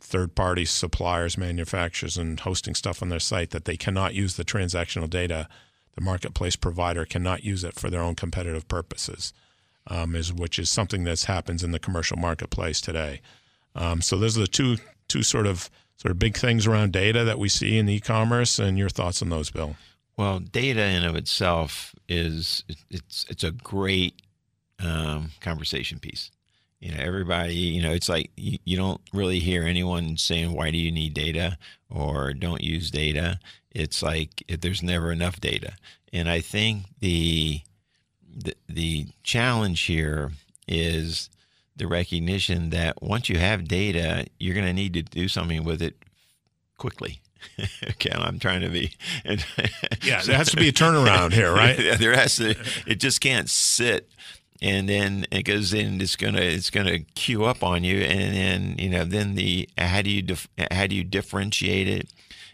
third 0.00 0.34
party 0.34 0.64
suppliers, 0.64 1.38
manufacturers, 1.38 2.16
and 2.16 2.40
hosting 2.40 2.74
stuff 2.74 3.00
on 3.00 3.10
their 3.10 3.20
site, 3.20 3.50
that 3.50 3.64
they 3.64 3.76
cannot 3.76 4.12
use 4.12 4.34
the 4.34 4.44
transactional 4.44 5.08
data. 5.08 5.48
The 5.94 6.00
marketplace 6.00 6.56
provider 6.56 7.04
cannot 7.04 7.44
use 7.44 7.64
it 7.64 7.74
for 7.74 7.90
their 7.90 8.00
own 8.00 8.14
competitive 8.14 8.66
purposes, 8.68 9.32
um, 9.86 10.14
is 10.14 10.32
which 10.32 10.58
is 10.58 10.68
something 10.68 11.04
that 11.04 11.22
happens 11.22 11.62
in 11.62 11.70
the 11.70 11.78
commercial 11.78 12.16
marketplace 12.16 12.80
today. 12.80 13.20
Um, 13.74 14.00
so 14.00 14.16
those 14.16 14.36
are 14.36 14.42
the 14.42 14.46
two 14.46 14.78
two 15.08 15.22
sort 15.22 15.46
of 15.46 15.70
sort 15.96 16.10
of 16.10 16.18
big 16.18 16.36
things 16.36 16.66
around 16.66 16.92
data 16.92 17.24
that 17.24 17.38
we 17.38 17.48
see 17.48 17.78
in 17.78 17.88
e-commerce, 17.88 18.58
and 18.58 18.78
your 18.78 18.88
thoughts 18.88 19.22
on 19.22 19.28
those, 19.28 19.50
Bill. 19.50 19.76
Well, 20.16 20.40
data 20.40 20.82
in 20.82 21.04
of 21.04 21.16
itself 21.16 21.94
is 22.08 22.64
it's 22.90 23.24
it's 23.28 23.44
a 23.44 23.50
great 23.50 24.22
um, 24.80 25.30
conversation 25.40 25.98
piece. 25.98 26.30
You 26.84 26.92
know, 26.92 27.02
everybody. 27.02 27.54
You 27.54 27.82
know, 27.82 27.92
it's 27.92 28.10
like 28.10 28.30
you, 28.36 28.58
you 28.66 28.76
don't 28.76 29.00
really 29.14 29.38
hear 29.38 29.62
anyone 29.62 30.18
saying 30.18 30.52
why 30.52 30.70
do 30.70 30.76
you 30.76 30.92
need 30.92 31.14
data 31.14 31.56
or 31.88 32.34
don't 32.34 32.62
use 32.62 32.90
data. 32.90 33.40
It's 33.70 34.02
like 34.02 34.44
there's 34.46 34.82
never 34.82 35.10
enough 35.10 35.40
data, 35.40 35.72
and 36.12 36.28
I 36.28 36.40
think 36.40 36.84
the 37.00 37.62
the, 38.36 38.54
the 38.68 39.06
challenge 39.22 39.80
here 39.80 40.32
is 40.68 41.30
the 41.74 41.86
recognition 41.86 42.68
that 42.70 43.02
once 43.02 43.30
you 43.30 43.38
have 43.38 43.66
data, 43.66 44.26
you're 44.38 44.54
going 44.54 44.66
to 44.66 44.72
need 44.74 44.92
to 44.92 45.02
do 45.02 45.26
something 45.26 45.64
with 45.64 45.80
it 45.80 45.96
quickly. 46.76 47.22
okay, 47.90 48.10
I'm 48.12 48.38
trying 48.38 48.60
to 48.60 48.68
be. 48.68 48.92
yeah, 50.02 50.20
there 50.22 50.36
has 50.36 50.50
to 50.50 50.56
be 50.56 50.68
a 50.68 50.72
turnaround 50.72 51.32
here, 51.32 51.50
right? 51.50 51.76
there 51.98 52.14
has 52.14 52.36
to. 52.36 52.54
It 52.86 52.96
just 52.96 53.22
can't 53.22 53.48
sit, 53.48 54.10
and 54.62 54.88
then 54.88 55.26
it 55.30 55.42
goes 55.42 55.74
in. 55.74 56.00
It's 56.00 56.16
gonna 56.16 56.40
it's 56.40 56.70
gonna 56.70 57.00
queue 57.14 57.44
up 57.44 57.62
on 57.62 57.84
you, 57.84 57.98
and 57.98 58.34
then 58.34 58.76
you 58.78 58.90
know 58.90 59.04
then 59.04 59.34
the 59.34 59.68
how 59.78 60.02
do 60.02 60.10
you 60.10 60.22
dif, 60.22 60.48
how 60.70 60.86
do 60.86 60.94
you 60.94 61.04
differentiate 61.04 61.88
it? 61.88 62.08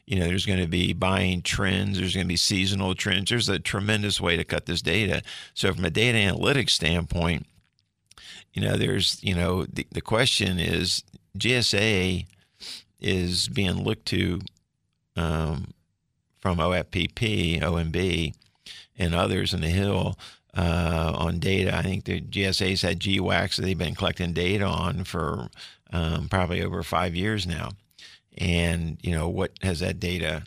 You 0.06 0.18
know, 0.18 0.26
there's 0.26 0.46
going 0.46 0.58
to 0.58 0.66
be 0.66 0.92
buying 0.92 1.40
trends. 1.40 1.96
There's 1.96 2.14
going 2.14 2.26
to 2.26 2.28
be 2.28 2.36
seasonal 2.36 2.96
trends. 2.96 3.30
There's 3.30 3.48
a 3.48 3.60
tremendous 3.60 4.20
way 4.20 4.36
to 4.36 4.42
cut 4.42 4.66
this 4.66 4.82
data. 4.82 5.22
So 5.54 5.72
from 5.72 5.84
a 5.84 5.90
data 5.90 6.18
analytics 6.18 6.70
standpoint, 6.70 7.46
you 8.52 8.60
know, 8.60 8.76
there's 8.76 9.22
you 9.22 9.36
know 9.36 9.66
the 9.66 9.86
the 9.92 10.00
question 10.00 10.58
is 10.58 11.04
GSA 11.38 12.26
is 12.98 13.48
being 13.48 13.84
looked 13.84 14.06
to 14.06 14.40
um, 15.16 15.74
from 16.40 16.58
OFPP, 16.58 17.60
OMB, 17.60 18.34
and 18.98 19.14
others 19.14 19.54
in 19.54 19.60
the 19.60 19.68
Hill 19.68 20.18
uh, 20.56 21.12
on 21.14 21.38
data. 21.38 21.76
I 21.76 21.82
think 21.82 22.04
the 22.04 22.20
GSA's 22.20 22.82
had 22.82 23.00
GWACs 23.00 23.56
that 23.56 23.62
they've 23.62 23.78
been 23.78 23.94
collecting 23.94 24.32
data 24.32 24.64
on 24.64 25.04
for 25.04 25.48
um, 25.92 26.28
probably 26.28 26.62
over 26.62 26.82
five 26.82 27.14
years 27.14 27.46
now. 27.46 27.70
And, 28.38 28.98
you 29.02 29.12
know, 29.12 29.28
what 29.28 29.52
has 29.62 29.80
that 29.80 30.00
data? 30.00 30.44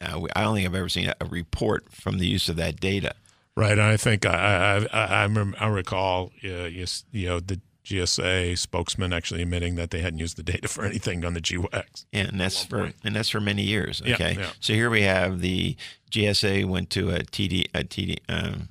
Uh, 0.00 0.22
I 0.34 0.42
don't 0.42 0.56
think 0.56 0.66
I've 0.66 0.74
ever 0.74 0.88
seen 0.88 1.12
a 1.20 1.24
report 1.26 1.92
from 1.92 2.18
the 2.18 2.26
use 2.26 2.48
of 2.48 2.56
that 2.56 2.80
data. 2.80 3.14
Right. 3.56 3.72
And 3.72 3.82
I 3.82 3.96
think 3.96 4.24
I 4.24 4.86
I, 4.92 4.98
I, 4.98 5.24
I, 5.24 5.52
I 5.60 5.66
recall 5.68 6.32
uh, 6.42 6.64
you, 6.64 6.86
you 7.12 7.28
know 7.28 7.40
the 7.40 7.60
GSA 7.84 8.56
spokesman 8.56 9.12
actually 9.12 9.42
admitting 9.42 9.74
that 9.74 9.90
they 9.90 10.00
hadn't 10.00 10.20
used 10.20 10.36
the 10.36 10.42
data 10.42 10.68
for 10.68 10.84
anything 10.84 11.24
on 11.24 11.34
the 11.34 11.40
GWACs. 11.40 12.06
Yeah, 12.12 12.22
and 12.28 12.40
that's 12.40 12.64
for 12.64 12.78
point. 12.78 12.96
and 13.04 13.14
that's 13.14 13.28
for 13.28 13.40
many 13.40 13.62
years. 13.62 14.00
Okay, 14.00 14.34
yeah, 14.34 14.40
yeah. 14.40 14.50
so 14.60 14.72
here 14.72 14.88
we 14.88 15.02
have 15.02 15.40
the 15.40 15.76
GSA 16.10 16.64
went 16.64 16.90
to 16.90 17.10
a 17.10 17.20
TD 17.20 17.66
a 17.74 17.84
TD 17.84 18.18
um, 18.28 18.68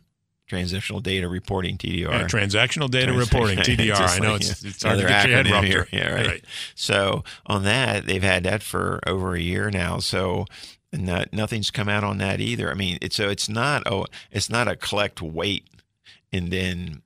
transitional 0.51 0.99
data 0.99 1.29
reporting 1.29 1.77
TDR. 1.77 2.09
Yeah, 2.09 2.23
transactional 2.23 2.91
data 2.91 3.13
reporting 3.13 3.57
TDR. 3.59 3.95
I 3.97 4.19
know 4.19 4.33
like, 4.33 4.41
it's, 4.41 4.63
it's 4.65 4.83
hard 4.83 4.99
to 4.99 5.07
get 5.07 5.29
your 5.29 5.43
head 5.43 5.63
here. 5.63 5.87
Yeah, 5.93 6.13
right. 6.13 6.27
right. 6.27 6.45
So 6.75 7.23
on 7.45 7.63
that, 7.63 8.05
they've 8.05 8.21
had 8.21 8.43
that 8.43 8.61
for 8.61 8.99
over 9.07 9.33
a 9.33 9.39
year 9.39 9.71
now. 9.71 9.99
So 9.99 10.45
not, 10.91 11.31
nothing's 11.31 11.71
come 11.71 11.87
out 11.87 12.03
on 12.03 12.17
that 12.17 12.41
either. 12.41 12.69
I 12.69 12.73
mean, 12.73 12.97
it's 13.01 13.15
so 13.15 13.29
it's 13.29 13.47
not 13.47 13.83
oh, 13.85 14.07
it's 14.29 14.49
not 14.49 14.67
a 14.67 14.75
collect 14.75 15.21
wait 15.21 15.69
and 16.33 16.51
then 16.51 17.01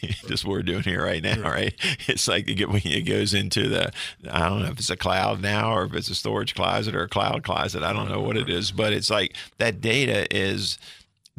just 0.26 0.44
what 0.44 0.54
we're 0.54 0.62
doing 0.62 0.82
here 0.82 1.04
right 1.04 1.22
now, 1.22 1.40
right? 1.42 1.74
It's 2.08 2.26
like 2.26 2.48
when 2.48 2.82
it 2.84 3.02
goes 3.02 3.32
into 3.32 3.68
the, 3.68 3.92
I 4.28 4.48
don't 4.48 4.62
know 4.62 4.70
if 4.70 4.78
it's 4.80 4.90
a 4.90 4.96
cloud 4.96 5.40
now 5.40 5.72
or 5.72 5.84
if 5.84 5.94
it's 5.94 6.10
a 6.10 6.16
storage 6.16 6.56
closet 6.56 6.96
or 6.96 7.04
a 7.04 7.08
cloud 7.08 7.44
closet. 7.44 7.84
I 7.84 7.92
don't 7.92 8.08
know 8.08 8.20
what 8.20 8.36
it 8.36 8.50
is, 8.50 8.72
but 8.72 8.92
it's 8.92 9.08
like 9.08 9.36
that 9.58 9.80
data 9.80 10.26
is, 10.36 10.78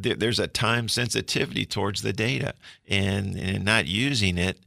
there's 0.04 0.39
a 0.39 0.48
time 0.48 0.88
sensitivity 0.88 1.66
towards 1.66 2.02
the 2.02 2.13
data 2.13 2.54
and, 2.88 3.38
and 3.38 3.66
not 3.66 3.88
using 3.88 4.38
it 4.38 4.60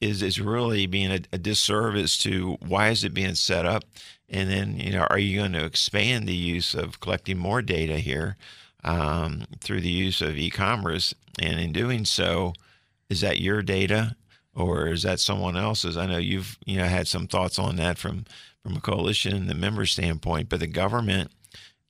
is, 0.00 0.22
is 0.22 0.40
really 0.40 0.86
being 0.86 1.10
a, 1.10 1.20
a 1.32 1.38
disservice 1.38 2.18
to 2.18 2.56
why 2.60 2.88
is 2.90 3.04
it 3.04 3.14
being 3.14 3.34
set 3.34 3.66
up? 3.66 3.84
And 4.28 4.50
then, 4.50 4.78
you 4.78 4.92
know, 4.92 5.06
are 5.10 5.18
you 5.18 5.38
going 5.38 5.52
to 5.52 5.64
expand 5.64 6.26
the 6.26 6.34
use 6.34 6.74
of 6.74 7.00
collecting 7.00 7.38
more 7.38 7.62
data 7.62 7.98
here 7.98 8.36
um, 8.82 9.44
through 9.60 9.80
the 9.80 9.90
use 9.90 10.20
of 10.20 10.36
e-commerce? 10.36 11.14
And 11.40 11.60
in 11.60 11.72
doing 11.72 12.04
so, 12.04 12.54
is 13.08 13.20
that 13.20 13.40
your 13.40 13.62
data 13.62 14.16
or 14.54 14.88
is 14.88 15.02
that 15.02 15.20
someone 15.20 15.56
else's? 15.56 15.96
I 15.96 16.06
know 16.06 16.18
you've 16.18 16.58
you 16.64 16.78
know 16.78 16.86
had 16.86 17.08
some 17.08 17.26
thoughts 17.26 17.58
on 17.58 17.76
that 17.76 17.98
from 17.98 18.24
from 18.62 18.76
a 18.76 18.80
coalition 18.80 19.34
and 19.34 19.50
the 19.50 19.54
member 19.54 19.84
standpoint, 19.84 20.48
but 20.48 20.60
the 20.60 20.66
government, 20.66 21.30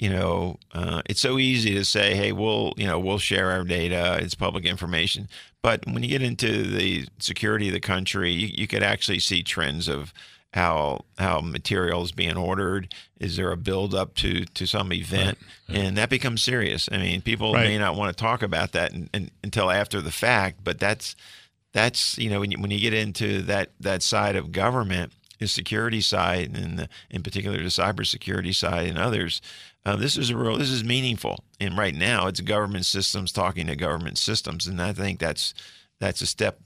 you 0.04 0.10
know, 0.10 0.58
uh, 0.74 1.00
it's 1.06 1.22
so 1.22 1.38
easy 1.38 1.72
to 1.76 1.82
say, 1.82 2.14
hey, 2.14 2.30
we'll 2.30 2.74
you 2.76 2.86
know 2.86 2.98
we'll 3.00 3.16
share 3.16 3.50
our 3.50 3.64
data, 3.64 4.18
it's 4.20 4.34
public 4.34 4.66
information, 4.66 5.30
but 5.62 5.82
when 5.86 6.02
you 6.02 6.10
get 6.10 6.20
into 6.20 6.62
the 6.62 7.06
security 7.18 7.68
of 7.68 7.72
the 7.72 7.80
country, 7.80 8.30
you, 8.30 8.48
you 8.54 8.66
could 8.66 8.82
actually 8.82 9.18
see 9.18 9.42
trends 9.42 9.88
of 9.88 10.12
how 10.52 11.06
how 11.16 11.40
materials 11.40 12.12
being 12.12 12.36
ordered. 12.36 12.92
Is 13.18 13.38
there 13.38 13.50
a 13.50 13.56
build 13.56 13.94
up 13.94 14.14
to 14.16 14.44
to 14.44 14.66
some 14.66 14.92
event? 14.92 15.38
right. 15.70 15.78
and 15.78 15.96
that 15.96 16.10
becomes 16.10 16.42
serious. 16.42 16.86
I 16.92 16.98
mean 16.98 17.22
people 17.22 17.54
right. 17.54 17.64
may 17.66 17.78
not 17.78 17.96
want 17.96 18.14
to 18.14 18.22
talk 18.22 18.42
about 18.42 18.72
that 18.72 18.92
in, 18.92 19.08
in, 19.14 19.30
until 19.42 19.70
after 19.70 20.02
the 20.02 20.12
fact 20.12 20.58
but 20.62 20.78
that's 20.78 21.16
that's 21.72 22.18
you 22.18 22.28
know 22.28 22.40
when 22.40 22.50
you, 22.50 22.60
when 22.60 22.70
you 22.70 22.78
get 22.78 22.92
into 22.92 23.40
that 23.42 23.70
that 23.80 24.02
side 24.02 24.36
of 24.36 24.52
government 24.52 25.12
the 25.38 25.48
security 25.48 26.00
side 26.00 26.56
and 26.56 26.78
the, 26.78 26.88
in 27.10 27.22
particular 27.22 27.56
the 27.58 27.64
cybersecurity 27.64 28.54
side 28.54 28.88
and 28.88 28.98
others 28.98 29.40
uh, 29.86 29.96
this 29.96 30.16
is 30.16 30.30
a 30.30 30.36
real 30.36 30.56
this 30.56 30.70
is 30.70 30.84
meaningful 30.84 31.44
and 31.60 31.76
right 31.76 31.94
now 31.94 32.26
it's 32.26 32.40
government 32.40 32.86
systems 32.86 33.32
talking 33.32 33.66
to 33.66 33.76
government 33.76 34.18
systems 34.18 34.66
and 34.66 34.80
i 34.80 34.92
think 34.92 35.18
that's 35.18 35.54
that's 36.00 36.20
a 36.20 36.26
step 36.26 36.60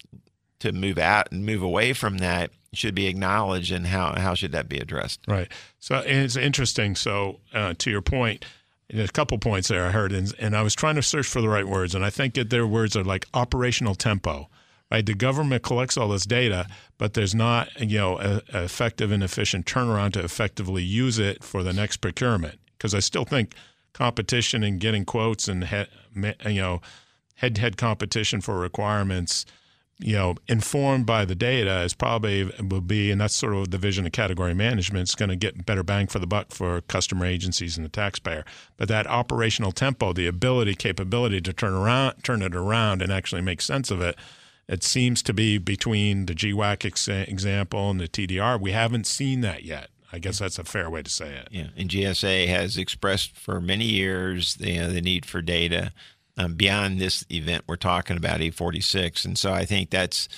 to 0.61 0.73
move 0.73 0.99
out 0.99 1.31
and 1.31 1.47
move 1.47 1.63
away 1.63 1.93
from 1.93 2.19
that 2.19 2.51
should 2.73 2.95
be 2.95 3.07
acknowledged 3.07 3.73
and 3.73 3.87
how, 3.87 4.19
how 4.19 4.35
should 4.35 4.53
that 4.53 4.69
be 4.69 4.79
addressed? 4.79 5.21
Right. 5.27 5.49
So 5.81 6.03
it's 6.05 6.37
interesting. 6.37 6.97
So 6.97 7.41
uh, 7.55 7.75
to 7.79 7.91
your 7.91 8.03
point, 8.03 8.45
a 8.93 9.09
couple 9.09 9.39
points 9.39 9.69
there 9.69 9.87
I 9.87 9.91
heard, 9.91 10.13
and, 10.13 10.33
and 10.39 10.57
I 10.57 10.63
was 10.63 10.75
trying 10.75 10.97
to 10.97 11.03
search 11.03 11.27
for 11.27 11.41
the 11.41 11.49
right 11.49 11.67
words, 11.67 11.95
and 11.95 12.05
I 12.05 12.11
think 12.11 12.35
that 12.35 12.51
their 12.51 12.67
words 12.67 12.97
are 12.97 13.05
like 13.05 13.27
operational 13.35 13.95
tempo. 13.95 14.49
Right, 14.91 15.05
the 15.05 15.15
government 15.15 15.63
collects 15.63 15.99
all 15.99 16.09
this 16.09 16.25
data, 16.25 16.67
but 16.97 17.13
there's 17.13 17.35
not, 17.35 17.69
you 17.79 17.99
know, 17.99 18.19
a, 18.19 18.41
a 18.55 18.65
effective 18.65 19.13
and 19.13 19.23
efficient 19.23 19.67
turnaround 19.67 20.15
to 20.15 20.21
effectively 20.21 20.83
use 20.83 21.19
it 21.19 21.45
for 21.45 21.63
the 21.63 21.75
next 21.75 21.99
procurement. 21.99 22.59
Because 22.79 22.95
I 22.95 23.01
still 23.01 23.27
think 23.27 23.55
competition 23.93 24.63
and 24.63 24.81
getting 24.81 25.05
quotes 25.05 25.47
and 25.47 25.65
he, 25.65 25.85
you 26.47 26.61
know 26.61 26.81
head-to-head 27.35 27.77
competition 27.77 28.41
for 28.41 28.59
requirements 28.59 29.47
you 30.01 30.15
know, 30.15 30.37
informed 30.47 31.07
by 31.07 31.25
the 31.25 31.35
data 31.35 31.81
is 31.83 31.93
probably 31.93 32.45
will 32.63 32.81
be, 32.81 33.11
and 33.11 33.21
that's 33.21 33.35
sort 33.35 33.55
of 33.55 33.71
the 33.71 33.79
vision 33.79 34.07
of 34.07 34.13
category 34.13 34.55
management. 34.55 35.03
It's 35.03 35.17
going 35.17 35.29
to 35.29 35.37
get 35.37 35.67
better 35.67 35.83
bang 35.83 36.07
for 36.07 36.21
the 36.21 36.27
buck 36.27 36.53
for 36.53 36.81
customer 36.83 37.27
agencies 37.27 37.77
and 37.77 37.85
the 37.85 37.91
taxpayer. 37.91 38.45
But 38.77 38.89
that 38.89 39.09
operational 39.09 39.73
tempo, 39.73 40.13
the 40.13 40.29
ability, 40.29 40.77
capability 40.77 41.41
to 41.41 41.53
turn 41.53 41.73
around, 41.73 42.23
turn 42.23 42.43
it 42.43 42.55
around, 42.55 43.03
and 43.03 43.13
actually 43.13 43.43
make 43.43 43.61
sense 43.61 43.91
of 43.91 44.01
it, 44.01 44.17
it 44.69 44.85
seems 44.85 45.23
to 45.23 45.33
be 45.33 45.59
between 45.59 46.27
the 46.27 46.35
GWAC 46.35 46.85
ex- 46.85 47.09
example 47.09 47.91
and 47.91 48.01
the 48.01 48.09
TDR. 48.09 48.61
We 48.61 48.73
haven't 48.73 49.07
seen 49.07 49.41
that 49.41 49.65
yet. 49.65 49.89
I 50.13 50.19
guess 50.19 50.39
that's 50.39 50.59
a 50.59 50.65
fair 50.65 50.89
way 50.89 51.03
to 51.03 51.11
say 51.11 51.35
it. 51.35 51.49
Yeah, 51.51 51.69
and 51.77 51.91
GSA 51.91 52.47
has 52.49 52.77
expressed 52.77 53.37
for 53.37 53.61
many 53.61 53.85
years 53.85 54.55
the, 54.55 54.79
uh, 54.79 54.89
the 54.89 55.03
need 55.03 55.27
for 55.27 55.43
data 55.43 55.93
um, 56.37 56.55
beyond 56.55 56.99
this 56.99 57.25
event 57.31 57.65
we're 57.67 57.77
talking 57.77 58.17
about, 58.17 58.41
846. 58.41 59.25
And 59.25 59.37
so 59.39 59.53
I 59.53 59.65
think 59.65 59.91
that's 59.91 60.29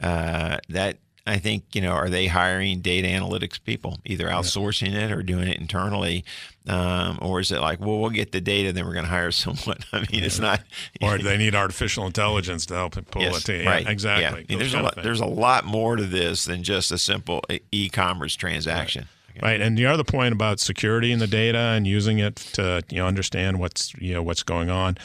uh, 0.00 0.58
that. 0.68 0.98
I 1.26 1.38
think 1.38 1.64
you 1.74 1.80
know, 1.80 1.92
are 1.92 2.08
they 2.08 2.26
hiring 2.26 2.80
data 2.80 3.08
analytics 3.08 3.62
people, 3.62 3.98
either 4.04 4.26
outsourcing 4.28 4.94
it 4.94 5.10
or 5.10 5.22
doing 5.22 5.48
it 5.48 5.58
internally, 5.58 6.24
um, 6.68 7.18
or 7.20 7.40
is 7.40 7.50
it 7.50 7.60
like, 7.60 7.80
well, 7.80 8.00
we'll 8.00 8.10
get 8.10 8.32
the 8.32 8.40
data, 8.40 8.72
then 8.72 8.86
we're 8.86 8.92
going 8.92 9.04
to 9.04 9.10
hire 9.10 9.30
someone? 9.32 9.78
I 9.92 10.00
mean, 10.10 10.24
it's 10.24 10.38
not. 10.38 10.62
or 11.02 11.18
they 11.18 11.36
need 11.36 11.54
artificial 11.54 12.06
intelligence 12.06 12.66
to 12.66 12.74
help 12.74 12.94
pull 13.10 13.22
yes, 13.22 13.38
it. 13.38 13.44
To, 13.46 13.62
yeah, 13.62 13.70
right. 13.70 13.88
exactly. 13.88 14.22
Yeah. 14.22 14.44
I 14.48 14.48
mean, 14.48 14.58
there's 14.58 14.74
a 14.74 14.82
lot. 14.82 15.02
There's 15.02 15.20
a 15.20 15.26
lot 15.26 15.64
more 15.64 15.96
to 15.96 16.04
this 16.04 16.44
than 16.44 16.62
just 16.62 16.90
a 16.92 16.98
simple 16.98 17.42
e-commerce 17.72 18.36
transaction. 18.36 19.08
Right. 19.34 19.42
right. 19.42 19.60
And 19.60 19.76
the 19.76 19.86
other 19.86 20.04
point 20.04 20.32
about 20.32 20.60
security 20.60 21.12
in 21.12 21.18
the 21.18 21.26
data 21.26 21.58
and 21.58 21.86
using 21.86 22.18
it 22.18 22.36
to 22.54 22.82
you 22.90 22.98
know 22.98 23.06
understand 23.06 23.58
what's 23.58 23.94
you 23.94 24.14
know 24.14 24.22
what's 24.22 24.42
going 24.42 24.70
on. 24.70 24.96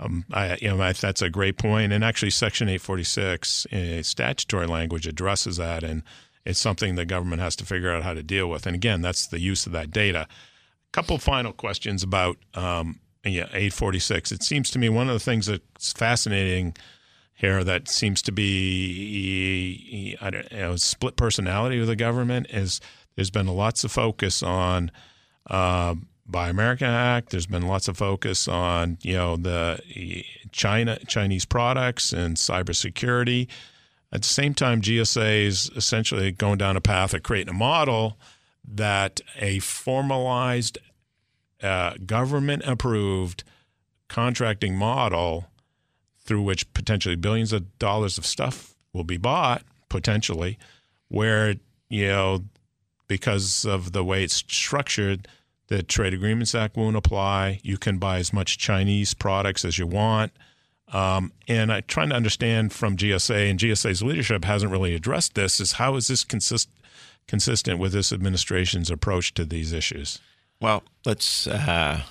Um, 0.00 0.24
I, 0.32 0.56
you 0.60 0.68
know, 0.68 0.92
that's 0.92 1.22
a 1.22 1.28
great 1.28 1.58
point. 1.58 1.92
And 1.92 2.02
actually, 2.02 2.30
Section 2.30 2.68
846, 2.68 3.66
uh, 3.66 4.02
statutory 4.02 4.66
language, 4.66 5.06
addresses 5.06 5.58
that, 5.58 5.84
and 5.84 6.02
it's 6.44 6.58
something 6.58 6.94
the 6.94 7.04
government 7.04 7.42
has 7.42 7.54
to 7.56 7.66
figure 7.66 7.92
out 7.92 8.02
how 8.02 8.14
to 8.14 8.22
deal 8.22 8.48
with. 8.48 8.66
And 8.66 8.74
again, 8.74 9.02
that's 9.02 9.26
the 9.26 9.40
use 9.40 9.66
of 9.66 9.72
that 9.72 9.90
data. 9.90 10.20
A 10.20 10.92
couple 10.92 11.18
final 11.18 11.52
questions 11.52 12.02
about 12.02 12.38
um, 12.54 12.98
yeah, 13.24 13.44
846. 13.52 14.32
It 14.32 14.42
seems 14.42 14.70
to 14.70 14.78
me 14.78 14.88
one 14.88 15.08
of 15.08 15.14
the 15.14 15.20
things 15.20 15.46
that's 15.46 15.92
fascinating 15.92 16.74
here 17.34 17.62
that 17.64 17.88
seems 17.88 18.22
to 18.22 18.32
be 18.32 20.16
I 20.20 20.30
don't 20.30 20.52
know, 20.52 20.76
split 20.76 21.16
personality 21.16 21.78
with 21.78 21.88
the 21.88 21.96
government 21.96 22.46
is 22.50 22.80
there's 23.16 23.30
been 23.30 23.46
lots 23.46 23.84
of 23.84 23.92
focus 23.92 24.42
on. 24.42 24.90
Uh, 25.48 25.96
Buy 26.30 26.48
American 26.48 26.88
Act. 26.88 27.30
There's 27.30 27.46
been 27.46 27.66
lots 27.66 27.88
of 27.88 27.96
focus 27.96 28.48
on 28.48 28.98
you 29.02 29.14
know 29.14 29.36
the 29.36 29.80
China 30.52 30.98
Chinese 31.06 31.44
products 31.44 32.12
and 32.12 32.36
cybersecurity. 32.36 33.48
At 34.12 34.22
the 34.22 34.28
same 34.28 34.54
time, 34.54 34.80
GSA 34.80 35.44
is 35.44 35.70
essentially 35.76 36.32
going 36.32 36.58
down 36.58 36.76
a 36.76 36.80
path 36.80 37.14
of 37.14 37.22
creating 37.22 37.54
a 37.54 37.56
model 37.56 38.18
that 38.66 39.20
a 39.36 39.60
formalized, 39.60 40.78
uh, 41.62 41.94
government 42.04 42.62
approved 42.66 43.44
contracting 44.08 44.74
model 44.74 45.46
through 46.18 46.42
which 46.42 46.72
potentially 46.74 47.16
billions 47.16 47.52
of 47.52 47.78
dollars 47.78 48.18
of 48.18 48.26
stuff 48.26 48.74
will 48.92 49.04
be 49.04 49.16
bought, 49.16 49.62
potentially, 49.88 50.58
where, 51.08 51.54
you 51.88 52.06
know, 52.06 52.44
because 53.08 53.64
of 53.64 53.92
the 53.92 54.04
way 54.04 54.22
it's 54.22 54.36
structured, 54.36 55.26
the 55.70 55.84
Trade 55.84 56.12
Agreements 56.12 56.52
Act 56.54 56.76
won't 56.76 56.96
apply. 56.96 57.60
You 57.62 57.78
can 57.78 57.98
buy 57.98 58.18
as 58.18 58.32
much 58.32 58.58
Chinese 58.58 59.14
products 59.14 59.64
as 59.64 59.78
you 59.78 59.86
want. 59.86 60.32
Um, 60.92 61.32
and 61.46 61.72
I'm 61.72 61.84
trying 61.86 62.08
to 62.08 62.16
understand 62.16 62.72
from 62.72 62.96
GSA, 62.96 63.48
and 63.48 63.58
GSA's 63.58 64.02
leadership 64.02 64.44
hasn't 64.44 64.72
really 64.72 64.96
addressed 64.96 65.36
this, 65.36 65.60
is 65.60 65.72
how 65.72 65.94
is 65.94 66.08
this 66.08 66.24
consist, 66.24 66.68
consistent 67.28 67.78
with 67.78 67.92
this 67.92 68.12
administration's 68.12 68.90
approach 68.90 69.32
to 69.34 69.44
these 69.44 69.72
issues? 69.72 70.18
Well, 70.60 70.82
let's 71.06 71.46
uh, 71.46 72.02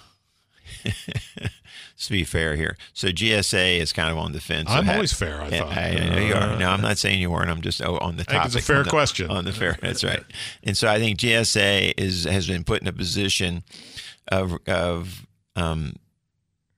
let's 2.00 2.08
be 2.08 2.24
fair 2.24 2.56
here. 2.56 2.78
So 2.94 3.10
GSA 3.10 3.80
is 3.80 3.92
kind 3.92 4.10
of 4.10 4.18
on 4.18 4.32
the 4.32 4.40
fence. 4.40 4.70
I'm 4.70 4.90
always 4.90 5.12
fair. 5.12 5.42
I 5.42 5.50
thought. 5.50 5.78
I, 5.78 5.90
I 5.90 6.10
know 6.10 6.22
you 6.22 6.34
are. 6.34 6.58
No, 6.58 6.70
I'm 6.70 6.80
not 6.80 6.98
saying 6.98 7.20
you 7.20 7.30
weren't. 7.30 7.50
I'm 7.50 7.62
just 7.62 7.82
oh, 7.82 7.98
on 7.98 8.16
the 8.16 8.24
topic. 8.24 8.46
it's 8.46 8.56
a 8.56 8.62
fair 8.62 8.78
on 8.78 8.84
the, 8.86 8.90
question. 8.90 9.30
On 9.30 9.44
the 9.44 9.52
fair, 9.52 9.78
that's 9.82 10.04
right. 10.06 10.24
And 10.64 10.78
so 10.78 10.88
I 10.88 10.98
think 10.98 11.20
GSA 11.20 11.94
is 11.98 12.24
has 12.24 12.48
been 12.48 12.64
put 12.64 12.82
in 12.82 12.88
a 12.88 12.94
position 12.94 13.64
of 14.30 14.58
of 14.66 15.28
um, 15.58 15.96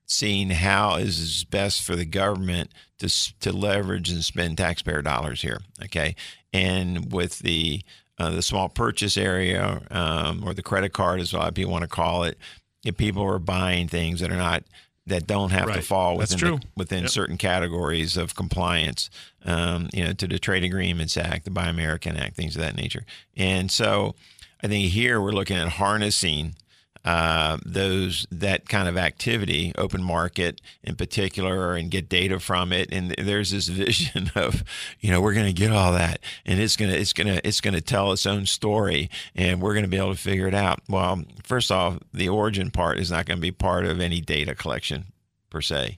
seeing 0.07 0.49
how 0.49 0.95
is 0.95 1.43
best 1.43 1.83
for 1.83 1.95
the 1.95 2.05
government 2.05 2.71
to 2.97 3.39
to 3.41 3.51
leverage 3.51 4.09
and 4.09 4.25
spend 4.25 4.57
taxpayer 4.57 5.03
dollars 5.03 5.43
here. 5.43 5.61
Okay, 5.83 6.15
and 6.51 7.13
with 7.13 7.39
the 7.39 7.83
uh, 8.17 8.31
the 8.31 8.41
small 8.41 8.69
purchase 8.69 9.17
area 9.17 9.83
um, 9.91 10.43
or 10.43 10.55
the 10.55 10.63
credit 10.63 10.93
card, 10.93 11.19
as 11.19 11.31
a 11.31 11.37
lot 11.37 11.47
of 11.47 11.53
people 11.53 11.71
want 11.71 11.83
to 11.83 11.87
call 11.87 12.23
it, 12.23 12.39
if 12.83 12.97
people 12.97 13.23
are 13.23 13.39
buying 13.39 13.87
things 13.87 14.19
that 14.19 14.31
are 14.31 14.37
not 14.37 14.63
that 15.07 15.27
don't 15.27 15.51
have 15.51 15.67
right. 15.67 15.77
to 15.77 15.81
fall 15.81 16.17
within 16.17 16.39
the, 16.39 16.61
within 16.77 17.01
yep. 17.01 17.09
certain 17.09 17.37
categories 17.37 18.17
of 18.17 18.35
compliance, 18.35 19.09
um, 19.45 19.89
you 19.93 20.03
know, 20.03 20.13
to 20.13 20.27
the 20.27 20.37
Trade 20.37 20.63
Agreements 20.63 21.17
Act, 21.17 21.45
the 21.45 21.51
Buy 21.51 21.67
American 21.67 22.15
Act, 22.15 22.35
things 22.35 22.55
of 22.55 22.61
that 22.61 22.75
nature. 22.75 23.03
And 23.35 23.71
so, 23.71 24.15
I 24.63 24.67
think 24.67 24.91
here 24.91 25.19
we're 25.19 25.31
looking 25.31 25.57
at 25.57 25.69
harnessing 25.69 26.55
uh, 27.03 27.57
those 27.65 28.27
that 28.31 28.69
kind 28.69 28.87
of 28.87 28.97
activity, 28.97 29.73
open 29.77 30.03
market 30.03 30.61
in 30.83 30.95
particular, 30.95 31.75
and 31.75 31.89
get 31.89 32.09
data 32.09 32.39
from 32.39 32.71
it. 32.71 32.91
And 32.91 33.15
there's 33.17 33.51
this 33.51 33.67
vision 33.69 34.31
of, 34.35 34.63
you 34.99 35.11
know, 35.11 35.21
we're 35.21 35.33
going 35.33 35.47
to 35.47 35.53
get 35.53 35.71
all 35.71 35.93
that, 35.93 36.19
and 36.45 36.59
it's 36.59 36.75
gonna 36.75 36.93
it's 36.93 37.13
gonna 37.13 37.41
it's 37.43 37.61
gonna 37.61 37.81
tell 37.81 38.11
its 38.11 38.25
own 38.25 38.45
story, 38.45 39.09
and 39.35 39.61
we're 39.61 39.73
going 39.73 39.85
to 39.85 39.89
be 39.89 39.97
able 39.97 40.13
to 40.13 40.19
figure 40.19 40.47
it 40.47 40.55
out. 40.55 40.79
Well, 40.87 41.23
first 41.43 41.71
off, 41.71 41.99
the 42.13 42.29
origin 42.29 42.71
part 42.71 42.99
is 42.99 43.11
not 43.11 43.25
going 43.25 43.37
to 43.37 43.41
be 43.41 43.51
part 43.51 43.85
of 43.85 43.99
any 43.99 44.21
data 44.21 44.55
collection 44.55 45.05
per 45.49 45.61
se. 45.61 45.97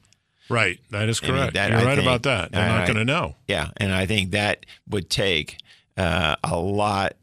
Right, 0.49 0.79
that 0.91 1.09
is 1.09 1.19
correct. 1.19 1.33
I 1.35 1.43
mean, 1.43 1.53
that, 1.53 1.69
You're 1.69 1.79
I 1.79 1.85
right 1.85 1.95
think, 1.95 2.07
about 2.07 2.23
that. 2.23 2.51
They're 2.51 2.67
not 2.67 2.85
going 2.85 2.97
to 2.97 3.05
know. 3.05 3.35
Yeah, 3.47 3.69
and 3.77 3.93
I 3.93 4.05
think 4.05 4.31
that 4.31 4.65
would 4.89 5.09
take 5.09 5.57
uh, 5.97 6.35
a 6.43 6.57
lot 6.57 7.13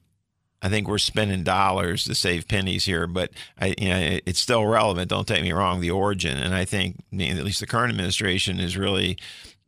I 0.62 0.68
think 0.68 0.88
we're 0.88 0.98
spending 0.98 1.42
dollars 1.42 2.04
to 2.04 2.14
save 2.14 2.46
pennies 2.46 2.84
here, 2.84 3.06
but 3.06 3.30
I, 3.58 3.74
you 3.78 3.88
know, 3.88 4.18
it's 4.26 4.40
still 4.40 4.66
relevant. 4.66 5.08
Don't 5.08 5.26
take 5.26 5.42
me 5.42 5.52
wrong, 5.52 5.80
the 5.80 5.90
origin, 5.90 6.36
and 6.36 6.54
I 6.54 6.64
think 6.64 6.96
at 7.12 7.44
least 7.44 7.60
the 7.60 7.66
current 7.66 7.90
administration 7.90 8.58
has 8.58 8.76
really, 8.76 9.16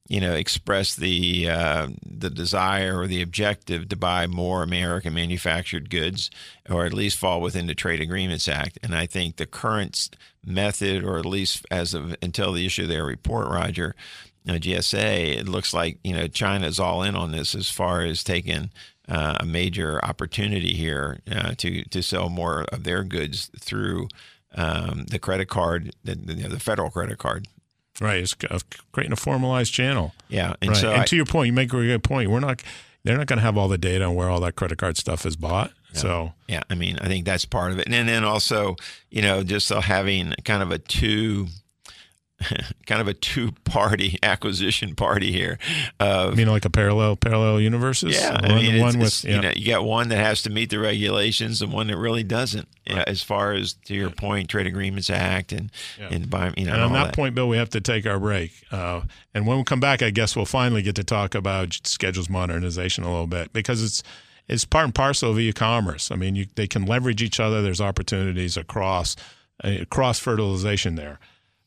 you 0.08 0.20
know, 0.20 0.34
expressed 0.34 0.98
the 0.98 1.48
uh, 1.48 1.88
the 2.04 2.28
desire 2.28 2.98
or 2.98 3.06
the 3.06 3.22
objective 3.22 3.88
to 3.88 3.96
buy 3.96 4.26
more 4.26 4.62
American 4.62 5.14
manufactured 5.14 5.88
goods, 5.88 6.30
or 6.68 6.84
at 6.84 6.92
least 6.92 7.18
fall 7.18 7.40
within 7.40 7.66
the 7.66 7.74
Trade 7.74 8.02
Agreements 8.02 8.46
Act. 8.46 8.78
And 8.82 8.94
I 8.94 9.06
think 9.06 9.36
the 9.36 9.46
current 9.46 10.10
method, 10.44 11.04
or 11.04 11.18
at 11.18 11.24
least 11.24 11.64
as 11.70 11.94
of 11.94 12.14
until 12.20 12.52
the 12.52 12.66
issue 12.66 12.82
of 12.82 12.88
their 12.88 13.06
report, 13.06 13.48
Roger, 13.48 13.94
you 14.44 14.52
know, 14.52 14.58
GSA, 14.58 15.38
it 15.38 15.48
looks 15.48 15.72
like 15.72 15.98
you 16.04 16.12
know 16.12 16.26
China 16.26 16.66
is 16.66 16.78
all 16.78 17.02
in 17.02 17.16
on 17.16 17.32
this 17.32 17.54
as 17.54 17.70
far 17.70 18.02
as 18.02 18.22
taking 18.22 18.70
uh, 19.08 19.36
a 19.40 19.44
major 19.44 20.02
opportunity 20.04 20.74
here 20.74 21.20
uh, 21.30 21.54
to 21.58 21.84
to 21.84 22.02
sell 22.02 22.28
more 22.28 22.64
of 22.72 22.84
their 22.84 23.04
goods 23.04 23.50
through 23.58 24.08
um, 24.54 25.04
the 25.06 25.18
credit 25.18 25.48
card, 25.48 25.94
the, 26.04 26.14
the, 26.14 26.34
the, 26.34 26.60
federal 26.60 26.90
credit 26.90 27.18
card. 27.18 27.48
Right, 28.00 28.18
it's 28.18 28.34
creating 28.92 29.12
a 29.12 29.16
formalized 29.16 29.72
channel. 29.72 30.14
Yeah, 30.28 30.54
and 30.60 30.70
right. 30.70 30.76
so 30.76 30.92
and 30.92 31.02
I, 31.02 31.04
to 31.04 31.16
your 31.16 31.26
point, 31.26 31.46
you 31.48 31.52
make 31.52 31.72
a 31.72 31.76
good 31.76 32.02
point. 32.02 32.30
We're 32.30 32.40
not 32.40 32.62
they're 33.04 33.16
not 33.16 33.26
going 33.26 33.38
to 33.38 33.44
have 33.44 33.58
all 33.58 33.68
the 33.68 33.78
data 33.78 34.04
on 34.04 34.14
where 34.14 34.28
all 34.28 34.40
that 34.40 34.54
credit 34.54 34.78
card 34.78 34.96
stuff 34.96 35.26
is 35.26 35.36
bought. 35.36 35.72
Yeah. 35.92 35.98
So 35.98 36.32
yeah, 36.48 36.62
I 36.70 36.74
mean, 36.74 36.98
I 37.00 37.08
think 37.08 37.26
that's 37.26 37.44
part 37.44 37.72
of 37.72 37.78
it, 37.78 37.88
and 37.88 38.08
then 38.08 38.24
also, 38.24 38.76
you 39.10 39.22
know, 39.22 39.42
just 39.42 39.66
so 39.66 39.80
having 39.80 40.34
kind 40.44 40.62
of 40.62 40.70
a 40.70 40.78
two 40.78 41.48
kind 42.86 43.00
of 43.00 43.08
a 43.08 43.14
two-party 43.14 44.18
acquisition 44.22 44.94
party 44.94 45.32
here. 45.32 45.58
Uh, 46.00 46.32
you 46.36 46.44
know, 46.44 46.52
like 46.52 46.64
a 46.64 46.70
parallel 46.70 47.16
parallel 47.16 47.60
universes? 47.60 48.14
Yeah, 48.14 48.32
one, 48.32 48.50
I 48.50 48.54
mean, 48.54 48.80
one 48.80 48.98
with 48.98 49.24
yeah. 49.24 49.36
you 49.36 49.40
know 49.42 49.52
you 49.54 49.66
got 49.66 49.84
one 49.84 50.08
that 50.08 50.18
has 50.18 50.42
to 50.42 50.50
meet 50.50 50.70
the 50.70 50.78
regulations 50.78 51.62
and 51.62 51.72
one 51.72 51.86
that 51.88 51.96
really 51.96 52.24
doesn't. 52.24 52.68
Right. 52.90 53.06
as 53.06 53.22
far 53.22 53.52
as 53.52 53.74
to 53.84 53.94
your 53.94 54.10
point, 54.10 54.50
Trade 54.50 54.66
Agreements 54.66 55.08
Act 55.08 55.52
and 55.52 55.70
yeah. 55.98 56.08
and 56.10 56.28
by 56.28 56.52
you 56.56 56.66
know. 56.66 56.72
And 56.72 56.82
on 56.82 56.92
that, 56.94 57.04
that, 57.04 57.14
point, 57.14 57.34
Bill, 57.34 57.48
we 57.48 57.56
have 57.56 57.70
to 57.70 57.80
take 57.80 58.06
our 58.06 58.18
break. 58.18 58.52
Uh, 58.72 59.02
and 59.34 59.46
when 59.46 59.58
we 59.58 59.64
come 59.64 59.80
back, 59.80 60.02
I 60.02 60.10
guess 60.10 60.34
we'll 60.34 60.46
finally 60.46 60.82
get 60.82 60.96
to 60.96 61.04
talk 61.04 61.34
about 61.34 61.78
schedules 61.84 62.28
modernization 62.28 63.04
a 63.04 63.10
little 63.10 63.28
bit 63.28 63.52
because 63.52 63.82
it's 63.82 64.02
it's 64.48 64.64
part 64.64 64.84
and 64.84 64.94
parcel 64.94 65.30
of 65.30 65.38
e-commerce. 65.38 66.10
I 66.10 66.16
mean, 66.16 66.34
you, 66.34 66.46
they 66.56 66.66
can 66.66 66.84
leverage 66.84 67.22
each 67.22 67.40
other. 67.40 67.62
There's 67.62 67.80
opportunities 67.80 68.56
across 68.56 69.16
uh, 69.62 69.84
cross 69.90 70.18
fertilization 70.18 70.96
there. 70.96 71.18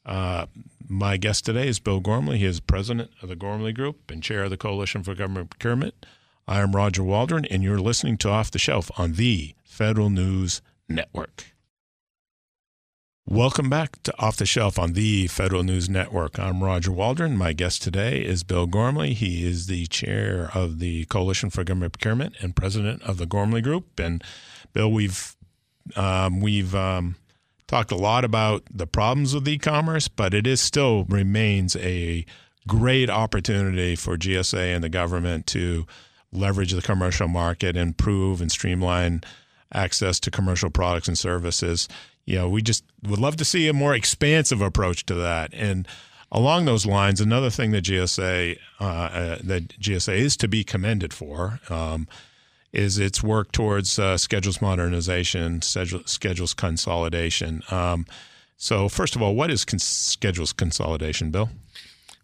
Uh, 0.05 0.45
my 0.87 1.17
guest 1.17 1.45
today 1.45 1.67
is 1.67 1.79
Bill 1.79 1.99
Gormley. 1.99 2.37
He 2.37 2.45
is 2.45 2.59
president 2.59 3.11
of 3.21 3.29
the 3.29 3.35
Gormley 3.35 3.73
Group 3.73 4.11
and 4.11 4.21
chair 4.21 4.43
of 4.43 4.51
the 4.51 4.57
Coalition 4.57 5.03
for 5.03 5.15
Government 5.15 5.49
Procurement. 5.49 6.05
I 6.47 6.59
am 6.59 6.75
Roger 6.75 7.03
Waldron, 7.03 7.45
and 7.45 7.63
you're 7.63 7.79
listening 7.79 8.17
to 8.17 8.29
Off 8.29 8.51
the 8.51 8.59
Shelf 8.59 8.91
on 8.97 9.13
the 9.13 9.55
Federal 9.63 10.11
News 10.11 10.61
Network. 10.87 11.45
Welcome 13.27 13.71
back 13.71 14.03
to 14.03 14.13
Off 14.19 14.37
the 14.37 14.45
Shelf 14.45 14.77
on 14.77 14.93
the 14.93 15.25
Federal 15.25 15.63
News 15.63 15.89
Network. 15.89 16.37
I'm 16.37 16.63
Roger 16.63 16.91
Waldron. 16.91 17.35
My 17.35 17.53
guest 17.53 17.81
today 17.81 18.23
is 18.23 18.43
Bill 18.43 18.67
Gormley. 18.67 19.15
He 19.15 19.43
is 19.43 19.65
the 19.65 19.87
chair 19.87 20.51
of 20.53 20.77
the 20.77 21.05
Coalition 21.05 21.49
for 21.49 21.63
Government 21.63 21.93
Procurement 21.93 22.35
and 22.41 22.55
president 22.55 23.01
of 23.01 23.17
the 23.17 23.25
Gormley 23.25 23.61
Group. 23.61 23.99
And 23.99 24.23
Bill, 24.73 24.91
we've 24.91 25.35
um, 25.95 26.41
we've 26.41 26.75
um, 26.75 27.15
talked 27.67 27.91
a 27.91 27.95
lot 27.95 28.23
about 28.23 28.63
the 28.71 28.87
problems 28.87 29.33
with 29.33 29.47
e-commerce, 29.47 30.07
but 30.07 30.33
it 30.33 30.45
is 30.45 30.61
still 30.61 31.05
remains 31.05 31.75
a 31.77 32.25
great 32.67 33.09
opportunity 33.09 33.95
for 33.95 34.17
GSA 34.17 34.75
and 34.75 34.83
the 34.83 34.89
government 34.89 35.47
to 35.47 35.85
leverage 36.31 36.71
the 36.71 36.81
commercial 36.81 37.27
market, 37.27 37.77
improve 37.77 38.41
and 38.41 38.51
streamline 38.51 39.21
access 39.73 40.19
to 40.19 40.31
commercial 40.31 40.69
products 40.69 41.07
and 41.07 41.17
services 41.17 41.87
you 42.25 42.35
know, 42.35 42.49
we 42.49 42.61
just 42.61 42.83
would 43.03 43.19
love 43.19 43.37
to 43.37 43.45
see 43.45 43.67
a 43.67 43.73
more 43.73 43.93
expansive 43.93 44.61
approach 44.61 45.05
to 45.05 45.13
that. 45.15 45.53
And 45.53 45.87
along 46.31 46.65
those 46.65 46.85
lines, 46.85 47.21
another 47.21 47.49
thing 47.49 47.71
that 47.71 47.85
GSA 47.85 48.57
uh, 48.79 48.83
uh, 48.83 49.37
that 49.43 49.79
GSA 49.79 50.15
is 50.15 50.35
to 50.37 50.47
be 50.47 50.63
commended 50.63 51.13
for 51.13 51.59
um, 51.69 52.07
is 52.75 52.97
its 52.97 53.23
work 53.23 53.51
towards 53.51 53.97
uh, 53.97 54.17
schedules 54.17 54.61
modernization, 54.61 55.61
schedules 55.61 56.53
consolidation. 56.53 57.63
Um, 57.71 58.05
so, 58.57 58.87
first 58.89 59.15
of 59.15 59.21
all, 59.21 59.35
what 59.35 59.51
is 59.51 59.65
con- 59.65 59.79
schedules 59.79 60.53
consolidation, 60.53 61.31
Bill? 61.31 61.49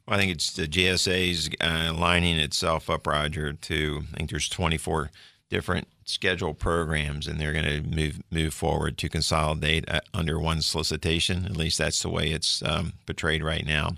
Well, 0.07 0.17
I 0.17 0.19
think 0.19 0.31
it's 0.31 0.53
the 0.53 0.67
GSA's 0.67 1.49
uh, 1.61 1.93
lining 1.93 2.39
itself 2.39 2.89
up, 2.89 3.05
Roger. 3.05 3.53
To 3.53 4.03
I 4.13 4.17
think 4.17 4.29
there's 4.29 4.49
24 4.49 5.11
different 5.49 5.87
schedule 6.05 6.53
programs, 6.53 7.27
and 7.27 7.39
they're 7.39 7.53
going 7.53 7.65
to 7.65 7.81
move 7.81 8.21
move 8.31 8.53
forward 8.53 8.97
to 8.99 9.09
consolidate 9.09 9.89
uh, 9.89 10.01
under 10.13 10.39
one 10.39 10.61
solicitation. 10.61 11.45
At 11.45 11.57
least 11.57 11.77
that's 11.77 12.01
the 12.01 12.09
way 12.09 12.31
it's 12.31 12.63
um, 12.63 12.93
portrayed 13.05 13.43
right 13.43 13.65
now. 13.65 13.95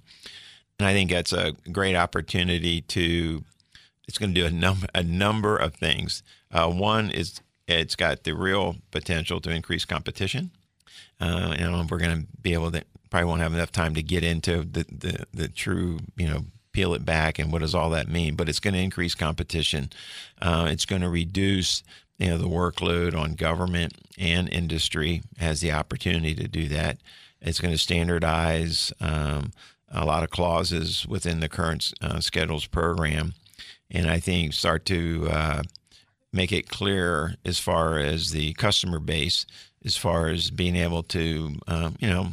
And 0.80 0.88
I 0.88 0.94
think 0.94 1.12
that's 1.12 1.34
a 1.34 1.54
great 1.72 1.96
opportunity 1.96 2.82
to. 2.82 3.44
It's 4.08 4.18
going 4.18 4.34
to 4.34 4.42
do 4.42 4.46
a 4.46 4.52
number 4.52 4.88
a 4.94 5.04
number 5.04 5.56
of 5.56 5.76
things. 5.76 6.24
Uh, 6.54 6.70
one 6.70 7.10
is 7.10 7.42
it's 7.68 7.96
got 7.96 8.24
the 8.24 8.34
real 8.34 8.78
potential 8.92 9.42
to 9.42 9.50
increase 9.50 9.86
competition. 9.86 10.52
Uh, 11.20 11.56
know, 11.60 11.86
we're 11.90 11.98
going 11.98 12.22
to 12.22 12.28
be 12.42 12.54
able 12.54 12.72
to 12.72 12.84
probably 13.10 13.28
won't 13.28 13.42
have 13.42 13.54
enough 13.54 13.72
time 13.72 13.94
to 13.96 14.04
get 14.04 14.24
into 14.24 14.64
the, 14.64 14.86
the, 14.90 15.26
the 15.34 15.48
true, 15.48 16.00
you 16.18 16.28
know, 16.28 16.46
peel 16.72 16.94
it 16.94 17.06
back 17.06 17.38
and 17.38 17.52
what 17.52 17.62
does 17.62 17.76
all 17.76 17.92
that 17.92 18.08
mean? 18.08 18.36
But 18.36 18.50
it's 18.50 18.60
going 18.60 18.74
to 18.74 18.80
increase 18.80 19.14
competition. 19.14 19.92
Uh, 20.42 20.68
it's 20.70 20.86
going 20.86 21.04
to 21.04 21.10
reduce 21.10 21.84
you 22.18 22.28
know 22.28 22.38
the 22.38 22.48
workload 22.48 23.16
on 23.16 23.34
government 23.34 23.94
and 24.18 24.48
industry 24.50 25.22
has 25.40 25.62
the 25.62 25.72
opportunity 25.72 26.34
to 26.36 26.48
do 26.48 26.68
that. 26.70 26.98
It's 27.42 27.60
going 27.60 27.74
to 27.74 27.78
standardize 27.78 28.94
um, 29.02 29.52
a 29.92 30.06
lot 30.06 30.24
of 30.24 30.30
clauses 30.30 31.06
within 31.08 31.40
the 31.40 31.50
current 31.50 31.94
uh, 32.02 32.20
schedules 32.20 32.66
program, 32.66 33.34
and 33.92 34.10
I 34.10 34.20
think 34.20 34.54
start 34.54 34.86
to 34.86 35.28
uh, 35.30 35.64
make 36.34 36.52
it 36.52 36.68
clear 36.68 37.36
as 37.46 37.60
far 37.60 38.00
as 38.00 38.32
the 38.32 38.54
customer 38.54 39.00
base, 39.00 39.46
as 39.86 39.96
far 39.96 40.28
as 40.28 40.50
being 40.50 40.76
able 40.76 41.04
to 41.04 41.56
um, 41.68 41.96
you 42.00 42.08
know 42.08 42.30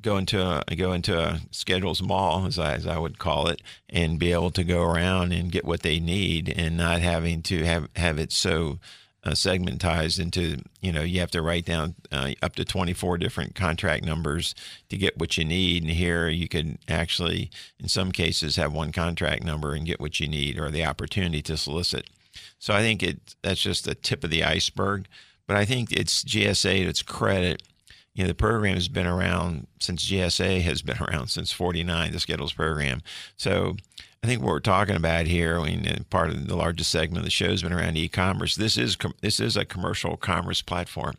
go 0.00 0.16
into 0.16 0.40
a, 0.40 0.76
go 0.76 0.92
into 0.92 1.18
a 1.18 1.40
schedules 1.50 2.02
mall, 2.02 2.46
as 2.46 2.58
I, 2.58 2.74
as 2.74 2.86
I 2.86 2.98
would 2.98 3.18
call 3.18 3.48
it, 3.48 3.62
and 3.88 4.18
be 4.18 4.32
able 4.32 4.50
to 4.52 4.64
go 4.64 4.82
around 4.82 5.32
and 5.32 5.50
get 5.50 5.64
what 5.64 5.82
they 5.82 6.00
need, 6.00 6.52
and 6.56 6.76
not 6.76 7.00
having 7.00 7.42
to 7.42 7.64
have 7.64 7.88
have 7.96 8.18
it 8.18 8.32
so 8.32 8.78
uh, 9.24 9.30
segmentized 9.30 10.20
into 10.20 10.62
you 10.80 10.92
know 10.92 11.02
you 11.02 11.20
have 11.20 11.30
to 11.32 11.42
write 11.42 11.64
down 11.64 11.94
uh, 12.12 12.32
up 12.42 12.54
to 12.56 12.64
24 12.64 13.18
different 13.18 13.54
contract 13.54 14.04
numbers 14.04 14.54
to 14.88 14.96
get 14.96 15.18
what 15.18 15.36
you 15.36 15.44
need. 15.44 15.82
And 15.82 15.92
here 15.92 16.28
you 16.28 16.48
could 16.48 16.78
actually 16.88 17.50
in 17.80 17.88
some 17.88 18.12
cases 18.12 18.56
have 18.56 18.72
one 18.72 18.92
contract 18.92 19.42
number 19.44 19.74
and 19.74 19.86
get 19.86 20.00
what 20.00 20.20
you 20.20 20.28
need 20.28 20.58
or 20.58 20.70
the 20.70 20.84
opportunity 20.84 21.42
to 21.42 21.56
solicit 21.56 22.08
so 22.58 22.74
i 22.74 22.80
think 22.80 23.02
it 23.02 23.36
that's 23.42 23.60
just 23.60 23.84
the 23.84 23.94
tip 23.94 24.24
of 24.24 24.30
the 24.30 24.44
iceberg 24.44 25.06
but 25.46 25.56
i 25.56 25.64
think 25.64 25.92
it's 25.92 26.24
gsa 26.24 26.82
to 26.82 26.88
its 26.88 27.02
credit 27.02 27.62
you 28.18 28.24
know, 28.24 28.28
the 28.28 28.34
program 28.34 28.74
has 28.74 28.88
been 28.88 29.06
around 29.06 29.68
since 29.78 30.10
GSA 30.10 30.62
has 30.62 30.82
been 30.82 30.98
around 31.00 31.28
since 31.28 31.52
49, 31.52 32.10
the 32.10 32.18
Schedules 32.18 32.52
program. 32.52 33.00
So 33.36 33.76
I 34.24 34.26
think 34.26 34.42
what 34.42 34.48
we're 34.50 34.58
talking 34.58 34.96
about 34.96 35.26
here, 35.26 35.60
I 35.60 35.64
mean, 35.64 35.86
uh, 35.86 35.98
part 36.10 36.30
of 36.30 36.48
the 36.48 36.56
largest 36.56 36.90
segment 36.90 37.18
of 37.18 37.24
the 37.24 37.30
show 37.30 37.50
has 37.50 37.62
been 37.62 37.72
around 37.72 37.96
e-commerce. 37.96 38.56
This 38.56 38.76
is 38.76 38.96
this 39.20 39.38
is 39.38 39.56
a 39.56 39.64
commercial 39.64 40.16
commerce 40.16 40.62
platform, 40.62 41.14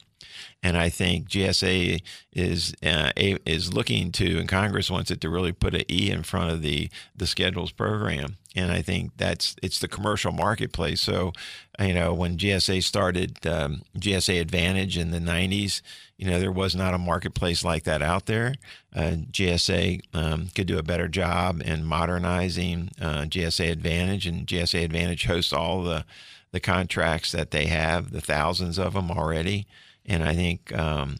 and 0.62 0.78
I 0.78 0.90
think 0.90 1.30
GSA 1.30 2.02
is 2.34 2.74
uh, 2.86 3.12
is 3.16 3.74
looking 3.74 4.12
to, 4.14 4.40
and 4.40 4.48
Congress 4.48 4.92
wants 4.92 5.12
it 5.12 5.22
to 5.22 5.30
really 5.30 5.52
put 5.52 5.76
an 5.76 5.84
E 5.90 6.12
in 6.12 6.24
front 6.24 6.52
of 6.52 6.62
the 6.62 6.90
the 7.16 7.28
schedules 7.28 7.72
program. 7.72 8.38
And 8.56 8.72
I 8.72 8.82
think 8.82 9.12
that's 9.18 9.56
it's 9.62 9.80
the 9.80 9.88
commercial 9.88 10.32
marketplace. 10.32 11.02
So, 11.02 11.34
you 11.80 11.94
know, 11.94 12.14
when 12.14 12.38
GSA 12.38 12.84
started 12.84 13.46
um, 13.46 13.84
GSA 13.98 14.42
Advantage 14.42 14.98
in 14.98 15.12
the 15.12 15.20
'90s, 15.20 15.82
you 16.18 16.30
know, 16.30 16.40
there 16.40 16.52
was 16.52 16.76
not 16.76 16.94
a 16.94 16.98
marketplace 16.98 17.64
like 17.64 17.84
that 17.84 18.02
out 18.02 18.26
there. 18.26 18.56
Uh, 18.94 19.16
GSA 19.32 20.02
um, 20.14 20.50
could 20.54 20.68
do 20.68 20.78
a 20.78 20.84
better 20.84 21.08
job 21.08 21.62
in 21.64 21.86
modernizing 21.86 22.92
uh, 23.00 23.22
GSA 23.22 23.72
Advantage, 23.72 24.28
and 24.28 24.46
GSA 24.46 24.84
Advantage 24.84 25.26
hosts 25.26 25.54
all 25.54 25.84
the 25.84 26.06
the 26.52 26.60
contracts 26.60 27.32
that 27.32 27.52
they 27.52 27.68
have, 27.68 28.12
the 28.12 28.22
thousands 28.22 28.80
of 28.80 28.94
them 28.94 29.12
already. 29.12 29.68
And 30.10 30.24
I 30.24 30.36
think 30.36 30.78
um, 30.78 31.18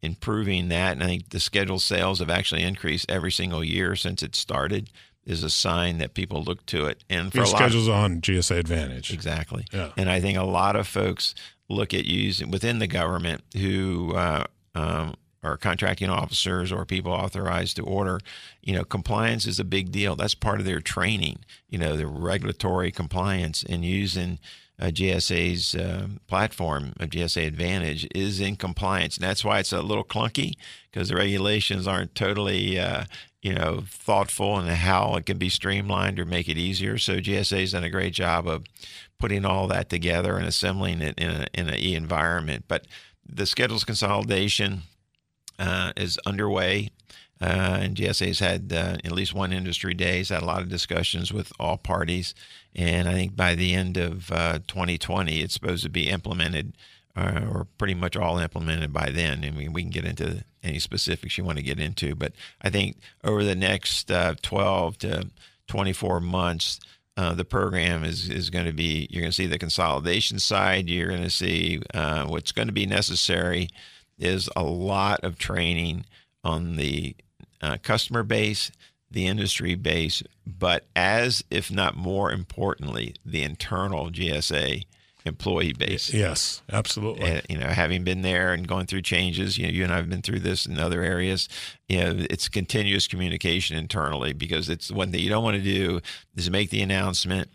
improving 0.00 0.68
that, 0.68 0.92
and 0.92 1.02
I 1.02 1.06
think 1.06 1.30
the 1.30 1.38
scheduled 1.38 1.82
sales 1.82 2.18
have 2.18 2.30
actually 2.30 2.62
increased 2.62 3.10
every 3.10 3.30
single 3.30 3.62
year 3.62 3.94
since 3.94 4.22
it 4.22 4.34
started, 4.34 4.90
is 5.24 5.44
a 5.44 5.50
sign 5.50 5.98
that 5.98 6.14
people 6.14 6.42
look 6.42 6.66
to 6.66 6.86
it. 6.86 7.04
And 7.08 7.30
for 7.30 7.38
Your 7.38 7.46
schedules 7.46 7.86
of, 7.86 7.94
on 7.94 8.20
GSA 8.20 8.58
Advantage, 8.58 9.12
exactly. 9.12 9.66
Yeah. 9.72 9.90
And 9.96 10.10
I 10.10 10.20
think 10.20 10.36
a 10.36 10.42
lot 10.42 10.74
of 10.74 10.88
folks 10.88 11.34
look 11.68 11.94
at 11.94 12.04
using 12.06 12.50
within 12.50 12.80
the 12.80 12.88
government 12.88 13.42
who 13.56 14.14
uh, 14.16 14.44
um, 14.74 15.14
are 15.42 15.56
contracting 15.56 16.08
officers 16.08 16.72
or 16.72 16.84
people 16.84 17.12
authorized 17.12 17.76
to 17.76 17.82
order, 17.82 18.20
you 18.62 18.74
know, 18.74 18.84
compliance 18.84 19.46
is 19.46 19.60
a 19.60 19.64
big 19.64 19.92
deal. 19.92 20.16
That's 20.16 20.34
part 20.34 20.60
of 20.60 20.66
their 20.66 20.80
training, 20.80 21.40
you 21.68 21.78
know, 21.78 21.96
the 21.96 22.06
regulatory 22.06 22.90
compliance 22.90 23.64
and 23.68 23.84
using 23.84 24.38
uh, 24.82 24.86
GSA's 24.86 25.76
uh, 25.76 26.08
platform 26.26 26.92
of 26.98 27.10
GSA 27.10 27.46
Advantage 27.46 28.08
is 28.16 28.40
in 28.40 28.56
compliance. 28.56 29.16
And 29.16 29.22
that's 29.22 29.44
why 29.44 29.60
it's 29.60 29.72
a 29.72 29.80
little 29.80 30.04
clunky 30.04 30.54
because 30.90 31.08
the 31.08 31.14
regulations 31.14 31.86
aren't 31.86 32.16
totally, 32.16 32.80
uh, 32.80 33.04
you 33.42 33.54
know, 33.54 33.84
thoughtful 33.86 34.58
and 34.58 34.68
how 34.68 35.14
it 35.14 35.26
can 35.26 35.38
be 35.38 35.48
streamlined 35.48 36.18
or 36.18 36.24
make 36.24 36.48
it 36.48 36.58
easier. 36.58 36.98
So 36.98 37.18
GSA's 37.18 37.72
done 37.72 37.84
a 37.84 37.90
great 37.90 38.12
job 38.12 38.48
of 38.48 38.64
putting 39.20 39.44
all 39.44 39.68
that 39.68 39.88
together 39.88 40.36
and 40.36 40.46
assembling 40.46 41.00
it 41.00 41.16
in 41.16 41.30
a, 41.30 41.46
in 41.54 41.68
an 41.68 41.78
e 41.78 41.94
environment. 41.94 42.64
But 42.66 42.88
the 43.24 43.46
schedules 43.46 43.84
consolidation 43.84 44.82
uh, 45.60 45.92
is 45.96 46.18
underway. 46.26 46.90
Uh, 47.42 47.78
and 47.80 47.96
GSA's 47.96 48.38
had 48.38 48.72
uh, 48.72 48.98
at 49.04 49.10
least 49.10 49.34
one 49.34 49.52
industry 49.52 49.94
day. 49.94 50.18
He's 50.18 50.28
had 50.28 50.42
a 50.42 50.46
lot 50.46 50.62
of 50.62 50.68
discussions 50.68 51.32
with 51.32 51.52
all 51.58 51.76
parties. 51.76 52.36
And 52.76 53.08
I 53.08 53.14
think 53.14 53.34
by 53.34 53.56
the 53.56 53.74
end 53.74 53.96
of 53.96 54.28
2020, 54.28 55.40
uh, 55.40 55.44
it's 55.44 55.54
supposed 55.54 55.82
to 55.82 55.90
be 55.90 56.08
implemented 56.08 56.76
uh, 57.16 57.40
or 57.52 57.66
pretty 57.78 57.94
much 57.94 58.16
all 58.16 58.38
implemented 58.38 58.92
by 58.92 59.10
then. 59.10 59.44
I 59.44 59.50
mean, 59.50 59.72
we 59.72 59.82
can 59.82 59.90
get 59.90 60.04
into 60.04 60.44
any 60.62 60.78
specifics 60.78 61.36
you 61.36 61.42
want 61.42 61.58
to 61.58 61.64
get 61.64 61.80
into. 61.80 62.14
But 62.14 62.32
I 62.62 62.70
think 62.70 62.98
over 63.24 63.42
the 63.42 63.56
next 63.56 64.08
uh, 64.10 64.36
12 64.40 64.98
to 64.98 65.30
24 65.66 66.20
months, 66.20 66.78
uh, 67.16 67.34
the 67.34 67.44
program 67.44 68.04
is, 68.04 68.30
is 68.30 68.50
going 68.50 68.66
to 68.66 68.72
be 68.72 69.08
you're 69.10 69.20
going 69.20 69.30
to 69.30 69.36
see 69.36 69.46
the 69.46 69.58
consolidation 69.58 70.38
side 70.38 70.88
you're 70.88 71.10
going 71.10 71.22
to 71.22 71.28
see 71.28 71.82
uh, 71.92 72.24
what's 72.24 72.52
going 72.52 72.68
to 72.68 72.72
be 72.72 72.86
necessary 72.86 73.68
is 74.18 74.48
a 74.56 74.62
lot 74.62 75.22
of 75.22 75.36
training 75.36 76.06
on 76.42 76.76
the 76.76 77.14
uh, 77.62 77.76
customer 77.82 78.22
base 78.22 78.70
the 79.10 79.26
industry 79.26 79.74
base 79.74 80.22
but 80.46 80.86
as 80.96 81.44
if 81.50 81.70
not 81.70 81.96
more 81.96 82.32
importantly 82.32 83.14
the 83.24 83.42
internal 83.42 84.10
gsa 84.10 84.84
employee 85.24 85.72
base. 85.72 86.12
Yes, 86.12 86.62
absolutely. 86.72 87.24
And, 87.24 87.42
you 87.48 87.58
know, 87.58 87.68
having 87.68 88.04
been 88.04 88.22
there 88.22 88.52
and 88.52 88.66
going 88.66 88.86
through 88.86 89.02
changes, 89.02 89.58
you 89.58 89.66
know, 89.66 89.72
you 89.72 89.84
and 89.84 89.92
I 89.92 89.96
have 89.96 90.10
been 90.10 90.22
through 90.22 90.40
this 90.40 90.66
in 90.66 90.78
other 90.78 91.02
areas. 91.02 91.48
You 91.88 91.98
know, 91.98 92.26
it's 92.30 92.48
continuous 92.48 93.06
communication 93.06 93.76
internally 93.76 94.32
because 94.32 94.68
it's 94.68 94.90
one 94.90 95.10
thing 95.10 95.20
you 95.20 95.28
don't 95.28 95.44
want 95.44 95.56
to 95.56 95.62
do 95.62 96.00
is 96.36 96.50
make 96.50 96.70
the 96.70 96.82
announcement 96.82 97.48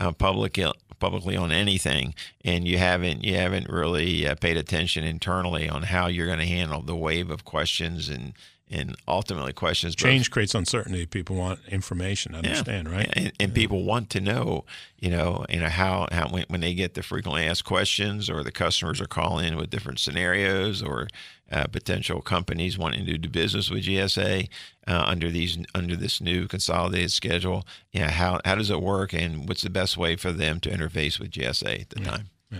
uh, 0.00 0.12
public 0.12 0.58
publicly 0.98 1.36
on 1.36 1.50
anything, 1.50 2.14
and 2.44 2.66
you 2.66 2.78
haven't 2.78 3.24
you 3.24 3.34
haven't 3.36 3.68
really 3.68 4.26
uh, 4.26 4.34
paid 4.36 4.56
attention 4.56 5.04
internally 5.04 5.68
on 5.68 5.82
how 5.82 6.06
you're 6.06 6.26
going 6.26 6.38
to 6.38 6.46
handle 6.46 6.80
the 6.80 6.96
wave 6.96 7.30
of 7.30 7.44
questions 7.44 8.08
and 8.08 8.32
and 8.70 8.96
ultimately 9.06 9.52
questions. 9.52 9.94
Change 9.94 10.28
both. 10.28 10.32
creates 10.32 10.54
uncertainty. 10.54 11.04
People 11.06 11.36
want 11.36 11.60
information, 11.68 12.34
understand, 12.34 12.88
yeah. 12.88 12.94
right? 12.94 13.12
And, 13.12 13.32
and 13.38 13.50
yeah. 13.50 13.54
people 13.54 13.84
want 13.84 14.08
to 14.10 14.20
know, 14.20 14.64
you 14.98 15.10
know, 15.10 15.44
you 15.50 15.60
know 15.60 15.68
how, 15.68 16.08
how 16.10 16.28
when, 16.28 16.44
when, 16.48 16.60
they 16.62 16.72
get 16.74 16.94
the 16.94 17.02
frequently 17.02 17.44
asked 17.44 17.64
questions, 17.64 18.30
or 18.30 18.42
the 18.42 18.52
customers 18.52 19.00
are 19.00 19.06
calling 19.06 19.46
in 19.46 19.56
with 19.56 19.70
different 19.70 19.98
scenarios, 19.98 20.82
or 20.82 21.08
uh, 21.50 21.66
potential 21.66 22.22
companies 22.22 22.78
wanting 22.78 23.04
to 23.04 23.18
do 23.18 23.28
business 23.28 23.70
with 23.70 23.84
GSA 23.84 24.48
uh, 24.86 25.04
under 25.06 25.30
these 25.30 25.58
under 25.74 25.94
this 25.94 26.20
new 26.20 26.48
consolidated 26.48 27.12
schedule. 27.12 27.66
Yeah, 27.92 28.10
how 28.10 28.40
how 28.44 28.54
does 28.54 28.70
it 28.70 28.80
work, 28.80 29.12
and 29.12 29.46
what's 29.48 29.62
the 29.62 29.70
best 29.70 29.96
way 29.98 30.16
for 30.16 30.32
them 30.32 30.60
to 30.60 30.70
interface 30.70 31.20
with 31.20 31.30
GSA 31.30 31.82
at 31.82 31.90
the 31.90 32.00
yeah. 32.00 32.06
time? 32.06 32.30
Yeah. 32.50 32.58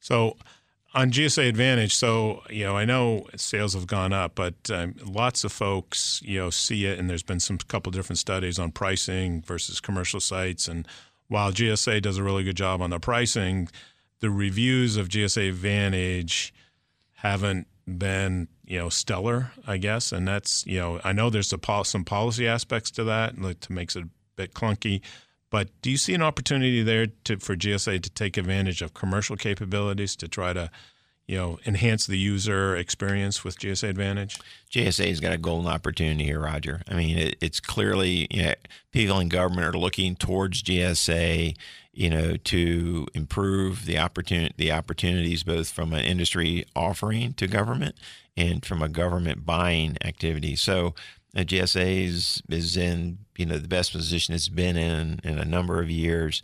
So 0.00 0.36
on 0.94 1.10
GSA 1.10 1.48
Advantage, 1.48 1.94
so 1.94 2.42
you 2.48 2.64
know, 2.64 2.76
I 2.76 2.84
know 2.84 3.26
sales 3.36 3.74
have 3.74 3.86
gone 3.86 4.12
up, 4.12 4.34
but 4.34 4.54
um, 4.70 4.94
lots 5.04 5.44
of 5.44 5.52
folks, 5.52 6.22
you 6.24 6.38
know, 6.38 6.50
see 6.50 6.86
it, 6.86 6.98
and 6.98 7.10
there's 7.10 7.22
been 7.22 7.40
some 7.40 7.58
couple 7.58 7.90
different 7.90 8.18
studies 8.18 8.58
on 8.58 8.70
pricing 8.70 9.42
versus 9.42 9.80
commercial 9.80 10.20
sites. 10.20 10.68
And 10.68 10.86
while 11.28 11.52
GSA 11.52 12.02
does 12.02 12.18
a 12.18 12.22
really 12.22 12.44
good 12.44 12.56
job 12.56 12.80
on 12.80 12.90
the 12.90 13.00
pricing, 13.00 13.68
the 14.20 14.30
reviews 14.30 14.96
of 14.96 15.08
GSA 15.08 15.48
Advantage 15.48 16.54
haven't 17.14 17.66
been, 17.86 18.48
you 18.64 18.78
know, 18.78 18.88
stellar, 18.88 19.52
I 19.66 19.78
guess. 19.78 20.12
And 20.12 20.26
that's, 20.26 20.66
you 20.66 20.78
know, 20.78 21.00
I 21.04 21.12
know 21.12 21.30
there's 21.30 21.52
a, 21.52 21.84
some 21.84 22.04
policy 22.04 22.46
aspects 22.46 22.90
to 22.92 23.04
that, 23.04 23.40
like 23.40 23.60
to 23.60 23.72
makes 23.72 23.96
it 23.96 24.04
a 24.04 24.08
bit 24.36 24.54
clunky. 24.54 25.00
But 25.54 25.68
do 25.82 25.90
you 25.92 25.98
see 25.98 26.14
an 26.14 26.22
opportunity 26.22 26.82
there 26.82 27.06
to, 27.26 27.36
for 27.36 27.54
GSA 27.54 28.02
to 28.02 28.10
take 28.10 28.36
advantage 28.36 28.82
of 28.82 28.92
commercial 28.92 29.36
capabilities 29.36 30.16
to 30.16 30.26
try 30.26 30.52
to, 30.52 30.68
you 31.28 31.36
know, 31.36 31.60
enhance 31.64 32.08
the 32.08 32.18
user 32.18 32.74
experience 32.74 33.44
with 33.44 33.60
GSA 33.60 33.88
Advantage? 33.88 34.36
GSA's 34.68 35.20
got 35.20 35.32
a 35.32 35.38
golden 35.38 35.70
opportunity 35.70 36.24
here, 36.24 36.40
Roger. 36.40 36.82
I 36.88 36.94
mean, 36.94 37.16
it, 37.16 37.36
it's 37.40 37.60
clearly 37.60 38.26
you 38.32 38.42
know, 38.42 38.54
people 38.90 39.20
in 39.20 39.28
government 39.28 39.76
are 39.76 39.78
looking 39.78 40.16
towards 40.16 40.60
GSA, 40.64 41.56
you 41.92 42.10
know, 42.10 42.36
to 42.36 43.06
improve 43.14 43.86
the 43.86 43.96
opportunity 43.96 44.54
the 44.58 44.72
opportunities 44.72 45.44
both 45.44 45.70
from 45.70 45.92
an 45.92 46.04
industry 46.04 46.64
offering 46.74 47.32
to 47.34 47.46
government 47.46 47.94
and 48.36 48.66
from 48.66 48.82
a 48.82 48.88
government 48.88 49.46
buying 49.46 49.98
activity. 50.02 50.56
So 50.56 50.96
GSA 51.42 52.04
is, 52.04 52.42
is 52.48 52.76
in 52.76 53.18
you 53.36 53.46
know 53.46 53.58
the 53.58 53.68
best 53.68 53.92
position 53.92 54.34
it's 54.34 54.48
been 54.48 54.76
in 54.76 55.20
in 55.24 55.38
a 55.38 55.44
number 55.44 55.80
of 55.80 55.90
years. 55.90 56.42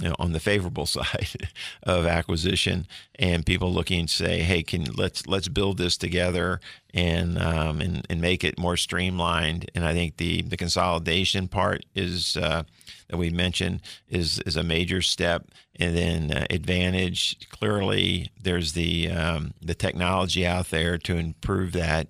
You 0.00 0.10
know, 0.10 0.14
on 0.20 0.30
the 0.30 0.38
favorable 0.38 0.86
side 0.86 1.50
of 1.82 2.06
acquisition, 2.06 2.86
and 3.18 3.44
people 3.44 3.72
looking 3.72 4.06
to 4.06 4.12
say, 4.12 4.42
"Hey, 4.42 4.62
can 4.62 4.84
let's 4.84 5.26
let's 5.26 5.48
build 5.48 5.78
this 5.78 5.96
together 5.96 6.60
and 6.94 7.36
um, 7.36 7.80
and 7.80 8.06
and 8.08 8.20
make 8.20 8.44
it 8.44 8.60
more 8.60 8.76
streamlined." 8.76 9.68
And 9.74 9.84
I 9.84 9.94
think 9.94 10.18
the 10.18 10.42
the 10.42 10.56
consolidation 10.56 11.48
part 11.48 11.84
is 11.96 12.36
uh, 12.36 12.62
that 13.08 13.16
we 13.16 13.30
mentioned 13.30 13.80
is 14.08 14.38
is 14.40 14.56
a 14.56 14.62
major 14.62 15.02
step. 15.02 15.48
And 15.80 15.96
then 15.96 16.32
uh, 16.32 16.46
Advantage, 16.50 17.48
clearly, 17.50 18.30
there's 18.40 18.74
the 18.74 19.10
um, 19.10 19.54
the 19.60 19.74
technology 19.74 20.46
out 20.46 20.70
there 20.70 20.96
to 20.98 21.16
improve 21.16 21.72
that. 21.72 22.08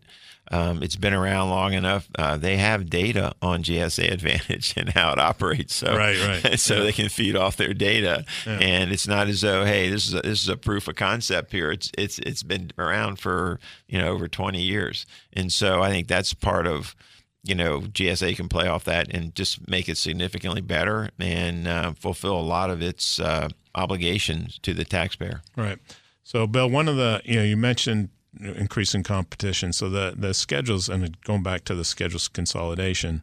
Um, 0.50 0.82
it's 0.82 0.96
been 0.96 1.12
around 1.12 1.50
long 1.50 1.74
enough. 1.74 2.08
Uh, 2.18 2.36
they 2.36 2.56
have 2.56 2.88
data 2.88 3.34
on 3.42 3.62
GSA 3.62 4.10
Advantage 4.10 4.74
and 4.76 4.90
how 4.90 5.12
it 5.12 5.18
operates, 5.18 5.74
so 5.74 5.94
right, 5.96 6.42
right. 6.44 6.58
so 6.60 6.76
yeah. 6.76 6.82
they 6.84 6.92
can 6.92 7.08
feed 7.08 7.36
off 7.36 7.56
their 7.56 7.74
data. 7.74 8.24
Yeah. 8.46 8.58
And 8.60 8.92
it's 8.92 9.06
not 9.06 9.28
as 9.28 9.42
though, 9.42 9.64
hey, 9.64 9.88
this 9.88 10.06
is 10.06 10.14
a, 10.14 10.20
this 10.22 10.42
is 10.42 10.48
a 10.48 10.56
proof 10.56 10.88
of 10.88 10.96
concept 10.96 11.52
here. 11.52 11.70
It's 11.70 11.90
it's 11.98 12.18
it's 12.20 12.42
been 12.42 12.70
around 12.78 13.18
for 13.18 13.60
you 13.88 13.98
know 13.98 14.08
over 14.08 14.28
20 14.28 14.60
years, 14.60 15.06
and 15.32 15.52
so 15.52 15.82
I 15.82 15.90
think 15.90 16.08
that's 16.08 16.34
part 16.34 16.66
of 16.66 16.96
you 17.44 17.54
know 17.54 17.80
GSA 17.80 18.36
can 18.36 18.48
play 18.48 18.66
off 18.66 18.84
that 18.84 19.12
and 19.12 19.34
just 19.34 19.68
make 19.68 19.88
it 19.88 19.98
significantly 19.98 20.60
better 20.60 21.10
and 21.18 21.68
uh, 21.68 21.92
fulfill 21.92 22.38
a 22.38 22.42
lot 22.42 22.70
of 22.70 22.82
its 22.82 23.20
uh, 23.20 23.48
obligations 23.74 24.58
to 24.62 24.74
the 24.74 24.84
taxpayer. 24.84 25.42
Right. 25.56 25.78
So, 26.22 26.46
Bill, 26.46 26.68
one 26.68 26.88
of 26.88 26.96
the 26.96 27.22
you 27.24 27.36
know 27.36 27.42
you 27.42 27.56
mentioned 27.56 28.10
increasing 28.40 29.02
competition. 29.02 29.72
So 29.72 29.88
the 29.88 30.14
the 30.16 30.34
schedules 30.34 30.88
and 30.88 31.20
going 31.22 31.42
back 31.42 31.64
to 31.64 31.74
the 31.74 31.84
schedules 31.84 32.28
consolidation, 32.28 33.22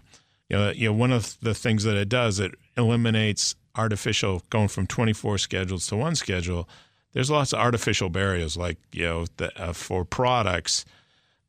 you 0.49 0.57
know, 0.57 0.71
you 0.71 0.87
know 0.89 0.93
one 0.93 1.11
of 1.11 1.37
the 1.41 1.53
things 1.53 1.83
that 1.83 1.95
it 1.97 2.09
does 2.09 2.39
it 2.39 2.51
eliminates 2.77 3.55
artificial 3.75 4.41
going 4.49 4.67
from 4.67 4.87
24 4.87 5.37
schedules 5.37 5.87
to 5.87 5.95
one 5.95 6.15
schedule. 6.15 6.67
There's 7.13 7.31
lots 7.31 7.53
of 7.53 7.59
artificial 7.59 8.09
barriers, 8.09 8.57
like 8.57 8.77
you 8.91 9.03
know, 9.03 9.25
the, 9.37 9.57
uh, 9.61 9.73
for 9.73 10.03
products 10.03 10.85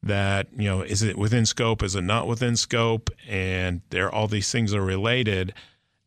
that 0.03 0.49
you 0.57 0.65
know, 0.65 0.83
is 0.83 1.03
it 1.03 1.19
within 1.19 1.47
scope? 1.47 1.83
Is 1.83 1.97
it 1.97 2.03
not 2.03 2.27
within 2.27 2.57
scope? 2.57 3.11
And 3.29 3.81
there, 3.91 4.13
all 4.13 4.29
these 4.29 4.51
things 4.51 4.75
are 4.75 4.83
related. 4.83 5.53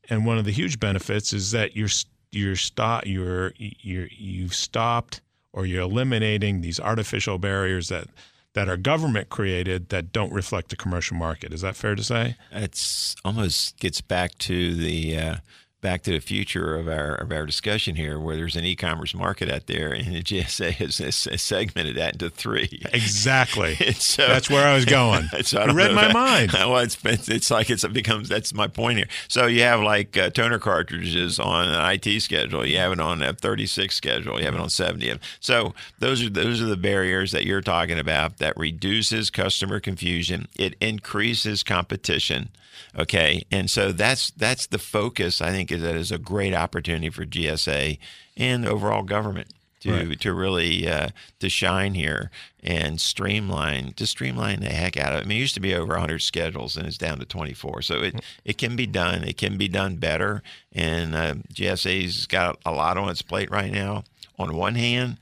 And 0.09 0.25
one 0.25 0.37
of 0.37 0.45
the 0.45 0.51
huge 0.51 0.79
benefits 0.79 1.33
is 1.33 1.51
that 1.51 1.75
you're 1.75 1.89
you're 2.31 2.55
stop 2.55 3.05
you're 3.05 3.53
you're 3.57 4.07
you've 4.11 4.55
stopped 4.55 5.21
or 5.53 5.65
you're 5.65 5.81
eliminating 5.81 6.61
these 6.61 6.79
artificial 6.79 7.37
barriers 7.37 7.89
that 7.89 8.07
that 8.53 8.67
are 8.67 8.77
government 8.77 9.29
created 9.29 9.89
that 9.89 10.11
don't 10.11 10.33
reflect 10.33 10.69
the 10.69 10.75
commercial 10.75 11.15
market. 11.15 11.53
Is 11.53 11.61
that 11.61 11.75
fair 11.75 11.93
to 11.95 12.03
say? 12.03 12.35
It's 12.51 13.15
almost 13.23 13.77
gets 13.79 14.01
back 14.01 14.37
to 14.39 14.73
the 14.73 15.17
uh, 15.17 15.35
back 15.81 16.01
to 16.03 16.11
the 16.11 16.19
future 16.19 16.75
of 16.75 16.87
our 16.87 17.15
of 17.15 17.31
our 17.31 17.45
discussion 17.45 17.95
here, 17.95 18.19
where 18.19 18.35
there's 18.35 18.55
an 18.55 18.65
e-commerce 18.65 19.13
market 19.13 19.49
out 19.49 19.67
there, 19.67 19.91
and 19.91 20.15
the 20.15 20.21
GSA 20.21 20.71
has, 20.73 20.97
has 20.97 21.41
segmented 21.41 21.95
that 21.95 22.13
into 22.13 22.29
three. 22.29 22.81
Exactly. 22.93 23.75
so, 23.93 24.27
that's 24.27 24.49
where 24.49 24.67
I 24.67 24.75
was 24.75 24.85
going. 24.85 25.27
So 25.43 25.59
I 25.59 25.71
read 25.71 25.93
my 25.93 26.07
that, 26.07 26.13
mind. 26.13 26.51
Well, 26.53 26.77
it's 26.79 26.97
it's 27.03 27.49
like 27.49 27.69
it's, 27.69 27.83
it 27.83 27.93
becomes 27.93 28.29
that's 28.29 28.53
my 28.53 28.67
point 28.67 28.97
here. 28.97 29.07
So 29.27 29.47
you 29.47 29.61
have 29.61 29.79
like 29.81 30.17
uh, 30.17 30.29
toner 30.29 30.59
cartridges 30.59 31.39
on 31.39 31.69
an 31.69 31.91
IT 31.91 32.21
schedule. 32.21 32.65
You 32.65 32.77
have 32.77 32.91
it 32.91 32.99
on 32.99 33.21
a 33.21 33.33
36 33.33 33.95
schedule. 33.95 34.37
You 34.37 34.45
have 34.45 34.53
it 34.53 34.59
on 34.59 34.69
70. 34.69 35.19
So 35.39 35.73
those 35.99 36.23
are 36.23 36.29
those 36.29 36.61
are 36.61 36.65
the 36.65 36.77
barriers 36.77 37.31
that 37.31 37.45
you're 37.45 37.61
talking 37.61 37.97
about 37.97 38.37
that 38.37 38.55
reduces 38.57 39.29
customer 39.29 39.79
confusion. 39.79 40.47
It 40.57 40.75
increases 40.81 41.63
competition. 41.63 42.49
Okay, 42.97 43.43
and 43.51 43.69
so 43.69 43.91
that's 43.91 44.31
that's 44.31 44.67
the 44.67 44.79
focus. 44.79 45.41
I 45.41 45.51
think 45.51 45.71
is 45.71 45.81
that 45.81 45.95
is 45.95 46.11
a 46.11 46.17
great 46.17 46.53
opportunity 46.53 47.09
for 47.09 47.25
GSA 47.25 47.97
and 48.37 48.65
overall 48.65 49.03
government 49.03 49.53
to 49.81 49.91
right. 49.91 50.19
to 50.19 50.33
really 50.33 50.87
uh, 50.87 51.09
to 51.39 51.49
shine 51.49 51.93
here 51.93 52.29
and 52.61 52.99
streamline 52.99 53.93
to 53.93 54.05
streamline 54.05 54.61
the 54.61 54.69
heck 54.69 54.97
out 54.97 55.13
of 55.13 55.19
it. 55.19 55.25
I 55.25 55.27
mean, 55.27 55.37
it 55.37 55.41
used 55.41 55.53
to 55.55 55.59
be 55.59 55.75
over 55.75 55.93
100 55.93 56.19
schedules 56.21 56.75
and 56.75 56.85
it's 56.85 56.97
down 56.97 57.19
to 57.19 57.25
24. 57.25 57.81
So 57.81 58.01
it 58.01 58.23
it 58.43 58.57
can 58.57 58.75
be 58.75 58.87
done. 58.87 59.23
It 59.23 59.37
can 59.37 59.57
be 59.57 59.67
done 59.67 59.95
better. 59.95 60.43
And 60.71 61.15
uh, 61.15 61.35
GSA's 61.53 62.27
got 62.27 62.59
a 62.65 62.71
lot 62.71 62.97
on 62.97 63.09
its 63.09 63.21
plate 63.21 63.51
right 63.51 63.71
now. 63.71 64.03
On 64.37 64.55
one 64.55 64.75
hand, 64.75 65.17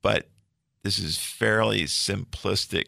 but 0.00 0.26
this 0.82 0.98
is 0.98 1.18
fairly 1.18 1.82
simplistic 1.82 2.86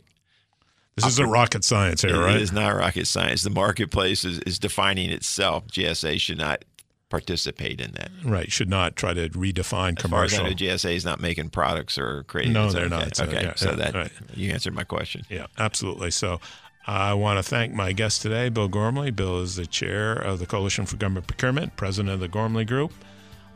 this 0.97 1.07
isn't 1.07 1.29
rocket 1.29 1.65
science 1.65 2.03
here, 2.03 2.21
right? 2.21 2.37
It 2.37 2.43
is 2.43 2.53
not 2.53 2.77
rocket 2.77 3.07
science. 3.07 3.43
The 3.43 3.51
marketplace 3.51 4.25
is, 4.25 4.39
is 4.41 4.59
defining 4.59 5.11
itself. 5.11 5.67
GSA 5.69 6.21
should 6.21 6.39
not 6.39 6.65
participate 7.09 7.81
in 7.81 7.93
that. 7.93 8.11
Right. 8.25 8.51
Should 8.51 8.69
not 8.69 8.95
try 8.95 9.13
to 9.13 9.29
redefine 9.31 9.97
as 9.97 10.03
commercial. 10.03 10.39
Far 10.39 10.47
as 10.49 10.61
know, 10.61 10.67
GSA 10.67 10.95
is 10.95 11.05
not 11.05 11.21
making 11.21 11.51
products 11.51 11.99
or 11.99 12.23
creating. 12.25 12.53
No, 12.53 12.71
they're 12.71 12.89
not. 12.89 13.19
Okay. 13.21 13.43
yeah, 13.43 13.55
so 13.55 13.71
yeah, 13.71 13.77
that 13.77 13.95
right. 13.95 14.13
you 14.35 14.53
answered 14.53 14.75
my 14.75 14.85
question. 14.85 15.23
Yeah, 15.29 15.47
absolutely. 15.59 16.11
So. 16.11 16.41
I 16.87 17.15
want 17.15 17.39
to 17.39 17.43
thank 17.43 17.73
my 17.73 17.93
guest 17.93 18.21
today, 18.21 18.51
Bill 18.51 18.69
Gormley. 18.69 19.11
Bill 19.11 19.41
is 19.41 19.57
the 19.57 19.65
chair 19.65 20.13
of 20.13 20.39
the 20.39 20.45
Coalition 20.45 20.85
for 20.85 20.97
Government 20.99 21.27
Procurement, 21.27 21.77
president 21.77 22.13
of 22.13 22.21
the 22.21 22.29
Gormley 22.29 22.67
Group. 22.67 22.93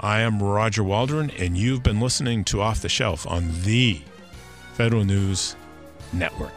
I 0.01 0.20
am 0.20 0.43
Roger 0.43 0.82
Waldron, 0.82 1.30
and 1.32 1.55
you've 1.55 1.82
been 1.82 2.01
listening 2.01 2.43
to 2.45 2.62
Off 2.62 2.80
the 2.80 2.89
Shelf 2.89 3.26
on 3.26 3.51
the 3.64 4.01
Federal 4.72 5.05
News 5.05 5.57
Network. 6.14 6.55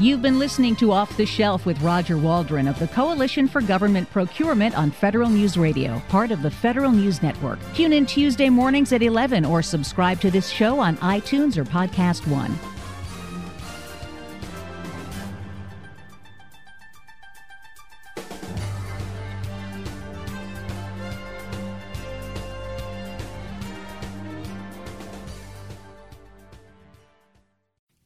You've 0.00 0.22
been 0.22 0.38
listening 0.38 0.76
to 0.76 0.92
Off 0.92 1.16
the 1.16 1.26
Shelf 1.26 1.66
with 1.66 1.82
Roger 1.82 2.16
Waldron 2.16 2.68
of 2.68 2.78
the 2.78 2.86
Coalition 2.86 3.48
for 3.48 3.60
Government 3.60 4.08
Procurement 4.12 4.78
on 4.78 4.92
Federal 4.92 5.28
News 5.28 5.58
Radio, 5.58 6.00
part 6.08 6.30
of 6.30 6.40
the 6.40 6.52
Federal 6.52 6.92
News 6.92 7.20
Network. 7.20 7.58
Tune 7.74 7.92
in 7.92 8.06
Tuesday 8.06 8.48
mornings 8.48 8.92
at 8.92 9.02
11 9.02 9.44
or 9.44 9.60
subscribe 9.60 10.20
to 10.20 10.30
this 10.30 10.50
show 10.50 10.78
on 10.78 10.98
iTunes 10.98 11.56
or 11.56 11.64
Podcast 11.64 12.28
One. 12.28 12.56